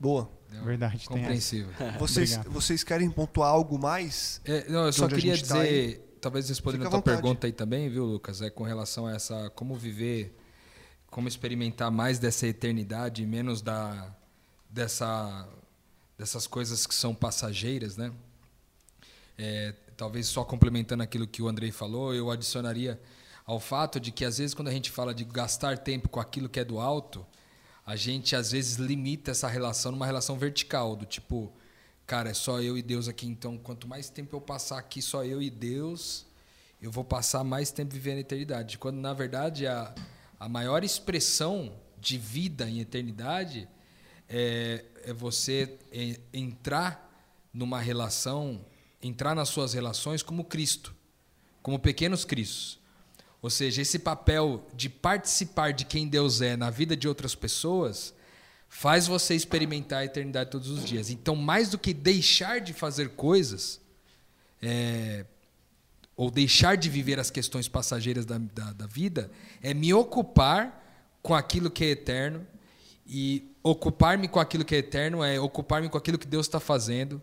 boa. 0.00 0.28
Entendeu? 0.48 0.64
verdade. 0.66 1.06
Compreensível. 1.06 1.72
Vocês, 1.98 2.36
vocês 2.46 2.84
querem 2.84 3.08
pontuar 3.10 3.48
algo 3.50 3.78
mais? 3.78 4.40
É, 4.44 4.68
não, 4.70 4.84
eu 4.86 4.92
só 4.92 5.08
queria 5.08 5.34
tá 5.34 5.62
dizer, 5.62 6.16
talvez 6.20 6.46
respondendo 6.48 6.82
a 6.82 6.90
tua 6.90 6.98
à 6.98 7.00
vontade. 7.00 7.16
pergunta 7.22 7.46
aí 7.46 7.52
também, 7.52 7.88
viu, 7.88 8.04
Lucas? 8.04 8.42
É 8.42 8.50
com 8.50 8.64
relação 8.64 9.06
a 9.06 9.14
essa 9.14 9.48
como 9.50 9.74
viver, 9.76 10.36
como 11.12 11.28
experimentar 11.28 11.90
mais 11.90 12.18
dessa 12.18 12.46
eternidade 12.46 13.22
e 13.22 13.26
menos 13.26 13.60
da 13.60 14.10
dessa 14.68 15.46
dessas 16.16 16.46
coisas 16.46 16.86
que 16.86 16.94
são 16.94 17.14
passageiras, 17.14 17.98
né? 17.98 18.10
É, 19.36 19.74
talvez 19.94 20.26
só 20.26 20.42
complementando 20.42 21.02
aquilo 21.02 21.26
que 21.26 21.42
o 21.42 21.48
Andrei 21.48 21.70
falou, 21.70 22.14
eu 22.14 22.30
adicionaria 22.30 22.98
ao 23.44 23.60
fato 23.60 24.00
de 24.00 24.10
que 24.10 24.24
às 24.24 24.38
vezes 24.38 24.54
quando 24.54 24.68
a 24.68 24.72
gente 24.72 24.90
fala 24.90 25.14
de 25.14 25.24
gastar 25.24 25.76
tempo 25.76 26.08
com 26.08 26.18
aquilo 26.18 26.48
que 26.48 26.58
é 26.58 26.64
do 26.64 26.80
alto, 26.80 27.26
a 27.84 27.94
gente 27.94 28.34
às 28.34 28.52
vezes 28.52 28.76
limita 28.76 29.32
essa 29.32 29.48
relação 29.48 29.92
numa 29.92 30.06
relação 30.06 30.38
vertical, 30.38 30.96
do 30.96 31.04
tipo, 31.04 31.52
cara, 32.06 32.30
é 32.30 32.34
só 32.34 32.58
eu 32.62 32.78
e 32.78 32.82
Deus 32.82 33.06
aqui, 33.06 33.26
então 33.26 33.58
quanto 33.58 33.86
mais 33.86 34.08
tempo 34.08 34.34
eu 34.34 34.40
passar 34.40 34.78
aqui 34.78 35.02
só 35.02 35.22
eu 35.24 35.42
e 35.42 35.50
Deus, 35.50 36.24
eu 36.80 36.90
vou 36.90 37.04
passar 37.04 37.44
mais 37.44 37.70
tempo 37.70 37.92
vivendo 37.92 38.16
a 38.16 38.20
eternidade. 38.20 38.78
Quando 38.78 38.96
na 38.96 39.12
verdade 39.12 39.66
a, 39.66 39.94
a 40.42 40.48
maior 40.48 40.82
expressão 40.82 41.72
de 42.00 42.18
vida 42.18 42.68
em 42.68 42.80
eternidade 42.80 43.68
é, 44.28 44.84
é 45.04 45.12
você 45.12 45.78
entrar 46.32 47.08
numa 47.54 47.78
relação, 47.78 48.66
entrar 49.00 49.36
nas 49.36 49.50
suas 49.50 49.72
relações 49.72 50.20
como 50.20 50.42
Cristo, 50.42 50.92
como 51.62 51.78
pequenos 51.78 52.24
Cristos. 52.24 52.80
Ou 53.40 53.48
seja, 53.48 53.82
esse 53.82 54.00
papel 54.00 54.66
de 54.74 54.88
participar 54.88 55.72
de 55.72 55.84
quem 55.84 56.08
Deus 56.08 56.40
é 56.40 56.56
na 56.56 56.70
vida 56.70 56.96
de 56.96 57.06
outras 57.06 57.36
pessoas 57.36 58.12
faz 58.68 59.06
você 59.06 59.36
experimentar 59.36 60.00
a 60.00 60.04
eternidade 60.06 60.50
todos 60.50 60.70
os 60.70 60.84
dias. 60.84 61.08
Então, 61.08 61.36
mais 61.36 61.70
do 61.70 61.78
que 61.78 61.94
deixar 61.94 62.60
de 62.60 62.72
fazer 62.72 63.10
coisas, 63.10 63.80
é, 64.60 65.24
ou 66.16 66.30
deixar 66.30 66.76
de 66.76 66.88
viver 66.88 67.18
as 67.18 67.30
questões 67.30 67.68
passageiras 67.68 68.24
da, 68.26 68.38
da, 68.38 68.72
da 68.72 68.86
vida, 68.86 69.30
é 69.62 69.72
me 69.74 69.92
ocupar 69.94 70.80
com 71.22 71.34
aquilo 71.34 71.70
que 71.70 71.84
é 71.84 71.88
eterno. 71.90 72.46
E 73.06 73.50
ocupar-me 73.62 74.28
com 74.28 74.38
aquilo 74.40 74.64
que 74.64 74.74
é 74.74 74.78
eterno 74.78 75.22
é 75.24 75.38
ocupar-me 75.40 75.88
com 75.88 75.98
aquilo 75.98 76.18
que 76.18 76.26
Deus 76.26 76.46
está 76.46 76.60
fazendo, 76.60 77.20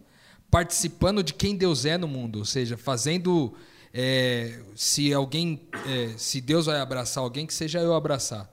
participando 0.52 1.24
de 1.24 1.34
quem 1.34 1.56
Deus 1.56 1.86
é 1.86 1.98
no 1.98 2.08
mundo, 2.08 2.40
ou 2.40 2.46
seja, 2.46 2.78
fazendo. 2.78 3.54
é, 3.94 4.60
se 4.76 5.14
alguém, 5.14 5.62
é, 5.88 6.14
se 6.18 6.42
Deus 6.42 6.66
vai 6.68 6.80
abraçar 6.80 7.24
alguém, 7.24 7.46
que 7.48 7.54
seja 7.54 7.80
eu 7.80 7.94
abraçar. 7.94 8.50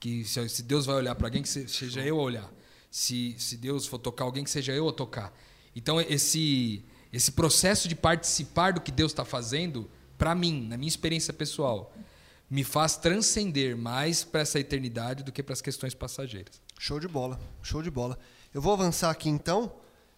Que 0.00 0.24
se, 0.24 0.62
Deus 0.62 0.86
vai 0.86 0.94
olhar 0.96 1.14
para 1.14 1.26
alguém, 1.26 1.42
que 1.42 1.48
se- 1.48 1.68
seja 1.68 2.00
eu 2.00 2.16
olhar. 2.16 2.48
Se, 2.90 3.34
se 3.38 3.56
Deus 3.56 3.86
for 3.86 3.98
tocar 3.98 4.24
alguém, 4.24 4.44
que 4.44 4.50
seja 4.50 4.72
eu 4.72 4.88
a 4.88 4.92
tocar. 4.92 5.32
Então 5.74 6.00
esse 6.00 6.82
esse 7.12 7.32
processo 7.32 7.88
de 7.88 7.94
participar 7.94 8.72
do 8.72 8.80
que 8.80 8.92
Deus 8.92 9.12
está 9.12 9.24
fazendo, 9.24 9.90
para 10.16 10.34
mim, 10.34 10.66
na 10.68 10.76
minha 10.76 10.88
experiência 10.88 11.32
pessoal, 11.32 11.94
me 12.50 12.64
faz 12.64 12.96
transcender 12.96 13.76
mais 13.76 14.24
para 14.24 14.40
essa 14.40 14.58
eternidade 14.58 15.22
do 15.22 15.32
que 15.32 15.42
para 15.42 15.52
as 15.52 15.60
questões 15.60 15.94
passageiras. 15.94 16.60
Show 16.78 16.98
de 16.98 17.08
bola, 17.08 17.38
show 17.62 17.82
de 17.82 17.90
bola. 17.90 18.18
Eu 18.52 18.62
vou 18.62 18.72
avançar 18.72 19.10
aqui 19.10 19.28
então. 19.28 19.72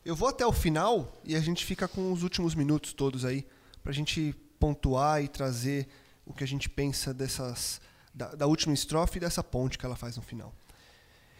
Eu 0.05 0.15
vou 0.17 0.29
até 0.29 0.47
o 0.47 0.53
final 0.53 1.21
e 1.25 1.35
a 1.35 1.41
gente 1.41 1.65
fica 1.65 1.87
com 1.89 2.13
os 2.13 2.23
últimos 2.23 2.55
minutos 2.55 2.93
todos 2.93 3.25
aí 3.25 3.47
pra 3.83 3.93
gente 3.93 4.35
pontuar 4.59 5.23
e 5.23 5.29
trazer 5.29 5.89
o 6.25 6.33
que 6.33 6.45
a 6.45 6.47
gente 6.47 6.69
pensa 6.69 7.13
dessas 7.13 7.81
da, 8.15 8.35
da 8.35 8.47
última 8.47 8.75
estrofe 8.75 9.17
e 9.17 9.21
dessa 9.21 9.43
ponte 9.43 9.79
que 9.79 9.87
ela 9.87 9.97
faz 9.97 10.17
no 10.17 10.23
final. 10.23 10.55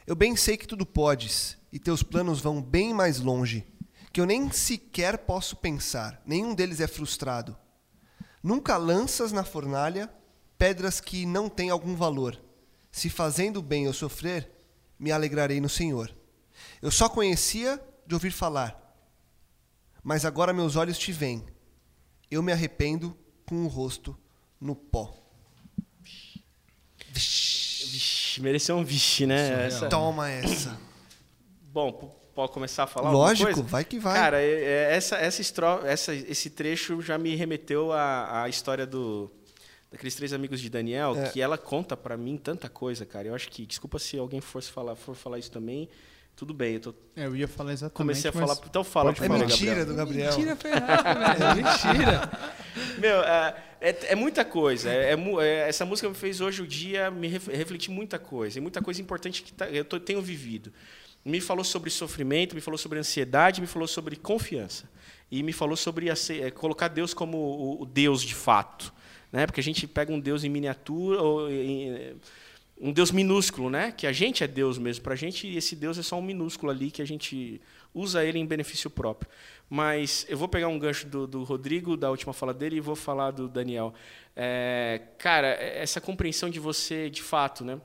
Eu 0.07 0.17
bem 0.17 0.35
sei 0.37 0.57
que 0.57 0.67
tudo 0.67 0.85
podes 0.85 1.57
e 1.73 1.79
teus 1.79 2.03
planos 2.03 2.41
vão 2.41 2.61
bem 2.61 2.93
mais 2.93 3.21
longe, 3.21 3.65
que 4.13 4.21
eu 4.21 4.27
nem 4.27 4.51
sequer 4.51 5.19
posso 5.19 5.57
pensar, 5.57 6.21
nenhum 6.27 6.55
deles 6.55 6.81
é 6.81 6.87
frustrado. 6.87 7.57
Nunca 8.43 8.77
lanças 8.77 9.33
na 9.33 9.45
fornalha 9.45 10.11
pedras 10.59 11.01
que 11.01 11.25
não 11.27 11.49
têm 11.49 11.71
algum 11.71 11.95
valor. 11.95 12.41
Se 12.91 13.09
fazendo 13.09 13.63
bem 13.63 13.85
eu 13.85 13.93
sofrer, 13.93 14.51
me 14.99 15.13
alegrarei 15.13 15.61
no 15.61 15.69
Senhor. 15.69 16.15
Eu 16.83 16.91
só 16.91 17.09
conhecia 17.09 17.81
de 18.07 18.15
ouvir 18.15 18.31
falar, 18.33 18.77
mas 20.03 20.25
agora 20.25 20.53
meus 20.53 20.75
olhos 20.77 20.99
te 20.99 21.13
veem. 21.13 21.47
Eu 22.31 22.43
me 22.43 22.53
arrependo 22.53 23.17
com 23.47 23.65
o 23.65 23.69
rosto 23.69 24.17
no 24.61 24.75
pó. 24.75 25.15
Vixe, 27.13 28.41
mereceu 28.41 28.77
um 28.77 28.85
vixe, 28.85 29.27
né? 29.27 29.47
Surreal. 29.49 29.67
Essa- 29.67 29.89
Toma 29.89 30.31
essa. 30.31 30.81
Bom, 31.73 32.20
pode 32.35 32.53
começar 32.53 32.85
a 32.85 32.87
falar 32.87 33.11
Lógico, 33.11 33.45
coisa? 33.53 33.63
vai 33.63 33.85
que 33.85 33.99
vai. 33.99 34.15
Cara, 34.15 34.41
é- 34.41 34.63
é- 34.91 34.97
essa, 34.97 35.17
essa 35.17 35.41
estro... 35.41 35.67
essa, 35.87 36.15
esse 36.15 36.51
trecho 36.51 37.01
já 37.03 37.17
me 37.19 37.35
remeteu 37.37 37.93
à, 37.93 38.43
à 38.45 38.49
história 38.49 38.87
do 38.87 39.31
daqueles 39.91 40.15
três 40.15 40.33
amigos 40.33 40.61
de 40.61 40.71
Daniel, 40.71 41.17
É. 41.17 41.29
que 41.31 41.41
ela 41.41 41.59
conta 41.59 41.97
pra 41.97 42.17
mim 42.17 42.37
tanta 42.37 42.69
coisa, 42.69 43.05
cara. 43.05 43.27
Eu 43.27 43.35
acho 43.35 43.49
que, 43.49 43.67
desculpa 43.67 43.99
se 43.99 44.17
alguém 44.17 44.41
fosse 44.41 44.71
falar, 44.71 44.95
for 44.95 45.17
falar 45.17 45.37
isso 45.41 45.51
também, 45.51 45.89
tudo 46.37 46.55
bem. 46.55 46.75
Eu 46.75 46.81
tô- 46.81 46.95
É, 47.17 47.27
eu 47.27 47.35
ia 47.35 47.49
falar 47.49 47.73
exatamente. 47.73 47.97
comecei 47.97 48.31
a 48.31 48.33
falar, 48.33 48.57
então 48.65 48.85
fala, 48.85 49.13
pode 49.13 49.19
por 49.19 49.25
é 49.37 49.39
mentira 49.41 49.85
Gabriel. 49.85 49.87
do 49.87 49.95
Gabriel. 49.97 50.31
Mentira 50.31 50.55
ferrada, 50.57 51.35
velho. 51.35 51.57
Mentira. 51.67 52.31
Meu, 52.99 53.21
é, 53.21 53.57
é- 53.81 54.13
é 54.13 54.15
muita 54.15 54.45
coisa. 54.45 54.89
É- 54.91 55.17
essa 55.69 55.85
música 55.85 56.09
me 56.09 56.15
fez 56.15 56.41
hoje 56.41 56.63
o 56.63 56.67
dia 56.69 57.11
me 57.11 57.27
ref- 57.27 57.49
refletir 57.49 57.91
muita 57.91 58.17
coisa. 58.17 58.59
E 58.59 58.61
muita 58.63 58.81
coisa 58.81 59.03
importante 59.03 59.43
que 59.43 59.53
tá- 59.53 59.69
eu 59.69 59.85
tô- 59.85 59.99
tenho 59.99 60.23
vivido. 60.23 60.73
Me 61.25 61.41
falou 61.41 61.65
sobre 61.65 61.91
sofrimento, 61.91 62.55
me 62.55 62.61
falou 62.61 62.79
sobre 62.79 62.99
ansiedade, 62.99 63.61
me 63.61 63.67
falou 63.67 63.87
sobre 63.87 64.17
confiança. 64.17 64.89
E 65.31 65.43
me 65.43 65.53
falou 65.53 65.77
sobre 65.77 66.09
é, 66.09 66.51
colocar 66.51 66.89
Deus 66.89 67.15
como 67.15 67.81
o, 67.81 67.87
Deus 67.87 68.23
de 68.23 68.35
fato. 68.35 68.93
Né? 69.31 69.47
Porque 69.47 69.61
a 69.61 69.65
gente 69.65 69.87
pega 69.87 70.13
um 70.13 70.19
Deus 70.19 70.43
em 70.43 70.49
miniatura, 70.49 71.23
um 72.81 72.93
Deus 72.93 73.11
minúsculo, 73.13 73.69
né? 73.69 73.93
Que 73.93 74.07
a 74.07 74.13
gente 74.13 74.43
é 74.43 74.49
Deus 74.49 74.79
mesmo 74.79 75.05
para 75.05 75.13
a 75.13 75.17
gente 75.17 75.47
esse 75.47 75.77
Deus 75.77 75.99
é 75.99 76.03
só 76.03 76.19
um 76.19 76.23
minúsculo 76.23 76.73
ali 76.73 76.91
que 76.91 77.03
a 77.03 77.05
gente 77.05 77.61
usa 77.95 78.25
ele 78.25 78.39
em 78.39 78.47
benefício 78.47 78.89
próprio. 78.89 79.31
Mas 79.69 80.27
eu 80.29 80.39
vou 80.39 80.49
pegar 80.49 80.69
um 80.69 80.79
gancho 80.79 81.07
do, 81.07 81.27
do 81.27 81.45
Rodrigo, 81.45 81.97
da 81.97 82.11
última 82.11 82.33
fala 82.33 82.55
dele, 82.55 82.77
e 82.77 82.81
vou 82.81 82.97
falar 82.97 83.31
do 83.31 83.47
Daniel. 83.47 83.95
É, 84.35 85.03
cara, 85.19 85.49
essa 85.49 86.01
compreensão 86.01 86.49
de 86.49 86.59
você, 86.59 87.11
de 87.11 87.23
fato, 87.23 87.65
né? 87.65 87.79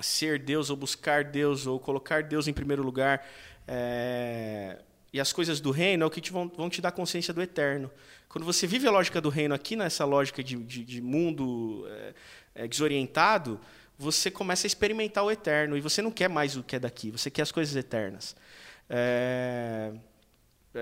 Ser 0.00 0.38
Deus 0.38 0.70
ou 0.70 0.76
buscar 0.76 1.24
Deus 1.24 1.66
ou 1.66 1.78
colocar 1.80 2.22
Deus 2.22 2.46
em 2.46 2.52
primeiro 2.52 2.82
lugar 2.82 3.26
é, 3.70 4.78
e 5.12 5.20
as 5.20 5.30
coisas 5.32 5.60
do 5.60 5.70
reino 5.70 6.04
é 6.04 6.06
o 6.06 6.10
que 6.10 6.20
te 6.20 6.32
vão, 6.32 6.50
vão 6.56 6.70
te 6.70 6.80
dar 6.80 6.90
consciência 6.90 7.34
do 7.34 7.42
eterno. 7.42 7.90
Quando 8.28 8.44
você 8.44 8.66
vive 8.66 8.86
a 8.86 8.90
lógica 8.90 9.20
do 9.20 9.28
reino 9.28 9.54
aqui 9.54 9.76
nessa 9.76 10.04
lógica 10.06 10.42
de, 10.42 10.56
de, 10.56 10.84
de 10.84 11.00
mundo 11.02 11.86
é, 11.88 12.14
é, 12.54 12.68
desorientado, 12.68 13.60
você 13.98 14.30
começa 14.30 14.66
a 14.66 14.68
experimentar 14.68 15.24
o 15.24 15.30
eterno 15.30 15.76
e 15.76 15.80
você 15.80 16.00
não 16.00 16.10
quer 16.10 16.28
mais 16.28 16.56
o 16.56 16.62
que 16.62 16.76
é 16.76 16.78
daqui, 16.78 17.10
você 17.10 17.30
quer 17.30 17.42
as 17.42 17.52
coisas 17.52 17.74
eternas. 17.76 18.34
É, 18.88 19.92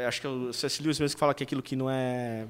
acho 0.06 0.20
que 0.20 0.26
é 0.26 0.30
o 0.30 0.52
C.S. 0.52 0.82
Lewis 0.82 1.00
mesmo 1.00 1.16
que 1.16 1.20
fala 1.20 1.34
que 1.34 1.42
aquilo 1.42 1.62
que 1.62 1.74
não 1.74 1.90
é 1.90 2.46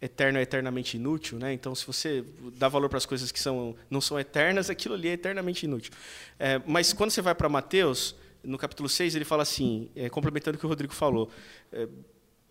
eterno 0.00 0.38
é 0.38 0.42
eternamente 0.42 0.96
inútil, 0.96 1.38
né? 1.38 1.52
Então, 1.52 1.74
se 1.74 1.86
você 1.86 2.24
dá 2.56 2.68
valor 2.68 2.88
para 2.88 2.98
as 2.98 3.06
coisas 3.06 3.32
que 3.32 3.40
são, 3.40 3.74
não 3.88 4.00
são 4.00 4.18
eternas, 4.18 4.68
aquilo 4.70 4.94
ali 4.94 5.08
é 5.08 5.12
eternamente 5.12 5.64
inútil. 5.64 5.92
É, 6.38 6.60
mas 6.66 6.92
quando 6.92 7.10
você 7.10 7.22
vai 7.22 7.34
para 7.34 7.48
Mateus, 7.48 8.14
no 8.42 8.58
capítulo 8.58 8.88
6, 8.88 9.14
ele 9.14 9.24
fala 9.24 9.42
assim, 9.42 9.88
é, 9.96 10.08
complementando 10.10 10.56
o 10.56 10.60
que 10.60 10.66
o 10.66 10.68
Rodrigo 10.68 10.92
falou, 10.92 11.30
é, 11.72 11.88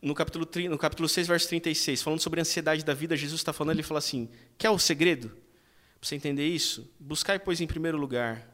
no 0.02 0.14
capítulo, 0.14 0.48
no 0.70 0.78
capítulo 0.78 1.08
6, 1.08 1.28
verso 1.28 1.48
36, 1.48 2.02
falando 2.02 2.20
sobre 2.20 2.39
a 2.39 2.41
ansiedade 2.41 2.84
da 2.84 2.94
vida, 2.94 3.16
Jesus 3.16 3.39
está 3.39 3.54
falando, 3.54 3.76
ele 3.76 3.84
fala 3.84 4.00
assim, 4.00 4.30
quer 4.58 4.70
o 4.70 4.78
segredo? 4.78 5.30
Para 5.30 6.10
você 6.10 6.16
entender 6.16 6.46
isso, 6.46 6.91
buscai, 7.00 7.39
pois, 7.39 7.62
em 7.62 7.68
primeiro 7.68 7.98
lugar 7.98 8.50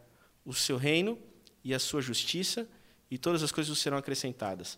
o 0.45 0.53
seu 0.53 0.77
reino 0.77 1.17
e 1.63 1.73
a 1.73 1.79
sua 1.79 2.01
justiça, 2.01 2.67
e 3.09 3.17
todas 3.17 3.41
as 3.41 3.51
coisas 3.51 3.75
serão 3.77 3.97
acrescentadas. 3.97 4.77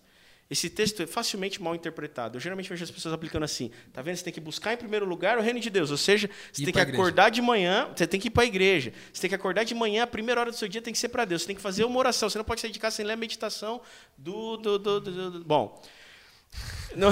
Esse 0.51 0.69
texto 0.69 1.01
é 1.01 1.07
facilmente 1.07 1.61
mal 1.61 1.73
interpretado. 1.73 2.35
Eu 2.35 2.41
geralmente 2.41 2.67
vejo 2.67 2.83
as 2.83 2.91
pessoas 2.91 3.13
aplicando 3.13 3.43
assim: 3.43 3.71
tá 3.93 4.01
vendo? 4.01 4.17
Você 4.17 4.23
tem 4.25 4.33
que 4.33 4.41
buscar 4.41 4.73
em 4.73 4.77
primeiro 4.77 5.05
lugar 5.05 5.37
o 5.37 5.41
reino 5.41 5.61
de 5.61 5.69
Deus. 5.69 5.91
Ou 5.91 5.97
seja, 5.97 6.29
você 6.51 6.65
tem 6.65 6.73
que 6.73 6.79
acordar 6.81 7.31
de 7.31 7.41
manhã, 7.41 7.89
você 7.95 8.05
tem 8.05 8.19
que 8.19 8.27
ir 8.27 8.31
para 8.31 8.43
a 8.43 8.45
igreja. 8.45 8.91
Você 9.13 9.21
tem 9.21 9.29
que 9.29 9.35
acordar 9.35 9.63
de 9.63 9.73
manhã, 9.73 10.03
a 10.03 10.07
primeira 10.07 10.41
hora 10.41 10.51
do 10.51 10.57
seu 10.57 10.67
dia 10.67 10.81
tem 10.81 10.91
que 10.91 10.99
ser 10.99 11.07
para 11.07 11.23
Deus. 11.23 11.43
Você 11.43 11.47
tem 11.47 11.55
que 11.55 11.61
fazer 11.61 11.85
uma 11.85 11.97
oração. 11.97 12.29
Você 12.29 12.37
não 12.37 12.43
pode 12.43 12.59
sair 12.59 12.71
de 12.71 12.79
casa 12.79 12.97
sem 12.97 13.05
ler 13.05 13.13
a 13.13 13.15
meditação 13.15 13.79
do. 14.17 14.57
do, 14.57 14.77
do, 14.77 14.99
do, 14.99 15.31
do. 15.31 15.45
Bom. 15.45 15.81
Não, 16.93 17.09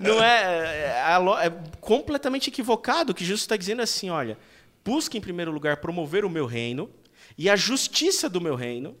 não 0.00 0.24
é, 0.24 0.96
é, 0.96 1.46
é 1.46 1.50
completamente 1.82 2.48
equivocado 2.48 3.12
que 3.12 3.22
Jesus 3.22 3.42
está 3.42 3.54
dizendo 3.54 3.82
assim: 3.82 4.08
olha, 4.08 4.38
busque 4.82 5.18
em 5.18 5.20
primeiro 5.20 5.52
lugar 5.52 5.76
promover 5.76 6.24
o 6.24 6.30
meu 6.30 6.46
reino 6.46 6.90
e 7.36 7.50
a 7.50 7.56
justiça 7.56 8.26
do 8.26 8.40
meu 8.40 8.54
reino 8.54 8.96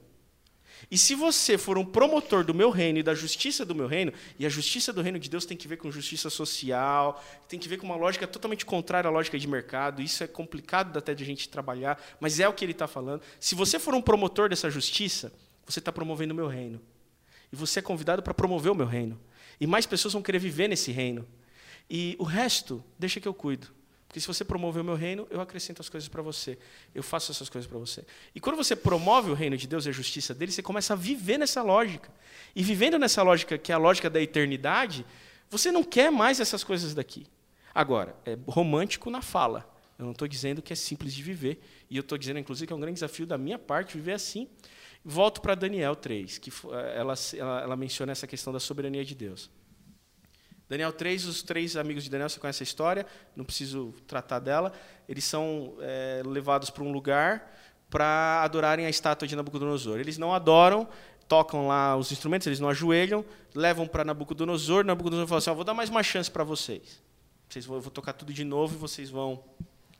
e 0.90 0.98
se 0.98 1.14
você 1.14 1.56
for 1.56 1.78
um 1.78 1.84
promotor 1.84 2.44
do 2.44 2.52
meu 2.52 2.68
reino 2.68 2.98
e 2.98 3.02
da 3.02 3.14
justiça 3.14 3.64
do 3.64 3.76
meu 3.76 3.86
reino, 3.86 4.12
e 4.36 4.44
a 4.44 4.48
justiça 4.48 4.92
do 4.92 5.00
reino 5.00 5.20
de 5.20 5.30
Deus 5.30 5.46
tem 5.46 5.56
que 5.56 5.68
ver 5.68 5.76
com 5.76 5.88
justiça 5.90 6.28
social, 6.28 7.22
tem 7.48 7.60
que 7.60 7.68
ver 7.68 7.76
com 7.76 7.86
uma 7.86 7.94
lógica 7.94 8.26
totalmente 8.26 8.66
contrária 8.66 9.06
à 9.06 9.10
lógica 9.10 9.38
de 9.38 9.46
mercado, 9.46 10.02
isso 10.02 10.24
é 10.24 10.26
complicado 10.26 10.98
até 10.98 11.14
de 11.14 11.22
a 11.22 11.26
gente 11.26 11.48
trabalhar, 11.48 12.02
mas 12.18 12.40
é 12.40 12.48
o 12.48 12.52
que 12.52 12.64
ele 12.64 12.72
está 12.72 12.88
falando. 12.88 13.22
Se 13.38 13.54
você 13.54 13.78
for 13.78 13.94
um 13.94 14.02
promotor 14.02 14.48
dessa 14.48 14.68
justiça, 14.68 15.32
você 15.64 15.78
está 15.78 15.92
promovendo 15.92 16.32
o 16.32 16.36
meu 16.36 16.48
reino. 16.48 16.80
E 17.52 17.56
você 17.56 17.78
é 17.78 17.82
convidado 17.82 18.20
para 18.20 18.34
promover 18.34 18.72
o 18.72 18.74
meu 18.74 18.86
reino. 18.86 19.20
E 19.60 19.66
mais 19.68 19.86
pessoas 19.86 20.12
vão 20.12 20.22
querer 20.22 20.40
viver 20.40 20.66
nesse 20.66 20.90
reino. 20.90 21.26
E 21.88 22.16
o 22.18 22.24
resto, 22.24 22.82
deixa 22.98 23.20
que 23.20 23.28
eu 23.28 23.34
cuido. 23.34 23.68
Porque 24.10 24.18
se 24.18 24.26
você 24.26 24.44
promover 24.44 24.82
o 24.82 24.84
meu 24.84 24.96
reino, 24.96 25.24
eu 25.30 25.40
acrescento 25.40 25.80
as 25.80 25.88
coisas 25.88 26.08
para 26.08 26.20
você. 26.20 26.58
Eu 26.92 27.00
faço 27.00 27.30
essas 27.30 27.48
coisas 27.48 27.70
para 27.70 27.78
você. 27.78 28.04
E 28.34 28.40
quando 28.40 28.56
você 28.56 28.74
promove 28.74 29.30
o 29.30 29.34
reino 29.34 29.56
de 29.56 29.68
Deus 29.68 29.86
e 29.86 29.88
a 29.88 29.92
justiça 29.92 30.34
dele, 30.34 30.50
você 30.50 30.60
começa 30.60 30.94
a 30.94 30.96
viver 30.96 31.38
nessa 31.38 31.62
lógica. 31.62 32.10
E 32.52 32.60
vivendo 32.60 32.98
nessa 32.98 33.22
lógica, 33.22 33.56
que 33.56 33.70
é 33.70 33.74
a 33.76 33.78
lógica 33.78 34.10
da 34.10 34.20
eternidade, 34.20 35.06
você 35.48 35.70
não 35.70 35.84
quer 35.84 36.10
mais 36.10 36.40
essas 36.40 36.64
coisas 36.64 36.92
daqui. 36.92 37.24
Agora, 37.72 38.16
é 38.26 38.36
romântico 38.48 39.10
na 39.10 39.22
fala. 39.22 39.72
Eu 39.96 40.06
não 40.06 40.10
estou 40.10 40.26
dizendo 40.26 40.60
que 40.60 40.72
é 40.72 40.76
simples 40.76 41.14
de 41.14 41.22
viver. 41.22 41.60
E 41.88 41.96
eu 41.96 42.00
estou 42.00 42.18
dizendo, 42.18 42.40
inclusive, 42.40 42.66
que 42.66 42.72
é 42.72 42.76
um 42.76 42.80
grande 42.80 42.94
desafio 42.94 43.28
da 43.28 43.38
minha 43.38 43.60
parte 43.60 43.96
viver 43.96 44.14
assim. 44.14 44.48
Volto 45.04 45.40
para 45.40 45.54
Daniel 45.54 45.94
3, 45.94 46.38
que 46.38 46.50
ela, 46.96 47.14
ela, 47.38 47.60
ela 47.62 47.76
menciona 47.76 48.10
essa 48.10 48.26
questão 48.26 48.52
da 48.52 48.58
soberania 48.58 49.04
de 49.04 49.14
Deus. 49.14 49.48
Daniel 50.70 50.92
3, 50.92 51.26
os 51.26 51.42
três 51.42 51.76
amigos 51.76 52.04
de 52.04 52.10
Daniel, 52.10 52.28
você 52.28 52.38
conhece 52.38 52.62
a 52.62 52.64
história, 52.64 53.04
não 53.34 53.44
preciso 53.44 53.92
tratar 54.06 54.38
dela. 54.38 54.72
Eles 55.08 55.24
são 55.24 55.74
é, 55.80 56.22
levados 56.24 56.70
para 56.70 56.84
um 56.84 56.92
lugar 56.92 57.58
para 57.90 58.40
adorarem 58.44 58.86
a 58.86 58.88
estátua 58.88 59.26
de 59.26 59.34
Nabucodonosor. 59.34 59.98
Eles 59.98 60.16
não 60.16 60.32
adoram, 60.32 60.86
tocam 61.26 61.66
lá 61.66 61.96
os 61.96 62.12
instrumentos, 62.12 62.46
eles 62.46 62.60
não 62.60 62.68
ajoelham, 62.68 63.24
levam 63.52 63.84
para 63.84 64.04
Nabucodonosor. 64.04 64.84
Nabucodonosor 64.84 65.26
fala 65.26 65.38
assim: 65.40 65.50
oh, 65.50 65.56
vou 65.56 65.64
dar 65.64 65.74
mais 65.74 65.90
uma 65.90 66.04
chance 66.04 66.30
para 66.30 66.44
vocês. 66.44 67.02
vocês 67.48 67.66
vão, 67.66 67.78
eu 67.78 67.82
vou 67.82 67.90
tocar 67.90 68.12
tudo 68.12 68.32
de 68.32 68.44
novo 68.44 68.76
e 68.76 68.78
vocês 68.78 69.10
vão 69.10 69.42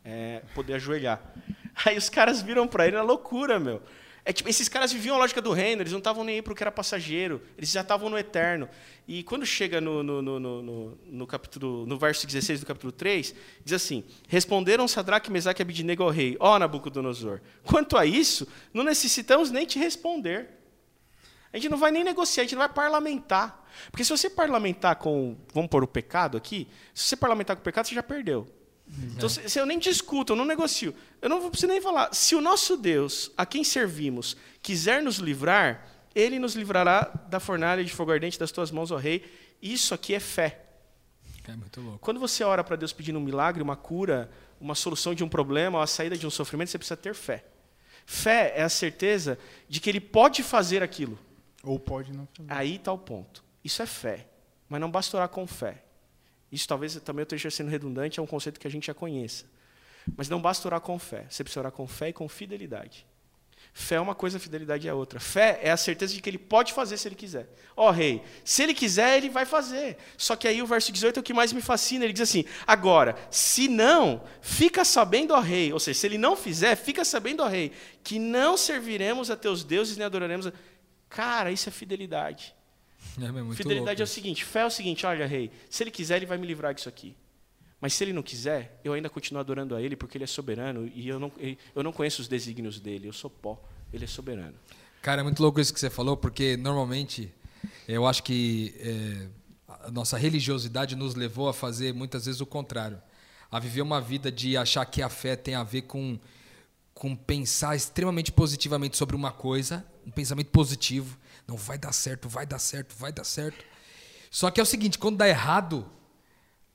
é, 0.05 0.41
poder 0.55 0.75
ajoelhar. 0.75 1.21
Aí 1.85 1.99
os 1.99 2.09
caras 2.09 2.43
viram 2.43 2.69
para 2.69 2.87
ele 2.87 2.97
na 2.97 3.03
loucura, 3.03 3.59
meu. 3.59 3.83
É, 4.31 4.33
tipo, 4.33 4.49
esses 4.49 4.69
caras 4.69 4.93
viviam 4.93 5.17
a 5.17 5.19
lógica 5.19 5.43
do 5.43 5.53
reino, 5.53 5.83
eles 5.83 5.91
não 5.91 5.99
estavam 5.99 6.23
nem 6.23 6.37
aí 6.37 6.43
para 6.43 6.53
o 6.53 6.55
que 6.55 6.63
era 6.63 6.71
passageiro, 6.71 7.43
eles 7.59 7.69
já 7.69 7.81
estavam 7.81 8.09
no 8.09 8.17
eterno. 8.17 8.69
E 9.09 9.25
quando 9.25 9.45
chega 9.45 9.81
no, 9.81 10.05
no, 10.05 10.23
no, 10.23 10.39
no, 10.39 10.99
no, 11.05 11.27
capítulo, 11.27 11.85
no 11.85 11.99
verso 11.99 12.29
16 12.29 12.61
do 12.61 12.67
capítulo 12.67 12.93
3, 12.93 13.35
diz 13.65 13.73
assim: 13.73 14.05
Responderam 14.29 14.87
Sadraque, 14.87 15.33
Mesaque 15.33 15.61
e 15.61 15.65
Abidnego 15.65 16.05
ao 16.05 16.11
rei, 16.11 16.37
ó 16.39 16.57
Nabucodonosor, 16.61 17.41
quanto 17.65 17.99
a 17.99 18.07
isso, 18.07 18.47
não 18.73 18.85
necessitamos 18.85 19.51
nem 19.51 19.67
te 19.67 19.81
responder. 19.81 20.49
A 21.53 21.57
gente 21.57 21.69
não 21.69 21.79
vai 21.79 21.91
nem 21.91 22.05
negociar, 22.05 22.43
a 22.43 22.45
gente 22.45 22.55
não 22.55 22.61
vai 22.61 22.69
parlamentar. 22.69 23.69
Porque 23.91 24.05
se 24.05 24.17
você 24.17 24.31
parlamentar 24.31 24.95
com, 24.95 25.37
vamos 25.53 25.69
pôr 25.69 25.83
o 25.83 25.89
pecado 25.89 26.39
aqui, 26.39 26.69
se 26.95 27.09
você 27.09 27.17
parlamentar 27.17 27.57
com 27.57 27.63
o 27.63 27.65
pecado, 27.65 27.89
você 27.89 27.97
já 27.97 28.03
perdeu. 28.05 28.47
Então, 29.17 29.29
se, 29.29 29.49
se, 29.49 29.59
eu 29.59 29.67
nem 29.67 29.79
discuto, 29.79 30.33
eu 30.33 30.37
não 30.37 30.45
negocio, 30.45 30.95
eu 31.23 31.29
não 31.29 31.41
vou 31.41 31.51
precisar 31.51 31.73
nem 31.73 31.81
falar. 31.81 32.13
Se 32.13 32.35
o 32.35 32.41
nosso 32.41 32.77
Deus, 32.77 33.31
a 33.37 33.47
quem 33.47 33.63
servimos, 33.63 34.37
quiser 34.63 35.03
nos 35.03 35.17
livrar, 35.17 35.87
ele 36.15 36.39
nos 36.39 36.55
livrará 36.55 37.03
da 37.29 37.39
fornalha 37.39 37.85
de 37.85 37.93
fogo 37.93 38.11
ardente 38.11 38.39
das 38.39 38.51
tuas 38.51 38.71
mãos, 38.71 38.91
ó 38.91 38.97
rei. 38.97 39.25
Isso 39.63 39.95
aqui 39.95 40.15
é 40.15 40.21
fé. 40.21 40.65
É 41.47 41.55
muito 41.55 41.81
louco. 41.81 41.99
Quando 41.99 42.19
você 42.19 42.43
ora 42.45 42.65
para 42.65 42.77
Deus 42.77 42.93
pedindo 42.93 43.19
um 43.19 43.23
milagre, 43.23 43.63
uma 43.63 43.77
cura, 43.77 44.31
uma 44.61 44.75
solução 44.75 45.15
de 45.15 45.25
um 45.25 45.29
problema, 45.29 45.83
a 45.83 45.87
saída 45.87 46.17
de 46.17 46.27
um 46.27 46.31
sofrimento, 46.31 46.71
você 46.71 46.79
precisa 46.79 46.97
ter 46.97 47.15
fé. 47.15 47.45
Fé 48.07 48.53
é 48.57 48.63
a 48.63 48.69
certeza 48.69 49.39
de 49.69 49.81
que 49.81 49.89
ele 49.89 50.01
pode 50.01 50.43
fazer 50.43 50.83
aquilo. 50.83 51.19
Ou 51.63 51.79
pode 51.79 52.13
não 52.13 52.27
fazer. 52.35 52.53
Aí 52.53 52.77
está 52.77 52.93
o 52.93 52.99
ponto. 52.99 53.45
Isso 53.65 53.83
é 53.83 53.87
fé. 53.87 54.27
Mas 54.69 54.81
não 54.81 54.91
basta 54.91 55.17
orar 55.17 55.29
com 55.29 55.47
fé. 55.47 55.85
Isso 56.51 56.67
talvez 56.67 56.95
também 56.97 57.21
eu 57.21 57.25
esteja 57.25 57.51
sendo 57.51 57.71
redundante, 57.71 58.19
é 58.19 58.23
um 58.23 58.27
conceito 58.27 58.59
que 58.59 58.67
a 58.67 58.71
gente 58.71 58.87
já 58.87 58.95
conheça. 58.95 59.45
Mas 60.17 60.29
não 60.29 60.41
basta 60.41 60.67
orar 60.67 60.81
com 60.81 60.99
fé. 60.99 61.27
Você 61.29 61.45
precisa 61.45 61.61
orar 61.61 61.73
com 61.73 61.87
fé 61.87 62.09
e 62.09 62.13
com 62.13 62.29
fidelidade. 62.29 63.07
Fé 63.73 63.97
é 63.97 64.01
uma 64.01 64.15
coisa, 64.15 64.39
fidelidade 64.39 64.89
é 64.89 64.93
outra. 64.93 65.21
Fé 65.21 65.61
é 65.63 65.71
a 65.71 65.77
certeza 65.77 66.13
de 66.13 66.21
que 66.21 66.29
ele 66.29 66.39
pode 66.39 66.73
fazer 66.73 66.97
se 66.97 67.07
ele 67.07 67.15
quiser. 67.15 67.49
Ó 67.77 67.89
oh, 67.89 67.91
rei, 67.93 68.23
se 68.45 68.63
ele 68.63 68.75
quiser, 68.75 69.17
ele 69.17 69.31
vai 69.31 69.45
fazer. 69.47 69.97
Só 70.17 70.35
que 70.35 70.49
aí 70.49 70.61
o 70.61 70.67
verso 70.67 70.91
18 70.91 71.19
é 71.19 71.21
o 71.21 71.23
que 71.23 71.33
mais 71.33 71.53
me 71.53 71.63
fascina. 71.63 72.05
Ele 72.05 72.13
diz 72.13 72.23
assim: 72.23 72.45
agora, 72.67 73.15
se 73.31 73.69
não, 73.69 74.25
fica 74.41 74.85
sabendo, 74.85 75.35
ó 75.35 75.41
rei. 75.41 75.73
Ou 75.73 75.79
seja, 75.79 76.01
se 76.01 76.07
ele 76.07 76.19
não 76.19 76.35
fizer, 76.35 76.75
fica 76.75 77.05
sabendo, 77.05 77.43
ó 77.43 77.47
rei, 77.47 77.71
que 78.03 78.19
não 78.19 78.57
serviremos 78.57 79.31
a 79.31 79.37
teus 79.37 79.63
deuses 79.63 79.97
nem 79.97 80.07
adoraremos. 80.07 80.49
A... 80.49 80.53
Cara, 81.09 81.53
isso 81.53 81.69
é 81.69 81.73
fidelidade. 81.73 82.55
É, 83.21 83.55
Fidelidade 83.55 83.87
louco. 83.87 84.01
é 84.01 84.05
o 84.05 84.07
seguinte: 84.07 84.45
fé 84.45 84.61
é 84.61 84.67
o 84.67 84.71
seguinte, 84.71 85.05
olha, 85.05 85.27
rei, 85.27 85.51
se 85.69 85.83
ele 85.83 85.91
quiser, 85.91 86.17
ele 86.17 86.27
vai 86.27 86.39
me 86.39 86.47
livrar 86.47 86.73
disso 86.73 86.89
aqui. 86.89 87.17
Mas 87.81 87.95
se 87.95 88.05
ele 88.05 88.13
não 88.13 88.23
quiser, 88.23 88.79
eu 88.85 88.93
ainda 88.93 89.09
continuo 89.09 89.41
adorando 89.41 89.75
a 89.75 89.81
ele 89.81 89.97
porque 89.97 90.19
ele 90.19 90.25
é 90.25 90.27
soberano 90.27 90.91
e 90.95 91.09
eu 91.09 91.19
não, 91.19 91.33
eu 91.75 91.83
não 91.83 91.93
conheço 91.93 92.21
os 92.21 92.29
desígnios 92.29 92.79
dele, 92.79 93.09
eu 93.09 93.13
sou 93.13 93.31
pó, 93.31 93.63
ele 93.93 94.05
é 94.05 94.07
soberano. 94.07 94.55
Cara, 95.01 95.23
é 95.23 95.25
muito 95.25 95.43
louco 95.43 95.61
isso 95.61 95.73
que 95.73 95.81
você 95.81 95.89
falou, 95.89 96.17
porque 96.17 96.59
normalmente 96.59 97.33
eu 97.89 98.07
acho 98.07 98.23
que 98.23 98.75
é, 98.79 99.29
a 99.85 99.91
nossa 99.91 100.19
religiosidade 100.19 100.95
nos 100.95 101.15
levou 101.15 101.49
a 101.49 101.55
fazer 101.55 101.95
muitas 101.95 102.27
vezes 102.27 102.41
o 102.41 102.47
contrário. 102.47 103.01
A 103.51 103.59
viver 103.59 103.81
uma 103.81 104.01
vida 104.01 104.31
de 104.31 104.57
achar 104.57 104.85
que 104.85 105.03
a 105.03 105.09
fé 105.09 105.35
tem 105.35 105.55
a 105.55 105.65
ver 105.65 105.83
com, 105.83 106.19
com 106.93 107.17
pensar 107.17 107.75
extremamente 107.75 108.31
positivamente 108.31 108.97
sobre 108.97 109.17
uma 109.17 109.33
coisa, 109.33 109.85
um 110.07 110.11
pensamento 110.11 110.51
positivo. 110.51 111.19
Não, 111.51 111.57
vai 111.57 111.77
dar 111.77 111.91
certo, 111.91 112.29
vai 112.29 112.47
dar 112.47 112.61
certo, 112.61 112.95
vai 112.97 113.11
dar 113.11 113.25
certo. 113.25 113.65
Só 114.31 114.49
que 114.53 114.61
é 114.61 114.63
o 114.63 114.67
seguinte, 114.67 114.97
quando 114.97 115.17
dá 115.17 115.29
errado, 115.29 115.85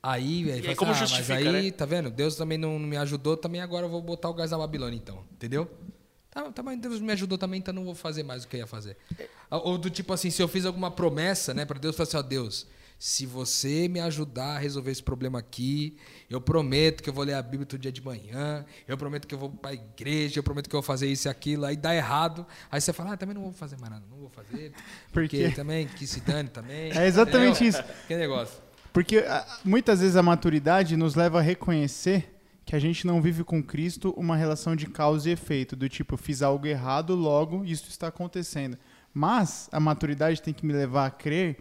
aí... 0.04 0.52
aí, 0.52 0.68
aí 0.68 0.76
como 0.76 0.92
assim, 0.92 1.04
ah, 1.04 1.06
justifica, 1.06 1.34
mas 1.36 1.56
aí, 1.56 1.64
né? 1.68 1.72
tá 1.72 1.86
vendo? 1.86 2.12
Deus 2.12 2.36
também 2.36 2.58
não, 2.58 2.78
não, 2.78 2.86
me 2.86 2.98
ajudou, 2.98 3.38
também 3.38 3.62
agora 3.62 3.86
eu 3.86 3.90
vou 3.90 4.02
botar 4.02 4.30
o 4.30 4.34
gás 4.34 4.52
na 4.52 4.58
Babilônia, 4.58 4.98
então. 4.98 5.24
Entendeu? 5.32 5.72
Tá, 6.30 6.52
tá, 6.52 6.62
mas 6.62 6.78
Deus 6.78 7.00
me 7.00 7.14
ajudou 7.14 7.38
também, 7.38 7.60
então 7.60 7.74
não 7.74 7.86
vou 7.86 7.96
fazer 7.96 8.24
mais 8.24 8.44
o 8.44 8.50
que 8.50 8.58
eu 8.58 8.60
ia 8.60 8.68
fazer. 8.68 8.98
Ou 9.50 9.78
do 9.78 9.90
tipo 9.90 10.12
assim, 10.12 10.30
se 10.30 10.44
eu 10.44 10.48
fiz 10.50 10.66
alguma 10.66 10.92
promessa, 10.92 11.54
né, 11.54 11.64
para 11.64 11.80
Deus, 11.80 11.96
falar 11.96 12.10
assim, 12.10 12.18
ó, 12.18 12.22
Deus, 12.22 12.68
Se 12.98 13.26
você 13.26 13.88
me 13.88 14.00
ajudar 14.00 14.56
a 14.56 14.58
resolver 14.58 14.92
esse 14.92 15.04
problema 15.04 15.40
aqui, 15.40 15.98
eu 16.30 16.40
prometo 16.40 17.04
que 17.04 17.10
eu 17.10 17.14
vou 17.14 17.24
ler 17.24 17.34
a 17.34 17.42
Bíblia 17.42 17.66
todo 17.66 17.80
dia 17.80 17.92
de 17.92 18.04
manhã, 18.04 18.66
eu 18.88 18.98
prometo 18.98 19.28
que 19.28 19.36
eu 19.36 19.40
vou 19.40 19.50
para 19.50 19.72
a 19.72 19.74
igreja, 19.74 20.40
eu 20.40 20.44
prometo 20.44 20.70
que 20.70 20.76
eu 20.76 20.82
vou 20.82 20.86
fazer 20.86 21.08
isso 21.08 21.28
e 21.28 21.30
aquilo, 21.30 21.66
aí 21.66 21.76
dá 21.76 21.94
errado, 21.94 22.46
aí 22.72 22.80
você 22.80 22.94
fala, 22.94 23.14
ah, 23.14 23.18
também 23.18 23.36
não 23.36 23.44
vou 23.44 23.52
fazer 23.52 23.78
mais 23.80 23.92
nada, 23.92 24.06
não 24.10 24.18
vou 24.18 24.30
fazer, 24.30 24.72
porque 25.12 25.50
quê? 25.50 25.54
também 25.54 25.88
que 25.88 26.08
se 26.08 26.22
dane 26.22 26.50
também. 26.50 26.92
É 26.98 27.06
exatamente 27.06 27.64
entendeu? 27.64 27.82
isso. 27.82 27.84
Que 28.08 28.16
negócio. 28.16 28.62
Porque 28.94 29.18
ah, 29.18 29.46
muitas 29.64 30.00
vezes 30.00 30.16
a 30.16 30.24
maturidade 30.24 30.96
nos 30.96 31.16
leva 31.16 31.40
a 31.40 31.42
reconhecer 31.42 32.34
que 32.66 32.76
a 32.76 32.80
gente 32.80 33.06
não 33.06 33.22
vive 33.22 33.44
com 33.44 33.62
Cristo 33.62 34.14
uma 34.18 34.36
relação 34.36 34.76
de 34.76 34.88
causa 34.88 35.30
e 35.30 35.34
efeito, 35.34 35.76
do 35.76 35.88
tipo, 35.88 36.18
fiz 36.18 36.42
algo 36.42 36.66
errado, 36.66 37.14
logo 37.14 37.64
isso 37.64 37.90
está 37.90 38.08
acontecendo. 38.08 38.78
Mas 39.14 39.70
a 39.72 39.80
maturidade 39.80 40.42
tem 40.42 40.54
que 40.54 40.66
me 40.66 40.74
levar 40.74 41.06
a 41.06 41.12
crer 41.12 41.58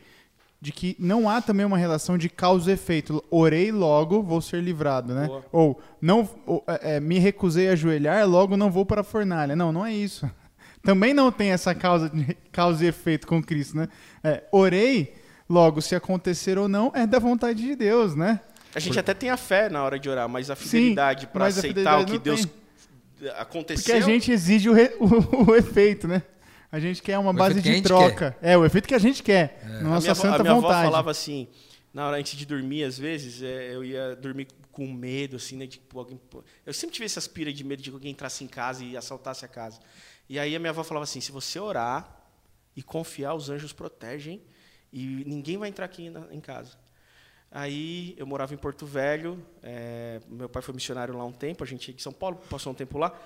de 0.64 0.72
que 0.72 0.96
não 0.98 1.28
há 1.28 1.42
também 1.42 1.66
uma 1.66 1.76
relação 1.76 2.16
de 2.16 2.26
causa 2.30 2.70
e 2.70 2.74
efeito. 2.74 3.22
Orei, 3.30 3.70
logo 3.70 4.22
vou 4.22 4.40
ser 4.40 4.62
livrado, 4.62 5.12
né? 5.14 5.26
Boa. 5.26 5.44
Ou 5.52 5.80
não 6.00 6.26
ou, 6.46 6.64
é, 6.66 6.96
é, 6.96 7.00
me 7.00 7.18
recusei 7.18 7.68
a 7.68 7.72
ajoelhar, 7.72 8.26
logo 8.26 8.56
não 8.56 8.70
vou 8.70 8.86
para 8.86 9.02
a 9.02 9.04
fornalha. 9.04 9.54
Não, 9.54 9.70
não 9.70 9.84
é 9.84 9.92
isso. 9.92 10.28
Também 10.82 11.12
não 11.12 11.30
tem 11.30 11.50
essa 11.50 11.74
causa, 11.74 12.08
de- 12.08 12.34
causa 12.50 12.82
e 12.82 12.88
efeito 12.88 13.26
com 13.26 13.42
Cristo, 13.42 13.76
né? 13.76 13.88
É, 14.22 14.42
orei, 14.50 15.12
logo 15.46 15.82
se 15.82 15.94
acontecer 15.94 16.56
ou 16.56 16.66
não 16.66 16.90
é 16.94 17.06
da 17.06 17.18
vontade 17.18 17.62
de 17.62 17.76
Deus, 17.76 18.14
né? 18.16 18.40
A 18.74 18.80
gente 18.80 18.98
até 18.98 19.12
tem 19.12 19.28
a 19.28 19.36
fé 19.36 19.68
na 19.68 19.84
hora 19.84 19.98
de 19.98 20.08
orar, 20.08 20.26
mas 20.30 20.48
a 20.50 20.56
fidelidade 20.56 21.26
para 21.26 21.44
aceitar 21.46 21.66
o 21.66 21.68
fidelidade 21.68 22.04
que 22.06 22.12
não 22.16 22.22
Deus 22.22 22.46
tem. 23.20 23.30
aconteceu. 23.38 23.84
Porque 23.84 23.92
a 23.92 24.00
gente 24.00 24.32
exige 24.32 24.70
o, 24.70 24.72
re- 24.72 24.96
o- 24.98 25.50
o 25.50 25.54
efeito, 25.54 26.08
né? 26.08 26.22
A 26.74 26.80
gente 26.80 27.00
quer 27.02 27.18
uma 27.18 27.30
O 27.30 27.32
base 27.32 27.58
a 27.58 27.62
de 27.62 27.82
troca. 27.82 28.36
É, 28.42 28.56
o 28.58 28.64
efeito 28.64 28.88
que 28.88 28.94
a 28.94 28.98
gente 28.98 29.22
quer. 29.22 29.60
a 29.62 29.68
Nossa 29.82 30.00
minha, 30.00 30.10
avó- 30.10 30.14
santa 30.22 30.34
a 30.36 30.38
minha 30.40 30.52
avó 30.52 30.60
vontade. 30.62 30.84
falava 30.84 31.10
assim, 31.10 31.46
na 31.92 32.06
hora 32.08 32.16
antes 32.18 32.36
de 32.36 32.44
dormir, 32.44 32.82
às 32.82 32.98
vezes, 32.98 33.42
é, 33.42 33.74
eu 33.74 33.84
ia 33.84 34.16
dormir 34.16 34.48
com 34.72 34.86
medo, 34.92 35.36
assim, 35.36 35.56
né? 35.56 35.68
Alguém, 35.94 36.20
eu 36.66 36.74
sempre 36.74 36.94
tive 36.94 37.04
essas 37.06 37.28
piras 37.28 37.54
de 37.54 37.62
medo 37.62 37.80
de 37.80 37.90
que 37.90 37.94
alguém 37.94 38.10
entrasse 38.10 38.42
em 38.42 38.48
casa 38.48 38.82
e 38.84 38.96
assaltasse 38.96 39.44
a 39.44 39.48
casa. 39.48 39.78
E 40.28 40.36
aí 40.36 40.56
a 40.56 40.58
minha 40.58 40.70
avó 40.70 40.82
falava 40.82 41.04
assim: 41.04 41.20
se 41.20 41.30
você 41.30 41.60
orar 41.60 42.08
e 42.74 42.82
confiar, 42.82 43.34
os 43.34 43.48
anjos 43.50 43.72
protegem 43.72 44.42
e 44.92 45.22
ninguém 45.26 45.56
vai 45.56 45.68
entrar 45.68 45.84
aqui 45.84 46.10
na- 46.10 46.26
em 46.32 46.40
casa. 46.40 46.72
Aí 47.52 48.14
eu 48.18 48.26
morava 48.26 48.52
em 48.52 48.56
Porto 48.56 48.84
Velho, 48.84 49.40
é, 49.62 50.20
meu 50.28 50.48
pai 50.48 50.60
foi 50.60 50.74
missionário 50.74 51.16
lá 51.16 51.24
um 51.24 51.30
tempo, 51.30 51.62
a 51.62 51.66
gente 51.66 51.92
é 51.92 51.94
de 51.94 52.02
São 52.02 52.12
Paulo, 52.12 52.40
passou 52.50 52.72
um 52.72 52.74
tempo 52.74 52.98
lá. 52.98 53.16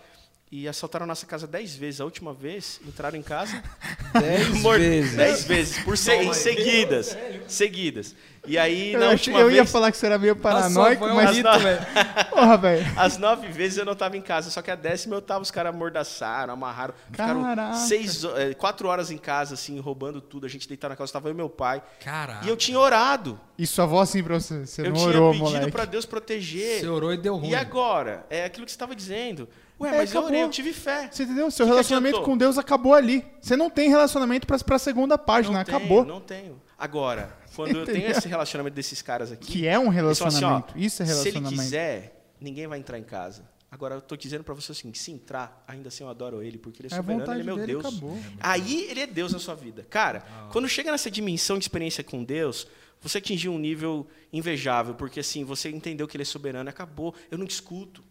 E 0.50 0.66
assaltaram 0.66 1.04
a 1.04 1.06
nossa 1.06 1.26
casa 1.26 1.46
dez 1.46 1.76
vezes. 1.76 2.00
A 2.00 2.04
última 2.06 2.32
vez, 2.32 2.80
entraram 2.86 3.18
em 3.18 3.22
casa 3.22 3.62
Dez 4.18 4.48
Mor- 4.62 4.78
vezes. 4.78 5.14
Dez 5.14 5.44
vezes, 5.44 5.78
por 5.84 5.96
se- 5.98 6.14
em 6.14 6.32
seguidas. 6.32 7.14
Seguidas. 7.46 8.14
E 8.46 8.56
aí, 8.56 8.94
Eu, 8.94 9.00
na 9.00 9.08
última 9.10 9.38
eu 9.40 9.50
ia 9.50 9.58
vez, 9.62 9.70
falar 9.70 9.90
que 9.92 9.98
você 9.98 10.06
era 10.06 10.16
meio 10.18 10.34
paranoico, 10.34 11.06
mas. 11.08 11.36
velho. 11.36 11.86
Porra, 12.30 12.56
velho. 12.56 12.86
as 12.96 13.18
nove 13.18 13.48
vezes 13.48 13.76
eu 13.76 13.84
não 13.84 13.92
estava 13.92 14.16
em 14.16 14.22
casa. 14.22 14.50
Só 14.50 14.62
que 14.62 14.70
a 14.70 14.74
décima 14.74 15.16
eu 15.16 15.20
tava, 15.20 15.42
os 15.42 15.50
caras 15.50 15.74
amordaçaram, 15.74 16.54
amarraram. 16.54 16.94
Ficaram 17.10 17.42
Caraca. 17.42 17.74
seis, 17.76 18.24
ho- 18.24 18.34
eh, 18.38 18.54
quatro 18.54 18.88
horas 18.88 19.10
em 19.10 19.18
casa, 19.18 19.52
assim, 19.52 19.78
roubando 19.80 20.18
tudo. 20.22 20.46
A 20.46 20.48
gente 20.48 20.66
deitado 20.66 20.92
na 20.92 20.96
casa, 20.96 21.10
estava 21.10 21.28
eu 21.28 21.32
e 21.32 21.36
meu 21.36 21.50
pai. 21.50 21.82
Caraca. 22.02 22.46
E 22.46 22.48
eu 22.48 22.56
tinha 22.56 22.78
orado. 22.80 23.38
E 23.58 23.66
sua 23.66 23.84
avó 23.84 24.00
assim 24.00 24.22
pra 24.22 24.40
você. 24.40 24.64
Você 24.64 24.80
eu 24.80 24.86
não 24.86 24.94
tinha 24.94 25.08
orou, 25.08 25.32
pedido 25.32 25.50
moleque. 25.50 25.72
para 25.72 25.84
Deus 25.84 26.06
proteger. 26.06 26.80
Você 26.80 26.88
orou 26.88 27.12
e 27.12 27.18
deu 27.18 27.36
ruim. 27.36 27.50
E 27.50 27.54
agora? 27.54 28.24
É 28.30 28.46
aquilo 28.46 28.64
que 28.64 28.72
você 28.72 28.76
estava 28.76 28.96
dizendo. 28.96 29.46
Ué, 29.80 29.90
É, 29.90 29.96
mas 29.98 30.12
eu 30.12 30.20
acabou. 30.20 30.28
orei, 30.36 30.42
eu 30.44 30.50
tive 30.50 30.72
fé. 30.72 31.08
Você 31.10 31.22
entendeu? 31.22 31.50
Seu 31.50 31.64
Que 31.64 31.70
que 31.70 31.74
relacionamento 31.74 32.16
adiantou? 32.16 32.32
com 32.32 32.38
Deus 32.38 32.58
acabou 32.58 32.94
ali. 32.94 33.24
Você 33.40 33.56
não 33.56 33.70
tem 33.70 33.88
relacionamento 33.88 34.46
pra, 34.46 34.58
pra 34.58 34.78
segunda 34.78 35.16
página. 35.16 35.58
Não 35.58 35.64
tenho, 35.64 35.76
acabou. 35.78 36.04
não 36.04 36.20
tenho. 36.20 36.60
Agora, 36.76 37.36
quando 37.54 37.76
eu 37.78 37.84
tenho 37.84 38.08
esse 38.10 38.26
relacionamento 38.28 38.74
desses 38.74 39.00
caras 39.02 39.30
aqui, 39.32 39.46
Que 39.46 39.66
é 39.66 39.78
um 39.78 39.84
falam 39.92 40.10
assim, 40.10 40.22
ó, 40.22 40.24
relacionamento. 40.28 40.78
Isso 40.78 41.02
é 41.02 41.06
Se 41.06 41.12
ele 41.12 41.18
relacionamento. 41.20 41.62
quiser, 41.62 42.30
ninguém 42.40 42.66
vai 42.66 42.78
entrar 42.78 42.98
em 42.98 43.02
casa. 43.04 43.48
Agora, 43.70 43.96
eu 43.96 44.00
tô 44.00 44.16
dizendo 44.16 44.42
pra 44.42 44.54
você 44.54 44.72
assim, 44.72 44.90
que 44.90 44.98
se 44.98 45.12
entrar, 45.12 45.62
ainda 45.68 45.88
assim 45.88 46.02
eu 46.02 46.08
adoro 46.08 46.42
ele, 46.42 46.56
porque 46.56 46.80
ele 46.80 46.88
é 46.90 46.90
É 46.90 46.94
a 46.94 46.96
soberano, 47.02 47.32
ele 47.34 47.40
é 47.40 47.44
meu 47.44 47.56
dele, 47.56 47.66
Deus. 47.66 47.84
acabou. 47.84 48.18
Aí 48.40 48.86
ele 48.90 49.00
é 49.00 49.06
Deus 49.06 49.32
na 49.32 49.38
sua 49.38 49.54
vida. 49.54 49.86
Cara, 49.90 50.24
quando 50.50 50.66
chega 50.68 50.90
nessa 50.90 51.10
dimensão 51.10 51.58
de 51.58 51.64
experiência 51.64 52.02
com 52.02 52.24
Deus, 52.24 52.66
você 53.00 53.18
atingiu 53.18 53.52
um 53.52 53.58
nível 53.58 54.06
invejável, 54.32 54.94
porque 54.94 55.20
assim, 55.20 55.44
você 55.44 55.68
entendeu 55.70 56.08
que 56.08 56.16
ele 56.16 56.22
é 56.22 56.24
soberano, 56.26 56.68
acabou. 56.70 57.14
Eu 57.30 57.36
não 57.36 57.44
discuto. 57.44 58.02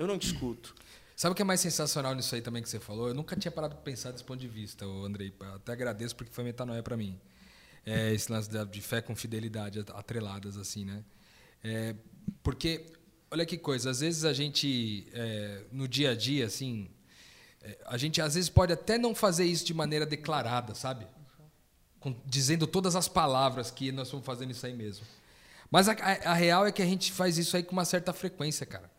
Eu 0.00 0.06
não 0.06 0.16
discuto. 0.16 0.74
Sabe 1.14 1.32
o 1.32 1.36
que 1.36 1.42
é 1.42 1.44
mais 1.44 1.60
sensacional 1.60 2.14
nisso 2.14 2.34
aí 2.34 2.40
também 2.40 2.62
que 2.62 2.68
você 2.70 2.80
falou? 2.80 3.08
Eu 3.08 3.14
nunca 3.14 3.36
tinha 3.36 3.52
parado 3.52 3.74
para 3.74 3.84
pensar 3.84 4.10
desse 4.12 4.24
ponto 4.24 4.40
de 4.40 4.48
vista, 4.48 4.86
Andrei. 4.86 5.30
Até 5.54 5.72
agradeço 5.72 6.16
porque 6.16 6.32
foi 6.32 6.42
metanoia 6.42 6.82
para 6.82 6.96
mim. 6.96 7.20
É, 7.84 8.10
esse 8.14 8.32
lance 8.32 8.48
de 8.70 8.80
fé 8.80 9.02
com 9.02 9.14
fidelidade 9.14 9.78
atreladas, 9.92 10.56
assim, 10.56 10.86
né? 10.86 11.04
É, 11.62 11.94
porque, 12.42 12.86
olha 13.30 13.44
que 13.44 13.58
coisa, 13.58 13.90
às 13.90 14.00
vezes 14.00 14.24
a 14.24 14.32
gente, 14.32 15.06
é, 15.12 15.64
no 15.70 15.86
dia 15.86 16.12
a 16.12 16.14
dia, 16.14 16.46
assim, 16.46 16.88
é, 17.60 17.76
a 17.84 17.98
gente 17.98 18.22
às 18.22 18.36
vezes 18.36 18.48
pode 18.48 18.72
até 18.72 18.96
não 18.96 19.14
fazer 19.14 19.44
isso 19.44 19.66
de 19.66 19.74
maneira 19.74 20.06
declarada, 20.06 20.74
sabe? 20.74 21.06
Com- 21.98 22.18
dizendo 22.24 22.66
todas 22.66 22.96
as 22.96 23.06
palavras 23.06 23.70
que 23.70 23.92
nós 23.92 24.06
estamos 24.06 24.24
fazendo 24.24 24.50
isso 24.52 24.64
aí 24.64 24.72
mesmo. 24.72 25.04
Mas 25.70 25.90
a, 25.90 25.92
a- 25.92 26.30
a 26.30 26.34
real 26.34 26.66
é 26.66 26.72
que 26.72 26.80
a 26.80 26.86
gente 26.86 27.12
faz 27.12 27.36
isso 27.36 27.54
aí 27.54 27.62
com 27.62 27.72
uma 27.72 27.84
certa 27.84 28.14
frequência, 28.14 28.64
cara. 28.64 28.90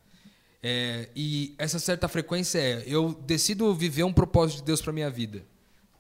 É, 0.63 1.09
e 1.15 1.55
essa 1.57 1.79
certa 1.79 2.07
frequência 2.07 2.59
é: 2.59 2.83
eu 2.85 3.13
decido 3.13 3.73
viver 3.73 4.03
um 4.03 4.13
propósito 4.13 4.57
de 4.57 4.63
Deus 4.63 4.81
para 4.81 4.93
minha 4.93 5.09
vida, 5.09 5.43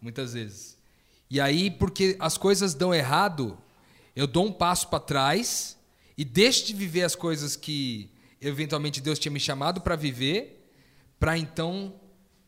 muitas 0.01 0.33
vezes. 0.33 0.77
E 1.29 1.39
aí, 1.39 1.71
porque 1.71 2.15
as 2.19 2.37
coisas 2.37 2.73
dão 2.73 2.93
errado, 2.93 3.57
eu 4.15 4.27
dou 4.27 4.45
um 4.45 4.51
passo 4.51 4.87
para 4.89 4.99
trás 4.99 5.77
e 6.17 6.25
deixo 6.25 6.65
de 6.65 6.73
viver 6.73 7.03
as 7.03 7.15
coisas 7.15 7.55
que 7.55 8.11
eventualmente 8.41 8.99
Deus 8.99 9.17
tinha 9.17 9.31
me 9.31 9.39
chamado 9.39 9.81
para 9.81 9.95
viver, 9.95 10.67
para 11.19 11.37
então 11.37 11.93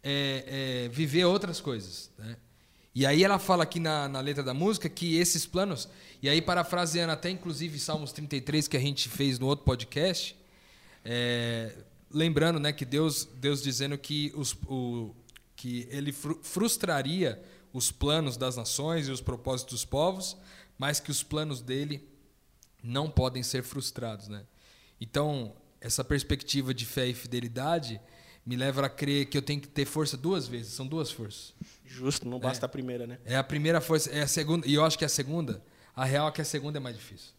é, 0.04 0.86
é, 0.86 0.90
viver 0.90 1.26
outras 1.26 1.62
coisas. 1.62 2.12
Né? 2.18 2.36
E 2.94 3.06
aí 3.06 3.24
ela 3.24 3.40
fala 3.40 3.64
aqui 3.64 3.80
na, 3.80 4.08
na 4.08 4.20
letra 4.20 4.44
da 4.44 4.54
música 4.54 4.90
que 4.90 5.16
esses 5.18 5.46
planos, 5.46 5.88
e 6.22 6.28
aí 6.28 6.42
parafraseando 6.42 7.14
até 7.14 7.30
inclusive 7.30 7.80
Salmos 7.80 8.12
33 8.12 8.68
que 8.68 8.78
a 8.78 8.80
gente 8.80 9.08
fez 9.10 9.40
no 9.40 9.48
outro 9.48 9.66
podcast, 9.66 10.36
é, 11.06 11.72
lembrando 12.14 12.60
né, 12.60 12.72
que 12.72 12.86
Deus, 12.86 13.26
Deus 13.36 13.62
dizendo 13.62 13.98
que, 13.98 14.32
os, 14.36 14.54
o, 14.68 15.14
que 15.56 15.88
ele 15.90 16.12
fru- 16.12 16.40
frustraria 16.44 17.42
os 17.74 17.92
planos 17.92 18.38
das 18.38 18.56
nações 18.56 19.08
e 19.08 19.12
os 19.12 19.20
propósitos 19.22 19.74
dos 19.74 19.86
povos, 19.86 20.38
mas 20.78 21.00
que 21.00 21.12
os 21.12 21.24
planos 21.24 21.62
dele 21.62 22.08
não 22.84 23.10
podem 23.10 23.42
ser 23.42 23.64
frustrados. 23.64 24.28
Né? 24.28 24.44
Então, 25.02 25.56
essa 25.82 26.04
perspectiva 26.04 26.74
de 26.74 26.86
fé 26.86 27.08
e 27.08 27.14
fidelidade 27.14 28.00
me 28.46 28.56
leva 28.56 28.86
a 28.86 28.90
crer 28.90 29.26
que 29.28 29.38
eu 29.38 29.42
tenho 29.42 29.62
que 29.62 29.68
ter 29.68 29.86
força 29.86 30.18
duas 30.18 30.48
vezes, 30.48 30.74
são 30.74 30.86
duas 30.86 31.10
forças. 31.10 31.54
Justo, 31.86 32.28
não 32.28 32.40
basta 32.40 32.66
a 32.66 32.70
primeira, 32.70 33.08
né? 33.08 33.20
É 33.24 33.38
a 33.38 33.44
primeira 33.44 33.80
força, 33.80 34.10
é 34.10 34.22
a 34.22 34.28
segunda, 34.28 34.68
e 34.68 34.74
eu 34.74 34.84
acho 34.84 34.98
que 34.98 35.06
a 35.06 35.10
segunda, 35.10 35.64
a 35.96 36.04
real 36.04 36.28
é 36.28 36.32
que 36.32 36.42
a 36.42 36.46
segunda 36.46 36.78
é 36.78 36.82
mais 36.82 36.96
difícil. 36.96 37.32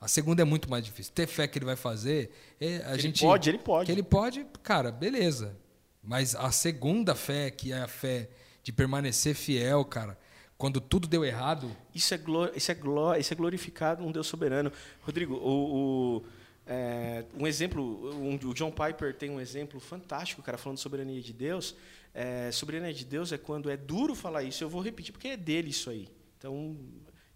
A 0.00 0.08
segunda 0.08 0.40
é 0.40 0.44
muito 0.44 0.70
mais 0.70 0.84
difícil. 0.84 1.12
Ter 1.14 1.26
fé 1.26 1.46
que 1.46 1.58
ele 1.58 1.66
vai 1.66 1.76
fazer, 1.76 2.30
é, 2.60 2.76
a 2.86 2.94
ele 2.94 3.02
gente 3.02 3.20
pode, 3.22 3.50
ele 3.50 3.58
pode. 3.58 3.86
Que 3.86 3.92
ele 3.92 4.02
pode, 4.02 4.46
cara, 4.62 4.90
beleza. 4.90 5.56
Mas 6.02 6.34
a 6.34 6.50
segunda 6.50 7.14
fé, 7.14 7.50
que 7.50 7.72
é 7.72 7.78
a 7.82 7.88
fé 7.88 8.30
de 8.62 8.72
permanecer 8.72 9.34
fiel, 9.34 9.84
cara, 9.84 10.18
quando 10.56 10.80
tudo 10.80 11.06
deu 11.06 11.24
errado, 11.24 11.74
Isso 11.94 12.14
é, 12.14 12.18
gló- 12.18 12.48
isso, 12.54 12.70
é 12.70 12.74
gló- 12.74 13.14
isso 13.16 13.32
é 13.32 13.36
glorificado 13.36 14.02
um 14.04 14.10
Deus 14.10 14.26
soberano. 14.26 14.72
Rodrigo, 15.02 15.34
o, 15.34 16.16
o, 16.18 16.24
é, 16.66 17.24
um 17.38 17.46
exemplo, 17.46 18.10
um- 18.14 18.36
o 18.36 18.54
John 18.54 18.70
Piper 18.70 19.14
tem 19.14 19.28
um 19.30 19.40
exemplo 19.40 19.78
fantástico, 19.80 20.42
cara, 20.42 20.56
falando 20.56 20.76
de 20.76 20.82
soberania 20.82 21.20
de 21.20 21.32
Deus. 21.34 21.74
É, 22.14 22.50
soberania 22.50 22.92
de 22.94 23.04
Deus 23.04 23.32
é 23.32 23.38
quando 23.38 23.70
é 23.70 23.76
duro 23.76 24.14
falar 24.14 24.42
isso. 24.42 24.64
Eu 24.64 24.68
vou 24.70 24.80
repetir 24.80 25.12
porque 25.12 25.28
é 25.28 25.36
dele 25.36 25.68
isso 25.70 25.90
aí. 25.90 26.08
Então, 26.38 26.76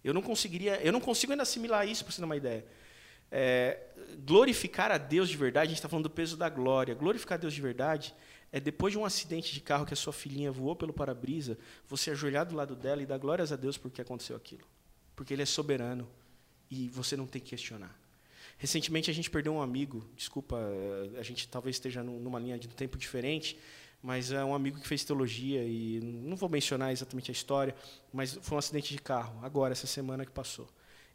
eu 0.05 0.13
não 0.13 0.21
conseguiria, 0.21 0.79
eu 0.81 0.91
não 0.91 1.01
consigo 1.01 1.31
ainda 1.33 1.43
assimilar 1.43 1.87
isso 1.87 2.03
para 2.05 2.13
você 2.13 2.21
ter 2.21 2.25
uma 2.25 2.37
ideia. 2.37 2.65
É, 3.31 3.79
glorificar 4.25 4.91
a 4.91 4.97
Deus 4.97 5.27
de 5.29 5.35
verdade, 5.35 5.65
a 5.65 5.69
gente 5.69 5.77
está 5.79 5.89
falando 5.89 6.03
do 6.03 6.09
peso 6.09 6.37
da 6.37 6.47
glória. 6.47 6.93
Glorificar 6.93 7.37
a 7.37 7.41
Deus 7.41 7.53
de 7.53 7.61
verdade 7.61 8.13
é 8.51 8.59
depois 8.59 8.93
de 8.93 8.97
um 8.97 9.03
acidente 9.03 9.53
de 9.53 9.59
carro 9.59 9.85
que 9.85 9.93
a 9.93 9.97
sua 9.97 10.13
filhinha 10.13 10.51
voou 10.51 10.75
pelo 10.75 10.93
para-brisa, 10.93 11.57
você 11.87 12.11
ajoelhar 12.11 12.45
do 12.45 12.55
lado 12.55 12.75
dela 12.75 13.01
e 13.01 13.05
dar 13.05 13.17
glórias 13.17 13.51
a 13.51 13.55
Deus 13.55 13.77
porque 13.77 14.01
aconteceu 14.01 14.35
aquilo. 14.35 14.63
Porque 15.15 15.33
Ele 15.33 15.41
é 15.41 15.45
soberano 15.45 16.07
e 16.69 16.87
você 16.89 17.17
não 17.17 17.25
tem 17.27 17.41
que 17.41 17.49
questionar. 17.49 17.93
Recentemente 18.57 19.11
a 19.11 19.13
gente 19.13 19.29
perdeu 19.29 19.53
um 19.53 19.61
amigo, 19.61 20.07
desculpa, 20.15 20.57
eh, 20.57 21.19
a 21.19 21.23
gente 21.23 21.47
talvez 21.47 21.75
esteja 21.75 22.01
num- 22.01 22.19
numa 22.19 22.39
linha 22.39 22.57
de 22.57 22.69
tempo 22.69 22.97
diferente, 22.97 23.59
mas 24.05 24.31
é 24.31 24.45
um 24.45 24.53
amigo 24.53 24.79
que 24.79 24.87
fez 24.87 25.03
teologia 25.03 25.63
e 25.63 25.99
não 25.99 26.37
vou 26.37 26.47
mencionar 26.47 26.91
exatamente 26.91 27.31
a 27.31 27.33
história, 27.33 27.75
mas 28.13 28.37
foi 28.39 28.55
um 28.55 28.59
acidente 28.59 28.93
de 28.93 29.01
carro, 29.01 29.43
agora, 29.43 29.71
essa 29.71 29.87
semana 29.87 30.23
que 30.23 30.31
passou. 30.31 30.69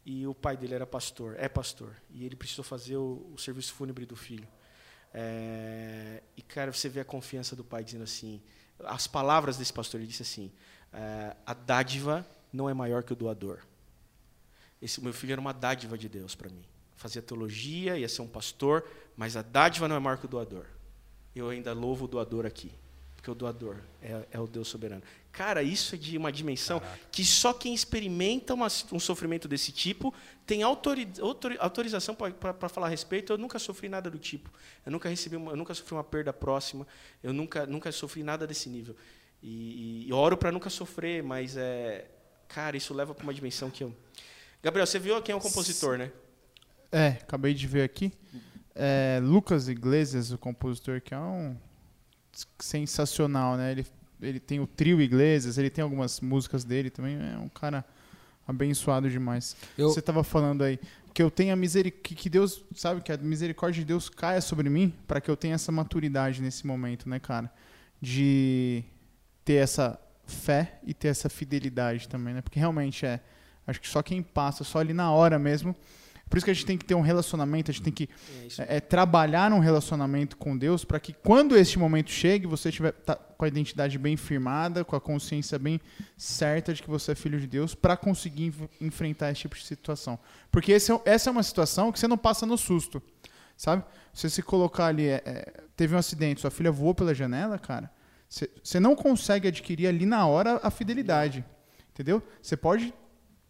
E 0.04 0.26
o 0.26 0.34
pai 0.34 0.56
dele 0.56 0.74
era 0.74 0.84
pastor, 0.84 1.36
é 1.38 1.48
pastor, 1.48 1.94
e 2.10 2.26
ele 2.26 2.34
precisou 2.34 2.64
fazer 2.64 2.96
o, 2.96 3.30
o 3.32 3.38
serviço 3.38 3.72
fúnebre 3.74 4.04
do 4.04 4.16
filho. 4.16 4.48
É, 5.14 6.20
e, 6.36 6.42
cara, 6.42 6.72
você 6.72 6.88
vê 6.88 6.98
a 6.98 7.04
confiança 7.04 7.54
do 7.54 7.62
pai 7.62 7.84
dizendo 7.84 8.02
assim, 8.02 8.42
as 8.80 9.06
palavras 9.06 9.56
desse 9.56 9.72
pastor, 9.72 10.00
ele 10.00 10.08
disse 10.08 10.22
assim, 10.22 10.50
é, 10.92 11.36
a 11.46 11.54
dádiva 11.54 12.26
não 12.52 12.68
é 12.68 12.74
maior 12.74 13.04
que 13.04 13.12
o 13.12 13.16
doador. 13.16 13.60
esse 14.82 15.00
meu 15.00 15.12
filho 15.12 15.30
era 15.30 15.40
uma 15.40 15.54
dádiva 15.54 15.96
de 15.96 16.08
Deus 16.08 16.34
para 16.34 16.48
mim. 16.48 16.64
Fazia 16.96 17.22
teologia, 17.22 17.96
ia 17.96 18.08
ser 18.08 18.22
um 18.22 18.28
pastor, 18.28 18.84
mas 19.16 19.36
a 19.36 19.42
dádiva 19.42 19.86
não 19.86 19.94
é 19.94 20.00
maior 20.00 20.18
que 20.18 20.24
o 20.24 20.28
doador. 20.28 20.66
Eu 21.34 21.48
ainda 21.48 21.72
louvo 21.72 22.04
o 22.06 22.08
doador 22.08 22.44
aqui, 22.46 22.72
porque 23.16 23.30
o 23.30 23.34
doador 23.34 23.76
é, 24.02 24.26
é 24.32 24.40
o 24.40 24.46
Deus 24.46 24.68
soberano. 24.68 25.02
Cara, 25.30 25.62
isso 25.62 25.94
é 25.94 25.98
de 25.98 26.18
uma 26.18 26.32
dimensão 26.32 26.82
que 27.12 27.24
só 27.24 27.52
quem 27.52 27.72
experimenta 27.72 28.52
uma- 28.52 28.66
um 28.90 28.98
sofrimento 28.98 29.46
desse 29.46 29.70
tipo 29.70 30.12
tem 30.44 30.62
autori- 30.64 31.08
autori- 31.20 31.56
autorização 31.60 32.14
para 32.16 32.68
falar 32.68 32.88
a 32.88 32.90
respeito. 32.90 33.32
Eu 33.32 33.38
nunca 33.38 33.58
sofri 33.60 33.88
nada 33.88 34.10
do 34.10 34.18
tipo. 34.18 34.50
Eu 34.84 34.90
nunca 34.90 35.08
recebi, 35.08 35.36
uma, 35.36 35.52
eu 35.52 35.56
nunca 35.56 35.72
sofri 35.72 35.94
uma 35.94 36.02
perda 36.02 36.32
próxima. 36.32 36.84
Eu 37.22 37.32
nunca, 37.32 37.64
nunca 37.64 37.92
sofri 37.92 38.24
nada 38.24 38.44
desse 38.46 38.68
nível. 38.68 38.96
E, 39.40 40.06
e 40.08 40.12
oro 40.12 40.36
para 40.36 40.50
nunca 40.50 40.68
sofrer, 40.68 41.22
mas 41.22 41.56
é, 41.56 42.06
cara, 42.48 42.76
isso 42.76 42.92
leva 42.92 43.14
para 43.14 43.22
uma 43.22 43.32
dimensão 43.32 43.70
que 43.70 43.84
eu. 43.84 43.94
Gabriel, 44.60 44.84
você 44.86 44.98
viu 44.98 45.22
quem 45.22 45.32
é 45.32 45.36
o 45.36 45.40
compositor, 45.40 45.96
né? 45.96 46.10
É, 46.90 47.06
acabei 47.22 47.54
de 47.54 47.66
ver 47.68 47.82
aqui. 47.84 48.12
É, 48.82 49.20
Lucas 49.22 49.68
Iglesias, 49.68 50.32
o 50.32 50.38
compositor, 50.38 51.00
que 51.02 51.12
é 51.12 51.18
um 51.18 51.54
sensacional, 52.58 53.56
né? 53.56 53.72
Ele, 53.72 53.86
ele 54.20 54.40
tem 54.40 54.60
o 54.60 54.66
trio 54.66 55.00
Iglesias, 55.00 55.58
ele 55.58 55.70
tem 55.70 55.82
algumas 55.82 56.20
músicas 56.20 56.64
dele 56.64 56.90
também. 56.90 57.16
É 57.16 57.38
um 57.38 57.48
cara 57.48 57.84
abençoado 58.46 59.08
demais. 59.10 59.56
Eu- 59.76 59.90
Você 59.90 60.00
estava 60.00 60.24
falando 60.24 60.62
aí 60.62 60.78
que 61.12 61.22
eu 61.22 61.30
tenha 61.30 61.54
misericórdia, 61.56 62.02
que, 62.04 62.14
que 62.14 62.30
Deus, 62.30 62.64
sabe, 62.74 63.00
que 63.02 63.12
a 63.12 63.16
misericórdia 63.16 63.80
de 63.80 63.86
Deus 63.86 64.08
caia 64.08 64.40
sobre 64.40 64.68
mim 64.70 64.94
para 65.06 65.20
que 65.20 65.30
eu 65.30 65.36
tenha 65.36 65.54
essa 65.56 65.72
maturidade 65.72 66.40
nesse 66.40 66.66
momento, 66.66 67.08
né, 67.08 67.18
cara? 67.18 67.52
De 68.00 68.84
ter 69.44 69.54
essa 69.54 69.98
fé 70.26 70.78
e 70.86 70.94
ter 70.94 71.08
essa 71.08 71.28
fidelidade 71.28 72.08
também, 72.08 72.34
né? 72.34 72.40
Porque 72.40 72.58
realmente 72.58 73.04
é, 73.04 73.20
acho 73.66 73.80
que 73.80 73.88
só 73.88 74.02
quem 74.02 74.22
passa, 74.22 74.62
só 74.64 74.78
ali 74.78 74.92
na 74.94 75.10
hora 75.12 75.38
mesmo. 75.38 75.74
Por 76.30 76.36
isso 76.38 76.44
que 76.44 76.50
a 76.52 76.54
gente 76.54 76.64
tem 76.64 76.78
que 76.78 76.84
ter 76.84 76.94
um 76.94 77.00
relacionamento, 77.00 77.72
a 77.72 77.74
gente 77.74 77.82
tem 77.82 77.92
que 77.92 78.08
É 78.58 78.62
é, 78.74 78.76
é 78.76 78.80
trabalhar 78.80 79.50
num 79.50 79.58
relacionamento 79.58 80.36
com 80.36 80.56
Deus 80.56 80.84
para 80.84 81.00
que 81.00 81.12
quando 81.12 81.56
este 81.56 81.76
momento 81.76 82.10
chegue, 82.10 82.46
você 82.46 82.70
tiver 82.70 82.92
tá 82.92 83.16
com 83.16 83.44
a 83.44 83.48
identidade 83.48 83.98
bem 83.98 84.16
firmada, 84.16 84.84
com 84.84 84.94
a 84.94 85.00
consciência 85.00 85.58
bem 85.58 85.80
certa 86.16 86.72
de 86.72 86.82
que 86.82 86.88
você 86.88 87.12
é 87.12 87.14
filho 87.16 87.40
de 87.40 87.46
Deus, 87.48 87.74
para 87.74 87.96
conseguir 87.96 88.44
enf- 88.46 88.68
enfrentar 88.80 89.32
esse 89.32 89.40
tipo 89.40 89.56
de 89.56 89.64
situação. 89.64 90.18
Porque 90.52 90.70
esse 90.72 90.92
é- 90.92 91.00
essa 91.04 91.28
é 91.28 91.32
uma 91.32 91.42
situação 91.42 91.90
que 91.90 91.98
você 91.98 92.06
não 92.06 92.16
passa 92.18 92.46
no 92.46 92.56
susto, 92.56 93.02
sabe? 93.56 93.82
Você 94.14 94.30
se 94.30 94.40
colocar 94.42 94.86
ali, 94.86 95.06
é, 95.08 95.22
é, 95.24 95.52
teve 95.76 95.94
um 95.94 95.98
acidente, 95.98 96.40
sua 96.40 96.50
filha 96.50 96.70
voou 96.70 96.94
pela 96.94 97.12
janela, 97.12 97.58
cara, 97.58 97.90
você 98.28 98.78
não 98.78 98.94
consegue 98.94 99.48
adquirir 99.48 99.88
ali 99.88 100.06
na 100.06 100.24
hora 100.26 100.60
a 100.62 100.70
fidelidade, 100.70 101.44
entendeu? 101.92 102.22
Você 102.40 102.56
pode 102.56 102.94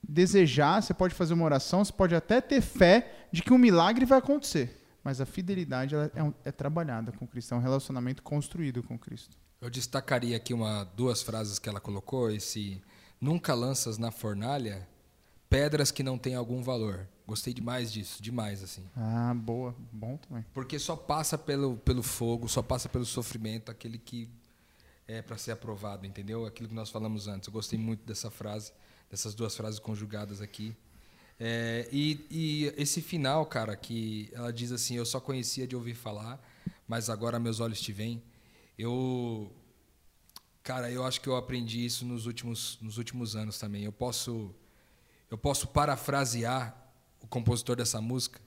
desejar, 0.07 0.83
você 0.83 0.93
pode 0.95 1.15
fazer 1.15 1.35
uma 1.35 1.45
oração, 1.45 1.85
você 1.85 1.93
pode 1.93 2.15
até 2.15 2.41
ter 2.41 2.61
fé 2.61 3.27
de 3.33 3.43
que 3.43 3.53
um 3.53 3.59
milagre 3.59 4.05
vai 4.05 4.19
acontecer. 4.19 4.77
Mas 5.03 5.21
a 5.21 5.27
fidelidade 5.27 5.95
ela 5.95 6.11
é, 6.15 6.23
um- 6.23 6.35
é 6.45 6.53
trabalhada 6.53 7.11
com 7.13 7.27
Cristo, 7.27 7.55
é 7.55 7.57
um 7.57 7.61
relacionamento 7.61 8.23
construído 8.23 8.83
com 8.83 8.99
Cristo. 8.99 9.37
Eu 9.61 9.71
destacaria 9.71 10.37
aqui 10.37 10.53
uma, 10.55 10.85
duas 10.97 11.23
frases 11.23 11.59
que 11.59 11.69
ela 11.69 11.81
colocou. 11.81 12.31
Esse 12.31 12.83
nunca 13.21 13.55
lanças 13.55 13.99
na 13.99 14.11
fornalha 14.11 14.87
pedras 15.49 15.91
que 15.91 16.03
não 16.03 16.17
têm 16.19 16.35
algum 16.35 16.63
valor. 16.63 17.07
Gostei 17.27 17.53
demais 17.55 17.93
disso, 17.93 18.23
demais 18.23 18.63
assim. 18.63 18.85
Ah, 18.97 19.33
boa, 19.35 19.75
bom 19.93 20.17
também. 20.17 20.45
Porque 20.53 20.79
só 20.79 20.97
passa 20.97 21.37
pelo, 21.39 21.77
pelo 21.79 22.03
fogo, 22.03 22.49
só 22.49 22.63
passa 22.63 22.89
pelo 22.89 23.05
sofrimento 23.05 23.71
aquele 23.71 23.99
que 23.99 24.29
é 25.07 25.23
para 25.23 25.37
ser 25.37 25.53
aprovado, 25.53 26.07
entendeu? 26.07 26.45
Aquilo 26.47 26.69
que 26.69 26.75
nós 26.75 26.89
falamos 26.91 27.27
antes. 27.29 27.47
Eu 27.47 27.53
gostei 27.53 27.79
muito 27.79 28.05
dessa 28.07 28.31
frase, 28.31 28.73
dessas 29.11 29.35
duas 29.35 29.57
frases 29.57 29.81
conjugadas 29.81 30.41
aqui. 30.41 30.75
É, 31.39 31.89
e, 31.91 32.27
e 32.31 32.75
esse 32.77 33.03
final, 33.03 33.45
cara, 33.47 33.75
que 33.75 34.31
ela 34.33 34.53
diz 34.53 34.71
assim: 34.71 34.97
Eu 34.97 35.05
só 35.05 35.19
conhecia 35.19 35.67
de 35.67 35.75
ouvir 35.75 35.95
falar, 35.95 36.41
mas 36.87 37.11
agora 37.11 37.41
meus 37.41 37.61
olhos 37.61 37.81
te 37.81 37.93
veem. 37.93 38.23
Eu, 38.79 39.51
cara, 40.63 40.91
eu 40.91 41.05
acho 41.05 41.21
que 41.21 41.29
eu 41.29 41.37
aprendi 41.37 41.85
isso 41.85 42.05
nos 42.05 42.27
últimos, 42.27 42.79
nos 42.81 42.99
últimos 42.99 43.35
anos 43.35 43.59
também. 43.59 43.85
Eu 43.85 43.93
posso, 43.93 44.55
eu 45.31 45.37
posso 45.37 45.67
parafrasear 45.69 46.77
o 47.21 47.27
compositor 47.27 47.77
dessa 47.77 48.01
música 48.01 48.41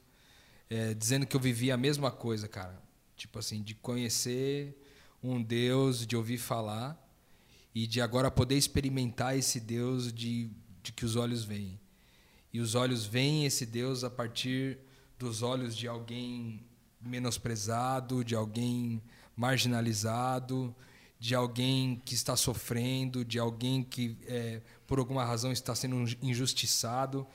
é, 0.70 0.93
dizendo 0.93 1.26
que 1.26 1.36
eu 1.36 1.39
vivi 1.39 1.72
a 1.72 1.78
mesma 1.78 2.09
coisa, 2.09 2.47
cara. 2.47 2.82
Tipo 3.16 3.39
assim, 3.39 3.61
de 3.61 3.76
conhecer 3.76 4.76
um 5.22 5.41
Deus, 5.41 6.05
de 6.05 6.16
ouvir 6.16 6.38
falar 6.38 7.03
e 7.74 7.88
de 7.88 8.01
agora 8.01 8.30
poder 8.30 8.57
experimentar 8.57 9.38
esse 9.38 9.59
Deus 9.59 10.13
de, 10.13 10.51
de 10.82 10.91
que 10.91 11.05
os 11.05 11.15
olhos 11.15 11.43
veem. 11.43 11.80
E 12.51 12.59
os 12.59 12.76
olhos 12.76 13.05
veem 13.05 13.45
esse 13.45 13.65
Deus 13.65 14.03
a 14.03 14.09
partir 14.09 14.78
dos 15.17 15.41
olhos 15.41 15.76
de 15.76 15.88
alguém 15.88 16.63
menosprezado, 17.01 18.24
de 18.24 18.36
alguém 18.36 19.01
marginalizado, 19.36 20.76
de 21.19 21.34
alguém 21.34 22.01
que 22.05 22.13
está 22.13 22.36
sofrendo, 22.36 23.26
de 23.26 23.39
alguém 23.39 23.84
que 23.84 24.17
é, 24.28 24.61
por 24.86 24.99
alguma 24.99 25.26
razão 25.26 25.51
está 25.51 25.74
sendo 25.74 26.05
injustiçado. 26.21 27.26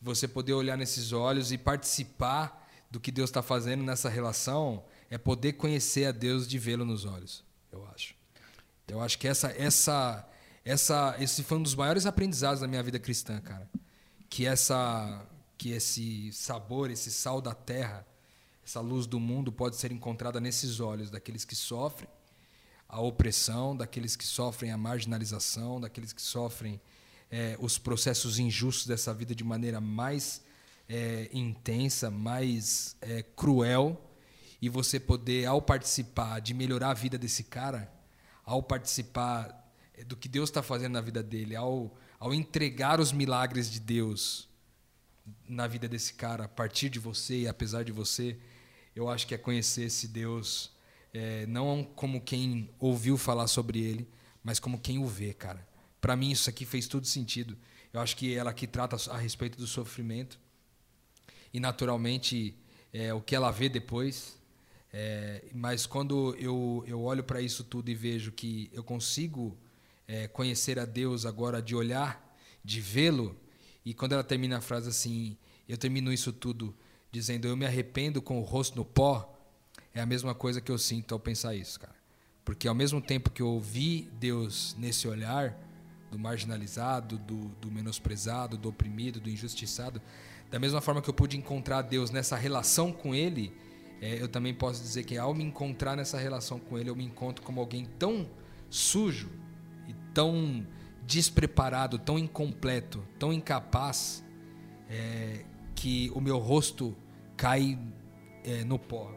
Você 0.00 0.26
poder 0.26 0.54
olhar 0.54 0.76
nesses 0.76 1.12
olhos 1.12 1.52
e 1.52 1.58
participar 1.58 2.68
do 2.90 2.98
que 2.98 3.12
Deus 3.12 3.30
está 3.30 3.42
fazendo 3.42 3.84
nessa 3.84 4.08
relação 4.08 4.84
é 5.10 5.18
poder 5.18 5.52
conhecer 5.54 6.06
a 6.06 6.12
Deus 6.12 6.48
de 6.48 6.58
vê-lo 6.58 6.84
nos 6.84 7.04
olhos, 7.04 7.44
eu 7.70 7.86
acho. 7.88 8.17
Eu 8.88 9.00
acho 9.00 9.18
que 9.18 9.28
essa, 9.28 9.50
essa, 9.50 10.26
essa, 10.64 11.16
esse 11.18 11.42
foi 11.42 11.58
um 11.58 11.62
dos 11.62 11.74
maiores 11.74 12.06
aprendizados 12.06 12.60
da 12.60 12.66
minha 12.66 12.82
vida 12.82 12.98
cristã, 12.98 13.40
cara. 13.40 13.68
Que 14.30 14.46
essa, 14.46 15.26
que 15.56 15.72
esse 15.72 16.32
sabor, 16.32 16.90
esse 16.90 17.10
sal 17.10 17.40
da 17.40 17.54
terra, 17.54 18.06
essa 18.64 18.80
luz 18.80 19.06
do 19.06 19.20
mundo 19.20 19.52
pode 19.52 19.76
ser 19.76 19.92
encontrada 19.92 20.40
nesses 20.40 20.80
olhos 20.80 21.10
daqueles 21.10 21.44
que 21.44 21.54
sofrem 21.54 22.08
a 22.88 23.00
opressão, 23.00 23.76
daqueles 23.76 24.16
que 24.16 24.24
sofrem 24.24 24.72
a 24.72 24.76
marginalização, 24.78 25.80
daqueles 25.80 26.12
que 26.12 26.22
sofrem 26.22 26.80
é, 27.30 27.56
os 27.60 27.76
processos 27.76 28.38
injustos 28.38 28.86
dessa 28.86 29.12
vida 29.12 29.34
de 29.34 29.44
maneira 29.44 29.80
mais 29.80 30.42
é, 30.88 31.28
intensa, 31.32 32.10
mais 32.10 32.96
é, 33.02 33.22
cruel, 33.22 34.00
e 34.60 34.68
você 34.68 34.98
poder, 34.98 35.44
ao 35.44 35.60
participar 35.60 36.40
de 36.40 36.54
melhorar 36.54 36.90
a 36.90 36.94
vida 36.94 37.18
desse 37.18 37.44
cara, 37.44 37.92
ao 38.48 38.62
participar 38.62 39.70
do 40.06 40.16
que 40.16 40.26
Deus 40.26 40.48
está 40.48 40.62
fazendo 40.62 40.94
na 40.94 41.02
vida 41.02 41.22
dele, 41.22 41.54
ao, 41.54 41.94
ao 42.18 42.32
entregar 42.32 42.98
os 42.98 43.12
milagres 43.12 43.70
de 43.70 43.78
Deus 43.78 44.48
na 45.46 45.66
vida 45.66 45.86
desse 45.86 46.14
cara, 46.14 46.44
a 46.44 46.48
partir 46.48 46.88
de 46.88 46.98
você 46.98 47.40
e 47.40 47.46
apesar 47.46 47.84
de 47.84 47.92
você, 47.92 48.38
eu 48.96 49.06
acho 49.10 49.26
que 49.26 49.34
é 49.34 49.38
conhecer 49.38 49.82
esse 49.82 50.08
Deus, 50.08 50.72
é, 51.12 51.44
não 51.44 51.84
como 51.84 52.22
quem 52.22 52.70
ouviu 52.78 53.18
falar 53.18 53.48
sobre 53.48 53.80
ele, 53.82 54.08
mas 54.42 54.58
como 54.58 54.80
quem 54.80 54.98
o 54.98 55.06
vê, 55.06 55.34
cara. 55.34 55.68
Para 56.00 56.16
mim, 56.16 56.30
isso 56.30 56.48
aqui 56.48 56.64
fez 56.64 56.88
todo 56.88 57.06
sentido. 57.06 57.54
Eu 57.92 58.00
acho 58.00 58.16
que 58.16 58.34
ela 58.34 58.48
aqui 58.48 58.66
trata 58.66 58.96
a 59.10 59.18
respeito 59.18 59.58
do 59.58 59.66
sofrimento 59.66 60.40
e, 61.52 61.60
naturalmente, 61.60 62.56
é, 62.94 63.12
o 63.12 63.20
que 63.20 63.36
ela 63.36 63.50
vê 63.50 63.68
depois. 63.68 64.37
É, 65.00 65.44
mas 65.54 65.86
quando 65.86 66.34
eu, 66.40 66.82
eu 66.84 67.00
olho 67.00 67.22
para 67.22 67.40
isso 67.40 67.62
tudo 67.62 67.88
e 67.88 67.94
vejo 67.94 68.32
que 68.32 68.68
eu 68.72 68.82
consigo 68.82 69.56
é, 70.08 70.26
conhecer 70.26 70.76
a 70.76 70.84
Deus 70.84 71.24
agora 71.24 71.62
de 71.62 71.76
olhar, 71.76 72.36
de 72.64 72.80
vê-lo, 72.80 73.36
e 73.84 73.94
quando 73.94 74.14
ela 74.14 74.24
termina 74.24 74.58
a 74.58 74.60
frase 74.60 74.88
assim, 74.88 75.36
eu 75.68 75.78
termino 75.78 76.12
isso 76.12 76.32
tudo 76.32 76.74
dizendo 77.12 77.46
eu 77.46 77.56
me 77.56 77.64
arrependo 77.64 78.20
com 78.20 78.40
o 78.40 78.42
rosto 78.42 78.74
no 78.74 78.84
pó, 78.84 79.38
é 79.94 80.00
a 80.00 80.06
mesma 80.06 80.34
coisa 80.34 80.60
que 80.60 80.72
eu 80.72 80.76
sinto 80.76 81.14
ao 81.14 81.20
pensar 81.20 81.54
isso, 81.54 81.78
cara. 81.78 81.94
Porque 82.44 82.66
ao 82.66 82.74
mesmo 82.74 83.00
tempo 83.00 83.30
que 83.30 83.40
eu 83.40 83.60
vi 83.60 84.10
Deus 84.18 84.74
nesse 84.76 85.06
olhar 85.06 85.56
do 86.10 86.18
marginalizado, 86.18 87.18
do, 87.18 87.44
do 87.60 87.70
menosprezado, 87.70 88.58
do 88.58 88.68
oprimido, 88.68 89.20
do 89.20 89.30
injustiçado, 89.30 90.02
da 90.50 90.58
mesma 90.58 90.80
forma 90.80 91.00
que 91.00 91.08
eu 91.08 91.14
pude 91.14 91.36
encontrar 91.36 91.82
Deus 91.82 92.10
nessa 92.10 92.34
relação 92.34 92.92
com 92.92 93.14
Ele, 93.14 93.52
é, 94.00 94.20
eu 94.20 94.28
também 94.28 94.54
posso 94.54 94.80
dizer 94.80 95.04
que 95.04 95.16
ao 95.16 95.34
me 95.34 95.44
encontrar 95.44 95.96
nessa 95.96 96.18
relação 96.18 96.58
com 96.58 96.78
Ele, 96.78 96.90
eu 96.90 96.96
me 96.96 97.04
encontro 97.04 97.44
como 97.44 97.60
alguém 97.60 97.84
tão 97.98 98.28
sujo 98.70 99.30
e 99.88 99.94
tão 100.14 100.66
despreparado, 101.04 101.98
tão 101.98 102.18
incompleto, 102.18 103.02
tão 103.18 103.32
incapaz, 103.32 104.22
é, 104.88 105.44
que 105.74 106.10
o 106.14 106.20
meu 106.20 106.38
rosto 106.38 106.96
cai 107.36 107.78
é, 108.44 108.64
no 108.64 108.78
pó. 108.78 109.12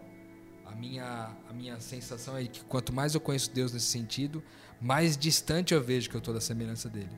A 0.65 0.73
minha, 0.73 1.35
a 1.49 1.53
minha 1.53 1.79
sensação 1.79 2.37
é 2.37 2.45
que 2.45 2.63
quanto 2.63 2.93
mais 2.93 3.13
eu 3.13 3.21
conheço 3.21 3.51
Deus 3.51 3.73
nesse 3.73 3.87
sentido, 3.87 4.41
mais 4.79 5.17
distante 5.17 5.73
eu 5.73 5.83
vejo 5.83 6.09
que 6.09 6.15
eu 6.15 6.19
estou 6.19 6.33
da 6.33 6.41
semelhança 6.41 6.89
dele. 6.89 7.11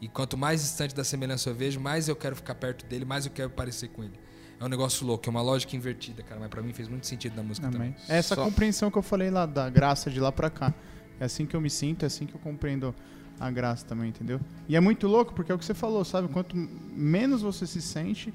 E 0.00 0.08
quanto 0.08 0.36
mais 0.36 0.62
distante 0.62 0.94
da 0.94 1.04
semelhança 1.04 1.48
eu 1.48 1.54
vejo, 1.54 1.80
mais 1.80 2.08
eu 2.08 2.16
quero 2.16 2.36
ficar 2.36 2.54
perto 2.54 2.84
dele, 2.86 3.04
mais 3.04 3.24
eu 3.24 3.32
quero 3.32 3.50
parecer 3.50 3.88
com 3.88 4.04
ele. 4.04 4.18
É 4.60 4.64
um 4.64 4.68
negócio 4.68 5.06
louco, 5.06 5.24
é 5.28 5.30
uma 5.30 5.40
lógica 5.42 5.76
invertida, 5.76 6.22
cara, 6.22 6.40
mas 6.40 6.48
para 6.50 6.60
mim 6.62 6.72
fez 6.72 6.88
muito 6.88 7.06
sentido 7.06 7.36
na 7.36 7.42
música 7.42 7.68
Amém. 7.68 7.92
também. 7.92 7.96
É 8.08 8.18
essa 8.18 8.34
Só- 8.34 8.44
compreensão 8.44 8.90
que 8.90 8.98
eu 8.98 9.02
falei 9.02 9.30
lá 9.30 9.46
da 9.46 9.70
graça 9.70 10.10
de 10.10 10.18
lá 10.18 10.32
para 10.32 10.50
cá. 10.50 10.74
É 11.20 11.24
assim 11.24 11.46
que 11.46 11.54
eu 11.54 11.60
me 11.60 11.70
sinto, 11.70 12.02
é 12.02 12.06
assim 12.06 12.26
que 12.26 12.34
eu 12.34 12.40
compreendo 12.40 12.94
a 13.38 13.50
graça 13.52 13.86
também, 13.86 14.08
entendeu? 14.08 14.40
E 14.68 14.74
é 14.74 14.80
muito 14.80 15.06
louco 15.06 15.32
porque 15.32 15.52
é 15.52 15.54
o 15.54 15.58
que 15.58 15.64
você 15.64 15.74
falou, 15.74 16.04
sabe? 16.04 16.26
Quanto 16.28 16.56
menos 16.56 17.40
você 17.42 17.66
se 17.68 17.80
sente 17.80 18.34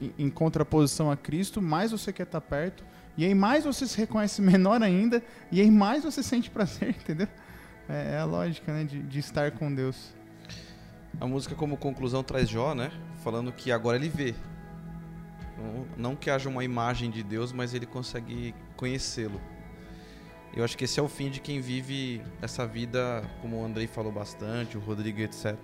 em, 0.00 0.12
em 0.18 0.30
contraposição 0.30 1.10
a 1.10 1.16
Cristo, 1.16 1.62
mais 1.62 1.90
você 1.90 2.12
quer 2.12 2.24
estar 2.24 2.40
perto. 2.42 2.84
E 3.16 3.24
aí 3.24 3.34
mais 3.34 3.64
você 3.64 3.86
se 3.86 3.96
reconhece 3.96 4.40
menor 4.42 4.82
ainda, 4.82 5.22
e 5.50 5.60
aí 5.60 5.70
mais 5.70 6.04
você 6.04 6.22
sente 6.22 6.50
prazer, 6.50 6.90
entendeu? 7.00 7.28
É, 7.88 8.14
é 8.14 8.18
a 8.18 8.24
lógica, 8.26 8.72
né, 8.72 8.84
de, 8.84 9.02
de 9.02 9.18
estar 9.18 9.50
com 9.52 9.74
Deus. 9.74 10.14
A 11.20 11.26
música, 11.26 11.54
como 11.54 11.76
conclusão, 11.76 12.22
traz 12.22 12.48
Jó, 12.48 12.74
né? 12.74 12.90
Falando 13.22 13.52
que 13.52 13.70
agora 13.72 13.96
ele 13.96 14.08
vê. 14.08 14.34
Não, 15.96 16.16
que 16.16 16.30
haja 16.30 16.48
uma 16.48 16.64
imagem 16.64 17.10
de 17.10 17.22
Deus, 17.22 17.52
mas 17.52 17.74
ele 17.74 17.86
consegue 17.86 18.54
conhecê-lo. 18.76 19.40
Eu 20.54 20.64
acho 20.64 20.76
que 20.76 20.84
esse 20.84 21.00
é 21.00 21.02
o 21.02 21.08
fim 21.08 21.30
de 21.30 21.40
quem 21.40 21.60
vive 21.60 22.22
essa 22.42 22.66
vida, 22.66 23.22
como 23.40 23.60
o 23.60 23.64
Andrei 23.64 23.86
falou 23.86 24.12
bastante, 24.12 24.76
o 24.76 24.80
Rodrigo, 24.80 25.20
etc. 25.20 25.56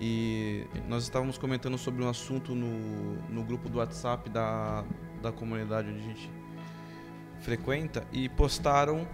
E 0.00 0.66
nós 0.88 1.04
estávamos 1.04 1.38
comentando 1.38 1.78
sobre 1.78 2.02
um 2.02 2.08
assunto 2.08 2.54
no, 2.54 3.14
no 3.28 3.44
grupo 3.44 3.68
do 3.68 3.78
WhatsApp 3.78 4.28
da, 4.28 4.84
da 5.22 5.30
comunidade 5.30 5.90
onde 5.90 5.98
a 5.98 6.02
gente 6.02 6.30
frequenta 7.40 8.04
e 8.12 8.28
postaram 8.28 9.06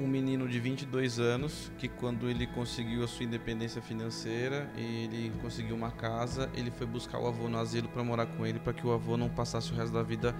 um 0.00 0.06
menino 0.06 0.48
de 0.48 0.60
22 0.60 1.18
anos 1.18 1.72
que 1.78 1.88
quando 1.88 2.28
ele 2.28 2.46
conseguiu 2.46 3.02
a 3.02 3.08
sua 3.08 3.24
independência 3.24 3.82
financeira 3.82 4.70
ele 4.76 5.32
conseguiu 5.42 5.74
uma 5.74 5.90
casa, 5.90 6.50
ele 6.54 6.70
foi 6.70 6.86
buscar 6.86 7.18
o 7.18 7.26
avô 7.26 7.48
no 7.48 7.58
asilo 7.58 7.88
para 7.88 8.02
morar 8.04 8.26
com 8.26 8.46
ele 8.46 8.58
para 8.58 8.72
que 8.72 8.86
o 8.86 8.92
avô 8.92 9.16
não 9.16 9.28
passasse 9.28 9.72
o 9.72 9.74
resto 9.74 9.92
da 9.92 10.02
vida 10.02 10.34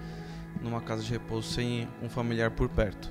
numa 0.61 0.81
casa 0.81 1.03
de 1.03 1.11
repouso 1.11 1.51
sem 1.51 1.87
um 2.01 2.09
familiar 2.09 2.51
por 2.51 2.69
perto. 2.69 3.09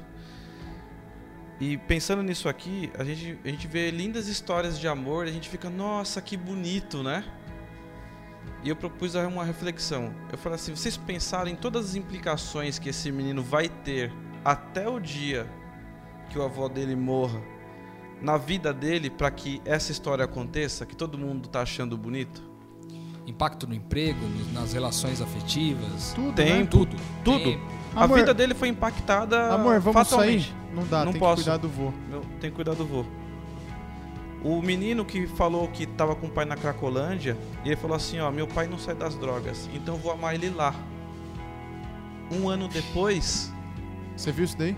E 1.60 1.76
pensando 1.76 2.22
nisso 2.22 2.48
aqui, 2.48 2.90
a 2.96 3.02
gente, 3.02 3.38
a 3.44 3.48
gente 3.48 3.66
vê 3.66 3.90
lindas 3.90 4.28
histórias 4.28 4.78
de 4.78 4.86
amor, 4.86 5.26
a 5.26 5.30
gente 5.30 5.48
fica, 5.48 5.68
nossa, 5.68 6.22
que 6.22 6.36
bonito, 6.36 7.02
né? 7.02 7.24
E 8.62 8.68
eu 8.68 8.76
propus 8.76 9.14
uma 9.14 9.44
reflexão. 9.44 10.14
Eu 10.30 10.38
falei 10.38 10.56
assim: 10.56 10.74
vocês 10.74 10.96
pensaram 10.96 11.50
em 11.50 11.56
todas 11.56 11.90
as 11.90 11.94
implicações 11.96 12.78
que 12.78 12.88
esse 12.88 13.10
menino 13.10 13.42
vai 13.42 13.68
ter 13.68 14.12
até 14.44 14.88
o 14.88 15.00
dia 15.00 15.46
que 16.28 16.38
o 16.38 16.42
avô 16.42 16.68
dele 16.68 16.94
morra 16.96 17.40
na 18.20 18.36
vida 18.36 18.72
dele 18.72 19.08
para 19.10 19.30
que 19.30 19.60
essa 19.64 19.92
história 19.92 20.24
aconteça, 20.24 20.84
que 20.86 20.96
todo 20.96 21.16
mundo 21.18 21.48
tá 21.48 21.62
achando 21.62 21.96
bonito? 21.96 22.42
Impacto 23.26 23.66
no 23.66 23.74
emprego, 23.74 24.18
no- 24.26 24.52
nas 24.52 24.72
relações 24.72 25.20
afetivas. 25.20 26.12
Tudo, 26.14 26.32
Tempo, 26.34 26.78
né? 26.78 26.86
Tudo. 26.86 26.96
Tudo. 27.24 27.44
Tempo. 27.44 27.64
A 27.94 28.04
Amor- 28.04 28.18
vida 28.18 28.32
dele 28.34 28.54
foi 28.54 28.68
impactada 28.68 29.52
Amor, 29.54 29.80
vamos 29.80 30.08
fatalmente. 30.08 30.44
sair? 30.50 30.56
Não 30.74 30.84
dá, 30.86 31.04
Não 31.04 31.12
tem 31.12 31.20
posso. 31.20 31.36
que 31.36 31.42
cuidar 31.50 31.56
do 31.58 31.68
vô. 31.68 31.92
Meu, 32.08 32.20
tem 32.40 32.50
que 32.50 32.56
cuidar 32.56 32.74
do 32.74 32.84
vô. 32.86 33.04
O 34.42 34.62
menino 34.62 35.04
que 35.04 35.26
falou 35.26 35.66
que 35.68 35.84
tava 35.84 36.14
com 36.14 36.26
o 36.26 36.30
pai 36.30 36.44
na 36.44 36.56
Cracolândia, 36.56 37.36
ele 37.64 37.74
falou 37.76 37.96
assim, 37.96 38.20
ó, 38.20 38.30
meu 38.30 38.46
pai 38.46 38.66
não 38.68 38.78
sai 38.78 38.94
das 38.94 39.16
drogas, 39.16 39.68
então 39.74 39.94
eu 39.96 40.00
vou 40.00 40.12
amar 40.12 40.34
ele 40.34 40.48
lá. 40.50 40.74
Um 42.30 42.48
ano 42.48 42.68
depois, 42.68 43.52
Você 44.16 44.32
viu 44.32 44.44
isso 44.44 44.56
daí? 44.58 44.76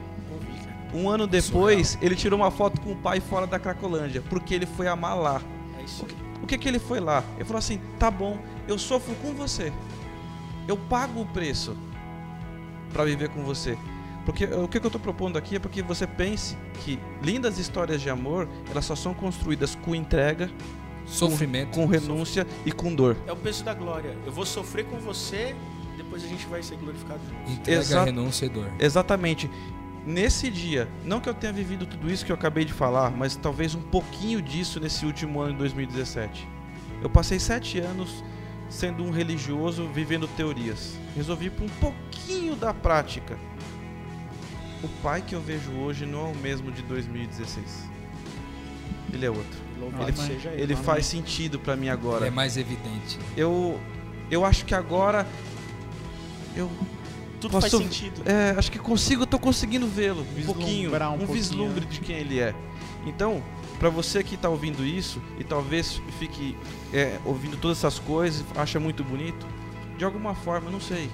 Um 0.93 1.09
ano 1.09 1.27
depois, 1.27 1.97
ele 2.03 2.17
tirou 2.17 2.39
uma 2.41 2.51
foto 2.51 2.81
com 2.81 2.93
o 2.93 2.97
pai 2.97 3.21
fora 3.21 3.47
da 3.47 3.59
Cracolândia, 3.59 4.23
porque 4.29 4.55
ele 4.55 4.67
foi 4.67 4.89
amar 4.89 5.17
lá. 5.17 5.41
É 5.79 5.83
isso. 5.83 6.05
O 6.43 6.47
que 6.47 6.59
que 6.59 6.69
ele 6.69 6.79
foi 6.79 7.01
lá? 7.01 7.23
Ele 7.37 7.45
falou 7.45 7.59
assim, 7.59 7.81
tá 7.99 8.11
bom, 8.11 8.39
eu 8.67 8.79
sofro 8.79 9.15
com 9.17 9.33
você. 9.33 9.73
Eu 10.67 10.77
pago 10.77 11.21
o 11.21 11.27
preço 11.27 11.77
para 12.93 13.05
viver 13.05 13.29
com 13.29 13.43
você. 13.43 13.77
Porque 14.25 14.45
o 14.45 14.69
que 14.69 14.79
que 14.81 14.87
eu 14.87 14.91
tô 14.91 14.99
propondo 14.99 15.37
aqui 15.39 15.57
é 15.57 15.59
porque 15.59 15.83
você 15.83 16.07
pense 16.07 16.57
que 16.85 16.99
lindas 17.23 17.59
histórias 17.59 18.01
de 18.03 18.11
amor, 18.11 18.49
elas 18.71 18.85
só 18.85 18.95
são 18.95 19.15
construídas 19.15 19.75
com 19.77 19.95
entrega, 19.95 20.51
Sofrimento. 21.07 21.75
com 21.75 21.87
renúncia 21.87 22.47
e 22.65 22.71
com 22.73 22.95
dor. 22.95 23.17
É 23.27 23.33
o 23.33 23.37
peso 23.37 23.65
da 23.65 23.75
glória. 23.75 24.17
Eu 24.27 24.33
vou 24.33 24.45
sofrer 24.45 24.85
com 24.87 24.99
você, 24.99 25.55
depois 25.97 26.23
a 26.23 26.27
gente 26.27 26.47
vai 26.47 26.63
ser 26.63 26.77
glorificado 26.77 27.21
juntos. 27.29 27.53
Entrega, 27.53 27.81
Exato. 27.81 28.05
renúncia 28.07 28.47
e 28.47 28.49
dor. 28.49 28.71
Exatamente. 28.79 29.51
Nesse 30.07 30.51
dia, 30.51 30.89
não 31.05 31.21
que 31.21 31.29
eu 31.29 31.35
tenha 31.35 31.53
vivido 31.53 31.85
tudo 31.85 32.11
isso 32.11 32.25
que 32.25 32.33
eu 32.33 32.37
acabei 32.37 32.65
de 32.65 32.73
falar, 32.73 33.11
mas 33.11 33.37
talvez 33.37 33.75
um 33.75 33.83
pouquinho 33.83 34.41
disso 34.41 34.81
nesse 34.81 35.05
último 35.05 35.41
ano 35.41 35.53
de 35.53 35.59
2017. 35.59 36.49
Eu 37.03 37.11
passei 37.11 37.39
sete 37.39 37.79
anos 37.79 38.25
sendo 38.69 39.03
um 39.03 39.11
religioso, 39.11 39.87
vivendo 39.89 40.27
teorias. 40.29 40.97
Resolvi 41.15 41.47
ir 41.47 41.51
para 41.51 41.65
um 41.65 41.69
pouquinho 41.69 42.57
da 42.57 42.73
prática. 42.73 43.37
O 44.83 44.89
pai 45.03 45.21
que 45.21 45.35
eu 45.35 45.41
vejo 45.41 45.73
hoje 45.73 46.07
não 46.07 46.29
é 46.29 46.33
o 46.33 46.37
mesmo 46.37 46.73
de 46.73 46.81
2016. 46.83 47.91
Ele 49.13 49.27
é 49.27 49.31
outro. 49.31 49.61
Louvado 49.79 50.09
Ele, 50.09 50.17
seja 50.17 50.51
ele. 50.51 50.63
ele 50.63 50.77
faz 50.77 51.07
sentido 51.07 51.59
para 51.59 51.77
mim 51.77 51.89
agora. 51.89 52.27
É 52.27 52.31
mais 52.31 52.57
evidente. 52.57 53.19
Eu, 53.37 53.79
eu 54.31 54.45
acho 54.45 54.65
que 54.65 54.75
agora 54.75 55.27
eu 56.57 56.71
Tudo 57.41 57.53
Posso- 57.53 57.71
faz 57.71 57.83
sentido. 57.83 58.23
é, 58.27 58.51
acho 58.57 58.71
que 58.71 58.79
consigo, 58.79 59.25
tô 59.27 59.39
conseguindo 59.39 59.87
vê-lo 59.87 60.21
um 60.37 60.43
pouquinho, 60.45 60.91
um 60.91 60.95
um, 60.95 60.99
pouquinho, 60.99 61.33
vislumbre 61.33 61.81
né? 61.85 61.91
de 61.91 62.01
quem 62.01 62.17
ele 62.17 62.39
é. 62.39 62.55
Então, 63.07 63.43
para 63.79 63.89
você 63.89 64.23
que 64.23 64.37
tá 64.37 64.49
ouvindo 64.49 64.85
isso 64.85 65.23
e 65.39 65.45
talvez 65.45 66.03
fique 66.19 66.55
é, 66.93 67.19
ouvindo 67.25 67.57
todas 67.57 67.79
essas 67.79 67.99
coisas, 67.99 68.45
acha 68.55 68.79
muito 68.79 69.03
bonito, 69.03 69.47
de 69.97 70.05
alguma 70.05 70.35
forma, 70.35 70.71
não 70.71 70.81
sei, 70.81 71.11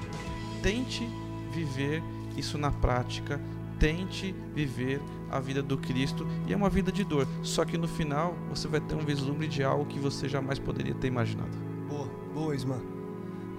tente 0.62 1.08
viver 1.52 2.02
isso 2.36 2.58
na 2.58 2.72
prática, 2.72 3.40
tente 3.78 4.34
viver 4.54 5.00
a 5.30 5.38
vida 5.38 5.62
do 5.62 5.78
Cristo 5.78 6.26
e 6.48 6.52
é 6.52 6.56
uma 6.56 6.68
vida 6.68 6.90
de 6.90 7.04
dor. 7.04 7.26
Só 7.42 7.64
que 7.64 7.78
no 7.78 7.86
final 7.86 8.36
você 8.48 8.66
vai 8.66 8.80
ter 8.80 8.96
um 8.96 9.04
vislumbre 9.04 9.46
de 9.46 9.62
algo 9.62 9.86
que 9.86 9.98
você 9.98 10.28
jamais 10.28 10.58
poderia 10.58 10.94
ter 10.94 11.06
imaginado. 11.06 11.56
Boa, 11.88 12.08
boa, 12.34 12.54
Isma. 12.54 12.80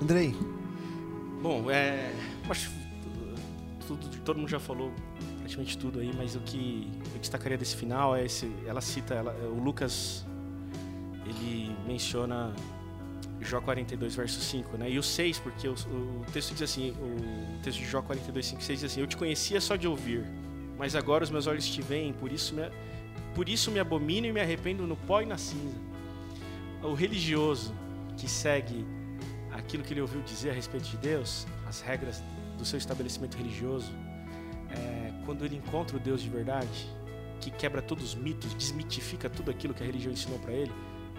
Andrei, 0.01 0.35
Bom, 1.41 1.69
é. 1.69 2.13
Acho 2.49 2.71
tudo, 3.87 4.21
todo 4.23 4.37
mundo 4.37 4.49
já 4.49 4.59
falou 4.59 4.91
praticamente 5.39 5.77
tudo 5.77 5.99
aí, 5.99 6.11
mas 6.15 6.35
o 6.35 6.39
que 6.41 6.91
eu 7.13 7.19
destacaria 7.19 7.57
desse 7.57 7.75
final 7.75 8.15
é 8.15 8.25
esse. 8.25 8.51
Ela 8.65 8.81
cita, 8.81 9.13
ela, 9.13 9.33
o 9.47 9.59
Lucas, 9.59 10.25
ele 11.25 11.75
menciona 11.85 12.53
Jó 13.39 13.61
42, 13.61 14.15
verso 14.15 14.41
5, 14.41 14.77
né? 14.77 14.89
E 14.89 14.99
o 14.99 15.03
6, 15.03 15.39
porque 15.39 15.67
o, 15.67 15.73
o 15.73 16.25
texto 16.33 16.51
diz 16.53 16.63
assim: 16.63 16.91
o 16.91 17.61
texto 17.63 17.79
de 17.79 17.85
Jó 17.85 18.01
42, 18.01 18.45
5, 18.45 18.61
6 18.61 18.79
diz 18.79 18.91
assim: 18.91 19.01
Eu 19.01 19.07
te 19.07 19.15
conhecia 19.15 19.61
só 19.61 19.75
de 19.75 19.87
ouvir, 19.87 20.25
mas 20.77 20.95
agora 20.95 21.23
os 21.23 21.29
meus 21.29 21.47
olhos 21.47 21.67
te 21.67 21.81
veem, 21.81 22.11
por 22.13 22.31
isso 22.31 22.53
me, 22.53 22.69
por 23.33 23.47
isso 23.47 23.71
me 23.71 23.79
abomino 23.79 24.27
e 24.27 24.33
me 24.33 24.41
arrependo 24.41 24.85
no 24.85 24.95
pó 24.95 25.21
e 25.21 25.25
na 25.25 25.37
cinza. 25.37 25.77
O 26.83 26.93
religioso 26.93 27.73
que 28.17 28.29
segue 28.29 28.85
aquilo 29.51 29.83
que 29.83 29.93
ele 29.93 30.01
ouviu 30.01 30.21
dizer 30.21 30.49
a 30.49 30.53
respeito 30.53 30.85
de 30.85 30.97
Deus, 30.97 31.47
as 31.67 31.81
regras 31.81 32.21
do 32.57 32.65
seu 32.65 32.77
estabelecimento 32.77 33.37
religioso, 33.37 33.91
é, 34.71 35.13
quando 35.25 35.45
ele 35.45 35.55
encontra 35.55 35.95
o 35.95 35.99
Deus 35.99 36.21
de 36.21 36.29
verdade, 36.29 36.87
que 37.39 37.51
quebra 37.51 37.81
todos 37.81 38.03
os 38.03 38.15
mitos, 38.15 38.53
desmitifica 38.55 39.29
tudo 39.29 39.51
aquilo 39.51 39.73
que 39.73 39.83
a 39.83 39.85
religião 39.85 40.11
ensinou 40.11 40.39
para 40.39 40.51
ele, 40.53 40.71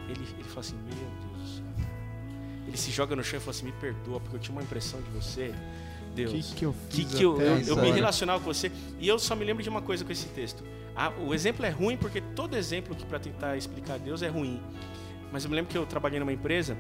ele, 0.09 0.27
ele 0.35 0.45
fala 0.45 0.61
assim: 0.61 0.77
Meu 0.77 0.95
Deus 0.95 1.43
do 1.43 1.57
céu. 1.57 1.65
Ele 2.67 2.77
se 2.77 2.91
joga 2.91 3.17
no 3.17 3.23
chão 3.25 3.39
e 3.39 3.41
fala 3.41 3.51
assim: 3.53 3.67
Me 3.67 3.73
perdoa, 3.73 4.21
porque 4.21 4.37
eu 4.37 4.41
tinha 4.41 4.55
uma 4.55 4.63
impressão 4.63 5.01
de 5.01 5.11
você, 5.11 5.55
Deus. 6.15 6.33
que, 6.33 6.55
que 6.55 6.65
eu 6.67 6.75
Que, 6.91 6.97
fiz 7.05 7.15
que 7.15 7.23
eu, 7.23 7.35
até 7.37 7.63
eu, 7.63 7.67
eu 7.69 7.77
me 7.77 7.91
relacionava 7.91 8.41
com 8.41 8.53
você 8.53 8.71
e 8.99 9.07
eu 9.07 9.19
só 9.19 9.35
me 9.37 9.45
lembro 9.45 9.63
de 9.63 9.69
uma 9.69 9.81
coisa 9.83 10.05
com 10.05 10.13
esse 10.13 10.27
texto. 10.29 10.63
Ah, 10.97 11.11
o 11.11 11.33
exemplo 11.33 11.65
é 11.65 11.71
ruim 11.71 11.97
porque 11.97 12.21
todo 12.21 12.57
exemplo 12.57 12.95
que 12.95 13.07
para 13.07 13.21
tentar 13.21 13.57
explicar 13.57 13.99
Deus 13.99 14.21
é 14.23 14.29
ruim. 14.29 14.61
Mas 15.31 15.45
eu 15.45 15.51
me 15.51 15.57
lembro 15.57 15.71
que 15.71 15.79
eu 15.79 15.87
trabalhei 15.87 16.19
numa 16.19 16.33
empresa 16.33 16.77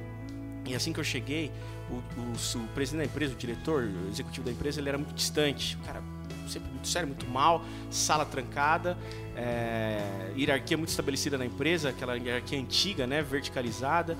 e 0.66 0.74
assim 0.74 0.92
que 0.92 1.00
eu 1.00 1.04
cheguei, 1.04 1.50
o, 1.90 1.94
o- 2.20 2.58
o 2.64 2.68
presidente 2.74 3.06
da 3.06 3.12
empresa, 3.12 3.34
o 3.34 3.36
diretor, 3.36 3.84
o 3.84 4.08
executivo 4.08 4.46
da 4.46 4.52
empresa, 4.52 4.80
ele 4.80 4.88
era 4.88 4.98
muito 4.98 5.14
distante. 5.14 5.76
O 5.82 5.86
cara 5.86 6.02
sempre 6.48 6.70
muito 6.70 6.88
sério, 6.88 7.06
muito 7.08 7.26
mal, 7.26 7.62
sala 7.90 8.24
trancada, 8.24 8.96
é, 9.36 10.32
hierarquia 10.36 10.76
muito 10.76 10.88
estabelecida 10.90 11.36
na 11.36 11.44
empresa, 11.44 11.90
aquela 11.90 12.16
hierarquia 12.16 12.58
antiga, 12.58 13.06
né, 13.06 13.22
verticalizada. 13.22 14.16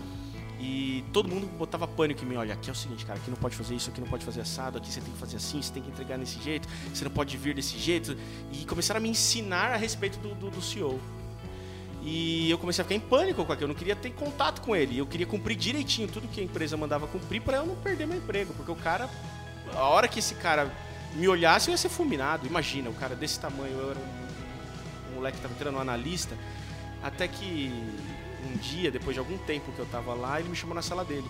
E 0.61 1.05
todo 1.13 1.29
mundo 1.29 1.47
botava 1.57 1.87
pânico 1.87 2.25
em 2.25 2.29
mim. 2.29 2.37
Olha, 2.37 2.53
aqui 2.55 2.69
é 2.69 2.73
o 2.73 2.77
seguinte, 2.77 3.07
cara, 3.07 3.19
aqui 3.19 3.31
não 3.31 3.37
pode 3.37 3.55
fazer 3.55 3.77
isso, 3.77 3.91
aqui 3.91 4.01
não 4.01 4.09
pode 4.09 4.25
fazer 4.25 4.41
assado, 4.41 4.77
aqui 4.77 4.91
você 4.93 5.01
tem 5.01 5.13
que 5.13 5.19
fazer 5.19 5.37
assim, 5.37 5.63
você 5.63 5.73
tem 5.73 5.81
que 5.83 5.89
entregar 5.89 6.19
desse 6.19 6.43
jeito, 6.43 6.69
você 6.93 7.05
não 7.05 7.13
pode 7.13 7.37
vir 7.37 7.55
desse 7.55 7.79
jeito. 7.79 8.17
E 8.53 8.65
começaram 8.65 8.99
a 8.99 9.01
me 9.03 9.09
ensinar 9.09 9.73
a 9.73 9.77
respeito 9.77 10.19
do, 10.19 10.35
do, 10.35 10.51
do 10.51 10.61
CEO. 10.61 11.01
E 12.03 12.51
eu 12.51 12.59
comecei 12.59 12.83
a 12.83 12.85
ficar 12.85 12.95
em 12.95 13.01
pânico 13.01 13.45
com 13.45 13.53
aquilo, 13.53 13.65
eu 13.65 13.69
não 13.69 13.75
queria 13.75 13.97
ter 13.97 14.11
contato 14.11 14.61
com 14.63 14.75
ele. 14.75 14.97
Eu 14.99 15.07
queria 15.07 15.27
cumprir 15.27 15.57
direitinho 15.57 16.09
tudo 16.09 16.29
que 16.29 16.41
a 16.41 16.45
empresa 16.45 16.77
mandava 16.77 17.07
cumprir 17.07 17.41
para 17.41 17.59
eu 17.59 17.67
não 17.67 17.75
perder 17.77 18.07
meu 18.07 18.19
emprego. 18.19 18.55
Porque 18.55 18.71
o 18.71 18.77
cara, 18.77 19.11
a 19.75 19.85
hora 19.85 20.07
que 20.07 20.19
esse 20.19 20.35
cara 20.37 20.73
me 21.15 21.27
olhasse, 21.29 21.69
eu 21.69 21.73
ia 21.73 21.79
ser 21.79 21.89
fulminado. 21.89 22.47
Imagina, 22.47 22.89
o 22.89 22.95
cara 22.95 23.15
desse 23.15 23.41
tamanho, 23.41 23.77
eu 23.77 23.91
era 23.91 23.99
um, 23.99 25.13
um 25.13 25.15
moleque 25.17 25.37
que 25.37 25.43
tava 25.43 25.55
entrando 25.55 25.75
no 25.75 25.81
analista. 25.81 26.37
Até 27.03 27.27
que 27.29 27.73
um 28.47 28.57
dia, 28.57 28.91
depois 28.91 29.15
de 29.15 29.19
algum 29.19 29.37
tempo 29.39 29.73
que 29.73 29.79
eu 29.79 29.87
tava 29.87 30.15
lá, 30.15 30.39
ele 30.39 30.49
me 30.49 30.57
chamou 30.57 30.75
na 30.75 30.83
sala 30.83 31.05
dele. 31.05 31.29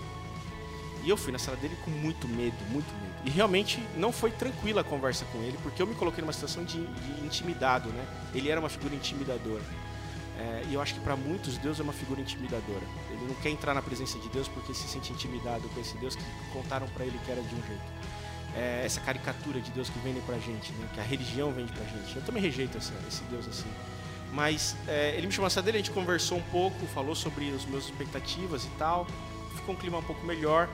E 1.05 1.09
eu 1.09 1.17
fui 1.17 1.33
na 1.33 1.39
sala 1.39 1.57
dele 1.57 1.77
com 1.85 1.91
muito 1.91 2.29
medo, 2.29 2.57
muito 2.71 2.93
medo. 3.01 3.09
E 3.25 3.31
realmente 3.31 3.83
não 3.97 4.13
foi 4.13 4.31
tranquila 4.31 4.83
a 4.83 4.85
conversa 4.85 5.25
com 5.27 5.39
ele, 5.43 5.59
porque 5.63 5.81
eu 5.81 5.87
me 5.87 5.95
coloquei 5.95 6.23
numa 6.23 6.33
situação 6.33 6.65
de, 6.65 6.85
de 6.87 7.25
intimidado, 7.25 7.89
né? 7.91 8.05
Ele 8.35 8.49
era 8.51 8.61
uma 8.61 8.69
figura 8.69 8.95
intimidadora. 8.95 9.63
É, 10.39 10.63
e 10.69 10.75
eu 10.75 10.81
acho 10.81 10.95
que 10.95 11.01
para 11.01 11.17
muitos 11.17 11.59
Deus 11.59 11.81
é 11.81 11.83
uma 11.83 11.93
figura 11.93 12.21
intimidadora. 12.21 12.87
Ele 13.11 13.27
não 13.27 13.35
quer 13.37 13.51
entrar 13.51 13.75
na 13.75 13.83
presença 13.83 14.19
de 14.21 14.29
Deus 14.29 14.47
porque 14.47 14.73
se 14.73 14.87
sente 14.87 15.13
intimidado 15.13 15.69
com 15.69 15.81
esse 15.81 15.97
Deus 15.99 16.15
que 16.15 16.23
contaram 16.53 16.87
para 16.89 17.05
ele 17.05 17.19
que 17.25 17.31
era 17.31 17.43
de 17.43 17.55
um 17.55 17.63
jeito. 17.67 17.83
É, 18.57 18.83
essa 18.85 19.01
caricatura 19.01 19.61
de 19.61 19.71
Deus 19.73 19.91
que 19.91 19.99
vende 19.99 20.21
pra 20.21 20.39
gente, 20.39 20.73
né? 20.73 20.89
que 20.95 21.01
a 21.01 21.03
religião 21.03 21.53
vende 21.53 21.73
pra 21.73 21.85
gente. 21.85 22.17
Eu 22.17 22.23
também 22.23 22.41
rejeito 22.41 22.79
essa, 22.79 22.95
esse 23.09 23.23
Deus 23.25 23.49
assim. 23.49 23.69
Mas 24.33 24.77
é, 24.87 25.15
ele 25.17 25.27
me 25.27 25.33
chamou 25.33 25.49
essa 25.49 25.61
dele, 25.61 25.79
a 25.79 25.81
gente 25.81 25.91
conversou 25.91 26.39
um 26.39 26.43
pouco, 26.43 26.87
falou 26.87 27.17
sobre 27.17 27.51
as 27.51 27.65
minhas 27.65 27.85
expectativas 27.85 28.65
e 28.65 28.71
tal. 28.79 29.07
Ficou 29.57 29.75
um 29.75 29.79
clima 29.79 29.99
um 29.99 30.03
pouco 30.03 30.25
melhor. 30.25 30.69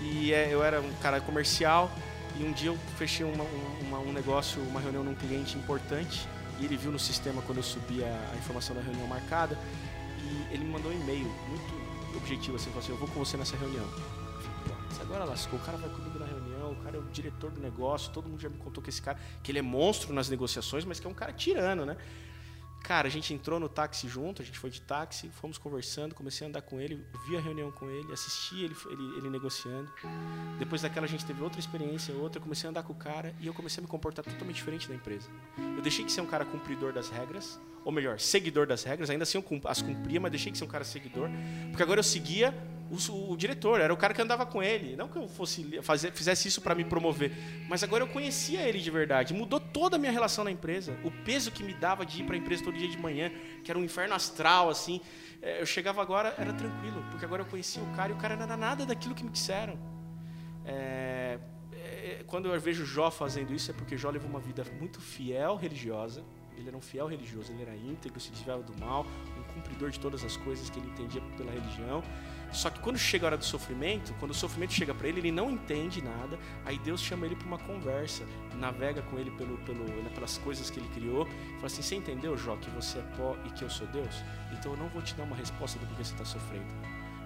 E 0.00 0.32
é, 0.32 0.48
eu 0.50 0.64
era 0.64 0.80
um 0.80 0.92
cara 1.02 1.20
comercial. 1.20 1.90
E 2.38 2.44
um 2.44 2.52
dia 2.52 2.70
eu 2.70 2.78
fechei 2.96 3.26
uma, 3.26 3.44
uma, 3.82 3.98
um 3.98 4.12
negócio, 4.12 4.62
uma 4.62 4.80
reunião 4.80 5.04
num 5.04 5.14
cliente 5.14 5.58
importante. 5.58 6.26
Ele 6.64 6.76
viu 6.76 6.92
no 6.92 6.98
sistema 6.98 7.42
quando 7.42 7.58
eu 7.58 7.64
subi 7.64 8.02
a, 8.04 8.30
a 8.32 8.36
informação 8.36 8.74
da 8.74 8.82
reunião 8.82 9.06
marcada. 9.06 9.58
E 10.18 10.54
ele 10.54 10.64
me 10.64 10.70
mandou 10.70 10.92
um 10.92 10.94
e-mail 10.94 11.26
muito 11.48 12.16
objetivo 12.16 12.56
assim: 12.56 12.66
falou 12.66 12.80
assim, 12.80 12.92
Eu 12.92 12.98
vou 12.98 13.08
com 13.08 13.18
você 13.18 13.36
nessa 13.36 13.56
reunião. 13.56 13.84
Eu 13.84 14.96
falei, 14.96 15.02
agora 15.02 15.24
lascou, 15.24 15.58
o 15.58 15.62
cara 15.62 15.78
vai 15.78 15.90
comigo 15.90 16.18
na 16.18 16.26
reunião, 16.26 16.72
o 16.72 16.76
cara 16.76 16.96
é 16.96 17.00
o 17.00 17.04
diretor 17.04 17.50
do 17.50 17.60
negócio. 17.60 18.12
Todo 18.12 18.28
mundo 18.28 18.40
já 18.40 18.48
me 18.48 18.56
contou 18.58 18.82
que 18.82 18.90
esse 18.90 19.02
cara, 19.02 19.18
que 19.42 19.50
ele 19.50 19.58
é 19.58 19.62
monstro 19.62 20.12
nas 20.12 20.28
negociações, 20.28 20.84
mas 20.84 21.00
que 21.00 21.06
é 21.06 21.10
um 21.10 21.14
cara 21.14 21.32
tirano, 21.32 21.84
né? 21.84 21.96
Cara, 22.82 23.06
a 23.06 23.10
gente 23.10 23.32
entrou 23.32 23.60
no 23.60 23.68
táxi 23.68 24.08
junto, 24.08 24.42
a 24.42 24.44
gente 24.44 24.58
foi 24.58 24.68
de 24.68 24.80
táxi, 24.80 25.28
fomos 25.28 25.56
conversando, 25.56 26.14
comecei 26.14 26.44
a 26.44 26.48
andar 26.48 26.62
com 26.62 26.80
ele, 26.80 27.04
vi 27.26 27.36
a 27.36 27.40
reunião 27.40 27.70
com 27.70 27.88
ele, 27.88 28.12
assisti 28.12 28.64
ele, 28.64 28.76
ele, 28.90 29.18
ele 29.18 29.30
negociando. 29.30 29.90
Depois 30.58 30.82
daquela 30.82 31.06
a 31.06 31.08
gente 31.08 31.24
teve 31.24 31.42
outra 31.42 31.60
experiência, 31.60 32.12
outra, 32.14 32.40
comecei 32.40 32.66
a 32.66 32.70
andar 32.70 32.82
com 32.82 32.92
o 32.92 32.96
cara 32.96 33.34
e 33.40 33.46
eu 33.46 33.54
comecei 33.54 33.80
a 33.80 33.82
me 33.82 33.88
comportar 33.88 34.24
totalmente 34.24 34.56
diferente 34.56 34.88
da 34.88 34.94
empresa. 34.94 35.30
Eu 35.56 35.80
deixei 35.80 36.04
de 36.04 36.10
ser 36.10 36.22
um 36.22 36.26
cara 36.26 36.44
cumpridor 36.44 36.92
das 36.92 37.08
regras, 37.08 37.60
ou 37.84 37.92
melhor, 37.92 38.18
seguidor 38.18 38.66
das 38.66 38.84
regras, 38.84 39.10
ainda 39.10 39.24
assim 39.24 39.38
eu 39.38 39.60
as 39.64 39.82
cumpria, 39.82 40.20
mas 40.20 40.30
deixei 40.30 40.52
de 40.52 40.58
ser 40.58 40.64
um 40.64 40.68
cara 40.68 40.84
seguidor, 40.84 41.28
porque 41.70 41.82
agora 41.82 42.00
eu 42.00 42.04
seguia 42.04 42.54
o, 42.92 43.32
o, 43.32 43.36
diretor, 43.36 43.80
era 43.80 43.92
o 43.92 43.96
cara 43.96 44.12
que 44.12 44.20
andava 44.20 44.44
com 44.44 44.62
ele. 44.62 44.94
Não 44.96 45.08
que 45.08 45.16
eu 45.16 45.26
fosse 45.26 45.80
fazer, 45.82 46.12
fizesse 46.12 46.46
isso 46.46 46.60
para 46.60 46.74
me 46.74 46.84
promover, 46.84 47.32
mas 47.66 47.82
agora 47.82 48.04
eu 48.04 48.08
conhecia 48.08 48.60
ele 48.60 48.78
de 48.78 48.90
verdade. 48.90 49.32
Mudou 49.32 49.58
toda 49.58 49.96
a 49.96 49.98
minha 49.98 50.12
relação 50.12 50.44
na 50.44 50.50
empresa. 50.50 50.94
O 51.02 51.10
peso 51.10 51.50
que 51.50 51.62
me 51.62 51.72
dava 51.72 52.04
de 52.04 52.20
ir 52.20 52.26
para 52.26 52.34
a 52.34 52.38
empresa 52.38 52.62
todo 52.62 52.76
dia 52.76 52.88
de 52.88 52.98
manhã, 52.98 53.32
que 53.64 53.70
era 53.70 53.78
um 53.78 53.84
inferno 53.84 54.14
astral, 54.14 54.68
assim. 54.68 55.00
É, 55.40 55.62
eu 55.62 55.66
chegava 55.66 56.02
agora, 56.02 56.34
era 56.38 56.52
tranquilo, 56.52 57.02
porque 57.10 57.24
agora 57.24 57.42
eu 57.42 57.46
conhecia 57.46 57.82
o 57.82 57.96
cara 57.96 58.12
e 58.12 58.14
o 58.14 58.18
cara 58.18 58.36
não 58.36 58.44
era 58.44 58.56
nada 58.56 58.84
daquilo 58.84 59.14
que 59.14 59.24
me 59.24 59.30
disseram. 59.30 59.78
É, 60.64 61.38
é, 61.72 62.24
quando 62.26 62.52
eu 62.52 62.60
vejo 62.60 62.84
Jó 62.84 63.10
fazendo 63.10 63.54
isso, 63.54 63.70
é 63.70 63.74
porque 63.74 63.96
Jó 63.96 64.10
levou 64.10 64.28
uma 64.28 64.40
vida 64.40 64.64
muito 64.78 65.00
fiel 65.00 65.56
religiosa. 65.56 66.22
Ele 66.62 66.68
era 66.68 66.76
um 66.76 66.80
fiel 66.80 67.08
religioso, 67.08 67.52
ele 67.52 67.62
era 67.62 67.74
íntegro, 67.74 68.20
se 68.20 68.30
desviava 68.30 68.62
do 68.62 68.78
mal, 68.78 69.04
um 69.36 69.42
cumpridor 69.52 69.90
de 69.90 69.98
todas 69.98 70.22
as 70.22 70.36
coisas 70.36 70.70
que 70.70 70.78
ele 70.78 70.88
entendia 70.88 71.20
pela 71.36 71.50
religião. 71.50 72.04
Só 72.52 72.70
que 72.70 72.78
quando 72.78 72.98
chega 72.98 73.26
a 73.26 73.28
hora 73.28 73.36
do 73.36 73.44
sofrimento, 73.44 74.14
quando 74.20 74.30
o 74.30 74.34
sofrimento 74.34 74.72
chega 74.72 74.94
para 74.94 75.08
ele, 75.08 75.18
ele 75.18 75.32
não 75.32 75.50
entende 75.50 76.00
nada. 76.00 76.38
Aí 76.64 76.78
Deus 76.78 77.00
chama 77.00 77.26
ele 77.26 77.34
para 77.34 77.46
uma 77.48 77.58
conversa, 77.58 78.24
navega 78.54 79.02
com 79.02 79.18
ele 79.18 79.32
pelo, 79.32 79.58
pelo, 79.58 79.82
né, 79.84 80.10
pelas 80.14 80.38
coisas 80.38 80.70
que 80.70 80.78
ele 80.78 80.88
criou. 80.90 81.26
Fala 81.26 81.66
assim: 81.66 81.82
Você 81.82 81.96
entendeu, 81.96 82.36
Jó, 82.36 82.56
que 82.56 82.70
você 82.70 82.98
é 82.98 83.02
pó 83.16 83.36
e 83.44 83.50
que 83.50 83.64
eu 83.64 83.70
sou 83.70 83.86
Deus? 83.88 84.22
Então 84.52 84.72
eu 84.72 84.78
não 84.78 84.88
vou 84.88 85.02
te 85.02 85.14
dar 85.14 85.24
uma 85.24 85.34
resposta 85.34 85.80
do 85.80 85.86
porquê 85.86 86.04
você 86.04 86.12
está 86.12 86.24
sofrendo. 86.24 86.66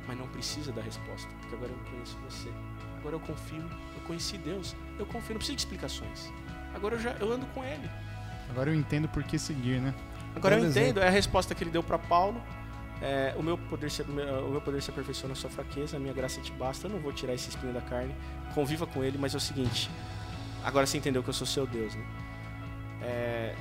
Mas 0.07 0.17
não 0.17 0.29
precisa 0.29 0.73
da 0.73 0.81
resposta, 0.81 1.29
porque 1.41 1.57
agora 1.57 1.73
eu 1.73 1.91
conheço 1.91 2.17
você. 2.19 2.49
Agora 2.99 3.17
eu 3.17 3.21
confio, 3.21 3.65
eu 3.95 4.01
conheci 4.07 4.39
Deus. 4.39 4.75
Eu 4.99 5.05
confio, 5.05 5.35
não 5.35 5.39
preciso 5.39 5.57
de 5.57 5.63
explicações. 5.63 6.33
Agora 6.75 6.95
eu 6.95 7.01
já 7.01 7.11
eu 7.13 7.31
ando 7.33 7.45
com 7.47 7.63
ele. 7.63 7.91
Agora 8.51 8.71
eu 8.71 8.75
entendo 8.75 9.09
por 9.09 9.23
que 9.23 9.39
seguir, 9.39 9.81
né? 9.81 9.95
Agora 10.35 10.59
eu 10.59 10.69
entendo, 10.69 11.01
é 11.01 11.09
a 11.09 11.11
resposta 11.11 11.55
que 11.55 11.65
ele 11.65 11.71
deu 11.71 11.83
para 11.83 11.99
Paulo. 11.99 12.41
É, 13.01 13.35
o, 13.37 13.43
meu 13.43 13.59
poder 13.59 13.91
se, 13.91 14.03
o 14.03 14.51
meu 14.51 14.61
poder 14.61 14.83
se 14.83 14.91
aperfeiçoa 14.91 15.29
na 15.29 15.35
sua 15.35 15.51
fraqueza, 15.51 15.97
a 15.97 16.01
minha 16.01 16.15
graça 16.15 16.41
te 16.41 16.53
basta. 16.53 16.87
Eu 16.87 16.91
não 16.93 16.99
vou 16.99 17.13
tirar 17.13 17.35
esse 17.35 17.49
espinho 17.49 17.73
da 17.73 17.81
carne. 17.81 18.15
Conviva 18.55 18.87
com 18.87 19.03
ele, 19.05 19.19
mas 19.19 19.35
é 19.35 19.37
o 19.37 19.41
seguinte. 19.41 19.91
Agora 20.65 20.87
você 20.87 20.99
entendeu 20.99 21.23
que 21.23 21.29
eu 21.29 21.35
sou 21.35 21.47
seu 21.47 21.67
Deus, 21.67 21.95
né? 21.95 22.05
É, 23.03 23.55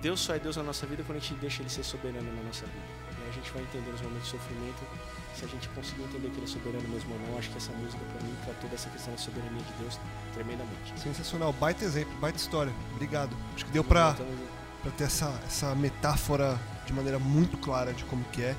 Deus 0.00 0.20
só 0.20 0.34
é 0.34 0.38
Deus 0.38 0.56
na 0.56 0.62
nossa 0.62 0.84
vida 0.86 1.02
quando 1.06 1.18
a 1.18 1.20
gente 1.20 1.34
deixa 1.34 1.62
ele 1.62 1.70
ser 1.70 1.84
soberano 1.84 2.28
na 2.34 2.42
nossa 2.42 2.66
vida. 2.66 3.24
E 3.24 3.28
a 3.28 3.32
gente 3.32 3.50
vai 3.52 3.62
entender 3.62 3.90
nos 3.90 4.00
momentos 4.00 4.24
de 4.24 4.30
sofrimento 4.30 4.82
se 5.34 5.44
a 5.44 5.48
gente 5.48 5.68
conseguir 5.70 6.02
entender 6.02 6.28
que 6.30 6.36
ele 6.36 6.44
é 6.44 6.48
soberano 6.48 6.88
mesmo 6.88 7.14
ou 7.14 7.20
não. 7.20 7.38
Acho 7.38 7.50
que 7.50 7.56
essa 7.56 7.72
música, 7.72 8.02
para 8.04 8.26
mim, 8.26 8.34
tratou 8.44 8.70
dessa 8.70 8.90
questão 8.90 9.12
da 9.12 9.18
soberania 9.18 9.62
de 9.62 9.72
Deus 9.80 9.98
tremendamente. 10.34 11.00
Sensacional, 11.00 11.52
baita 11.52 11.84
exemplo, 11.84 12.12
baita 12.20 12.38
história. 12.38 12.72
Obrigado. 12.92 13.36
Acho 13.54 13.64
que 13.64 13.70
deu 13.70 13.84
para 13.84 14.16
ter 14.96 15.04
essa, 15.04 15.32
essa 15.46 15.74
metáfora 15.74 16.58
de 16.86 16.92
maneira 16.92 17.18
muito 17.18 17.56
clara 17.56 17.92
de 17.92 18.04
como 18.04 18.24
que 18.24 18.42
é. 18.42 18.56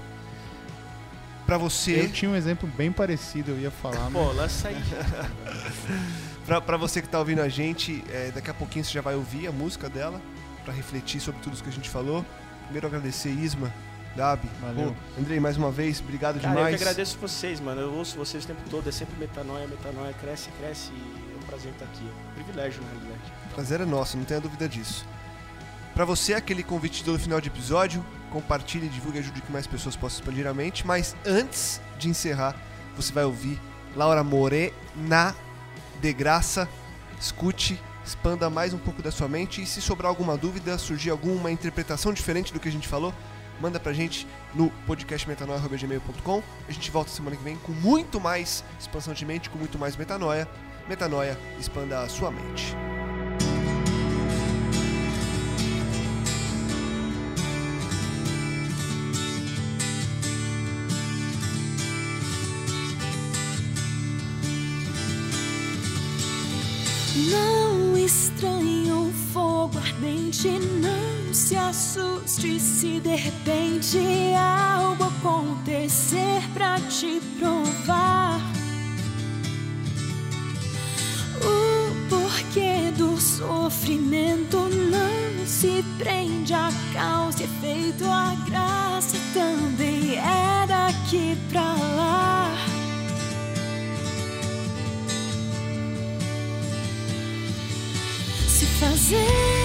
Pra 1.46 1.58
você. 1.58 2.06
Eu 2.06 2.12
tinha 2.12 2.32
um 2.32 2.36
exemplo 2.36 2.68
bem 2.70 2.92
parecido, 2.92 3.52
eu 3.52 3.60
ia 3.60 3.72
falar. 3.72 4.10
Pô, 4.10 4.26
mas... 4.28 4.36
lança 4.36 4.70
aí. 4.70 4.82
pra, 6.46 6.62
pra 6.62 6.78
você 6.78 7.02
que 7.02 7.10
tá 7.10 7.20
ouvindo 7.20 7.42
a 7.42 7.50
gente, 7.50 8.04
é, 8.10 8.32
daqui 8.34 8.50
a 8.50 8.54
pouquinho 8.54 8.86
você 8.86 8.92
já 8.92 9.02
vai 9.02 9.16
ouvir 9.16 9.48
a 9.48 9.52
música 9.52 9.90
dela, 9.90 10.22
para 10.64 10.74
refletir 10.74 11.20
sobre 11.20 11.42
tudo 11.42 11.54
isso 11.54 11.64
que 11.64 11.70
a 11.70 11.74
gente 11.74 11.90
falou. 11.90 12.26
Primeiro 12.64 12.88
agradecer 12.88 13.30
Isma, 13.30 13.74
Gabi. 14.16 14.50
Valeu. 14.62 14.92
Pô, 14.92 15.22
Andrei, 15.22 15.40
mais 15.40 15.58
uma 15.58 15.72
vez, 15.72 16.00
obrigado 16.00 16.40
Cara, 16.40 16.56
demais. 16.56 16.74
Eu 16.74 16.78
que 16.78 16.84
agradeço 16.84 17.18
vocês, 17.18 17.60
mano. 17.60 17.82
Eu 17.82 17.94
ouço 17.94 18.18
vocês 18.18 18.44
o 18.44 18.48
tempo 18.48 18.62
todo, 18.70 18.88
é 18.88 18.92
sempre 18.92 19.16
metanoia, 19.20 19.68
metanoia, 19.68 20.14
cresce, 20.14 20.50
cresce. 20.60 20.92
E 20.92 21.34
é 21.34 21.44
um 21.44 21.48
prazer 21.48 21.72
estar 21.72 21.86
aqui. 21.86 22.08
É 22.08 22.32
um 22.32 22.34
privilégio, 22.44 22.82
na 22.84 22.90
realidade. 22.90 23.34
Prazer 23.54 23.82
é 23.82 23.86
nosso, 23.86 24.18
não 24.18 24.26
tenha 24.26 24.40
dúvida 24.40 24.70
disso. 24.70 25.06
Para 25.94 26.06
você, 26.06 26.34
aquele 26.34 26.64
convite 26.64 27.04
do 27.04 27.18
final 27.20 27.40
de 27.40 27.50
episódio, 27.50 28.04
compartilhe, 28.32 28.90
divulgue, 28.90 29.20
ajude 29.20 29.42
que 29.42 29.52
mais 29.52 29.68
pessoas 29.68 29.96
possam 29.96 30.20
expandir 30.20 30.48
a 30.48 30.54
mente. 30.54 30.86
Mas 30.86 31.16
antes 31.26 31.80
de 32.00 32.10
encerrar, 32.10 32.56
você 32.96 33.14
vai 33.14 33.24
ouvir 33.24 33.60
Laura 33.96 34.24
Morena 34.24 35.36
de 36.02 36.14
Graça. 36.14 36.68
Escute, 37.20 37.80
expanda 38.04 38.50
mais 38.50 38.74
um 38.74 38.78
pouco 38.78 39.02
da 39.02 39.12
sua 39.12 39.28
mente 39.28 39.62
e 39.62 39.66
se 39.66 39.82
sobrar 39.82 40.10
alguma 40.10 40.36
dúvida, 40.36 40.78
surgir 40.78 41.10
alguma 41.10 41.52
interpretação 41.52 42.12
diferente 42.12 42.52
do 42.52 42.60
que 42.60 42.68
a 42.68 42.72
gente 42.72 42.88
falou, 42.88 43.14
manda 43.60 43.80
pra 43.80 43.94
gente 43.94 44.28
no 44.54 44.70
podcastmetanoia.gmail.com. 44.88 46.44
A 46.68 46.72
gente 46.72 46.92
volta 46.92 47.10
semana 47.10 47.36
que 47.36 47.44
vem 47.44 47.58
com 47.58 47.72
muito 47.72 48.20
mais 48.20 48.64
expansão 48.80 49.14
de 49.14 49.26
mente, 49.26 49.50
com 49.50 49.58
muito 49.58 49.78
mais 49.78 49.96
metanoia. 49.96 50.48
Metanoia, 50.88 51.38
expanda 51.60 52.02
a 52.02 52.10
sua 52.10 52.30
mente. 52.30 52.76
Ardente, 70.04 70.50
não 70.82 71.34
se 71.34 71.56
assuste 71.56 72.60
se 72.60 73.00
de 73.00 73.16
repente 73.16 73.98
algo 74.38 75.06
acontecer 75.06 76.42
pra 76.54 76.78
te 76.82 77.22
provar. 77.40 78.40
O 81.42 82.10
porquê 82.10 82.92
do 82.98 83.20
sofrimento 83.20 84.58
não 84.58 85.46
se 85.46 85.84
prende 85.98 86.54
a 86.54 86.70
causa 86.94 87.44
efeito, 87.44 88.06
a 88.06 88.36
graça 88.50 89.18
também 89.34 90.18
é 90.18 90.68
daqui 90.68 91.38
pra 91.50 91.74
lá. 91.74 92.50
se 98.48 98.66
fazendo 98.80 99.63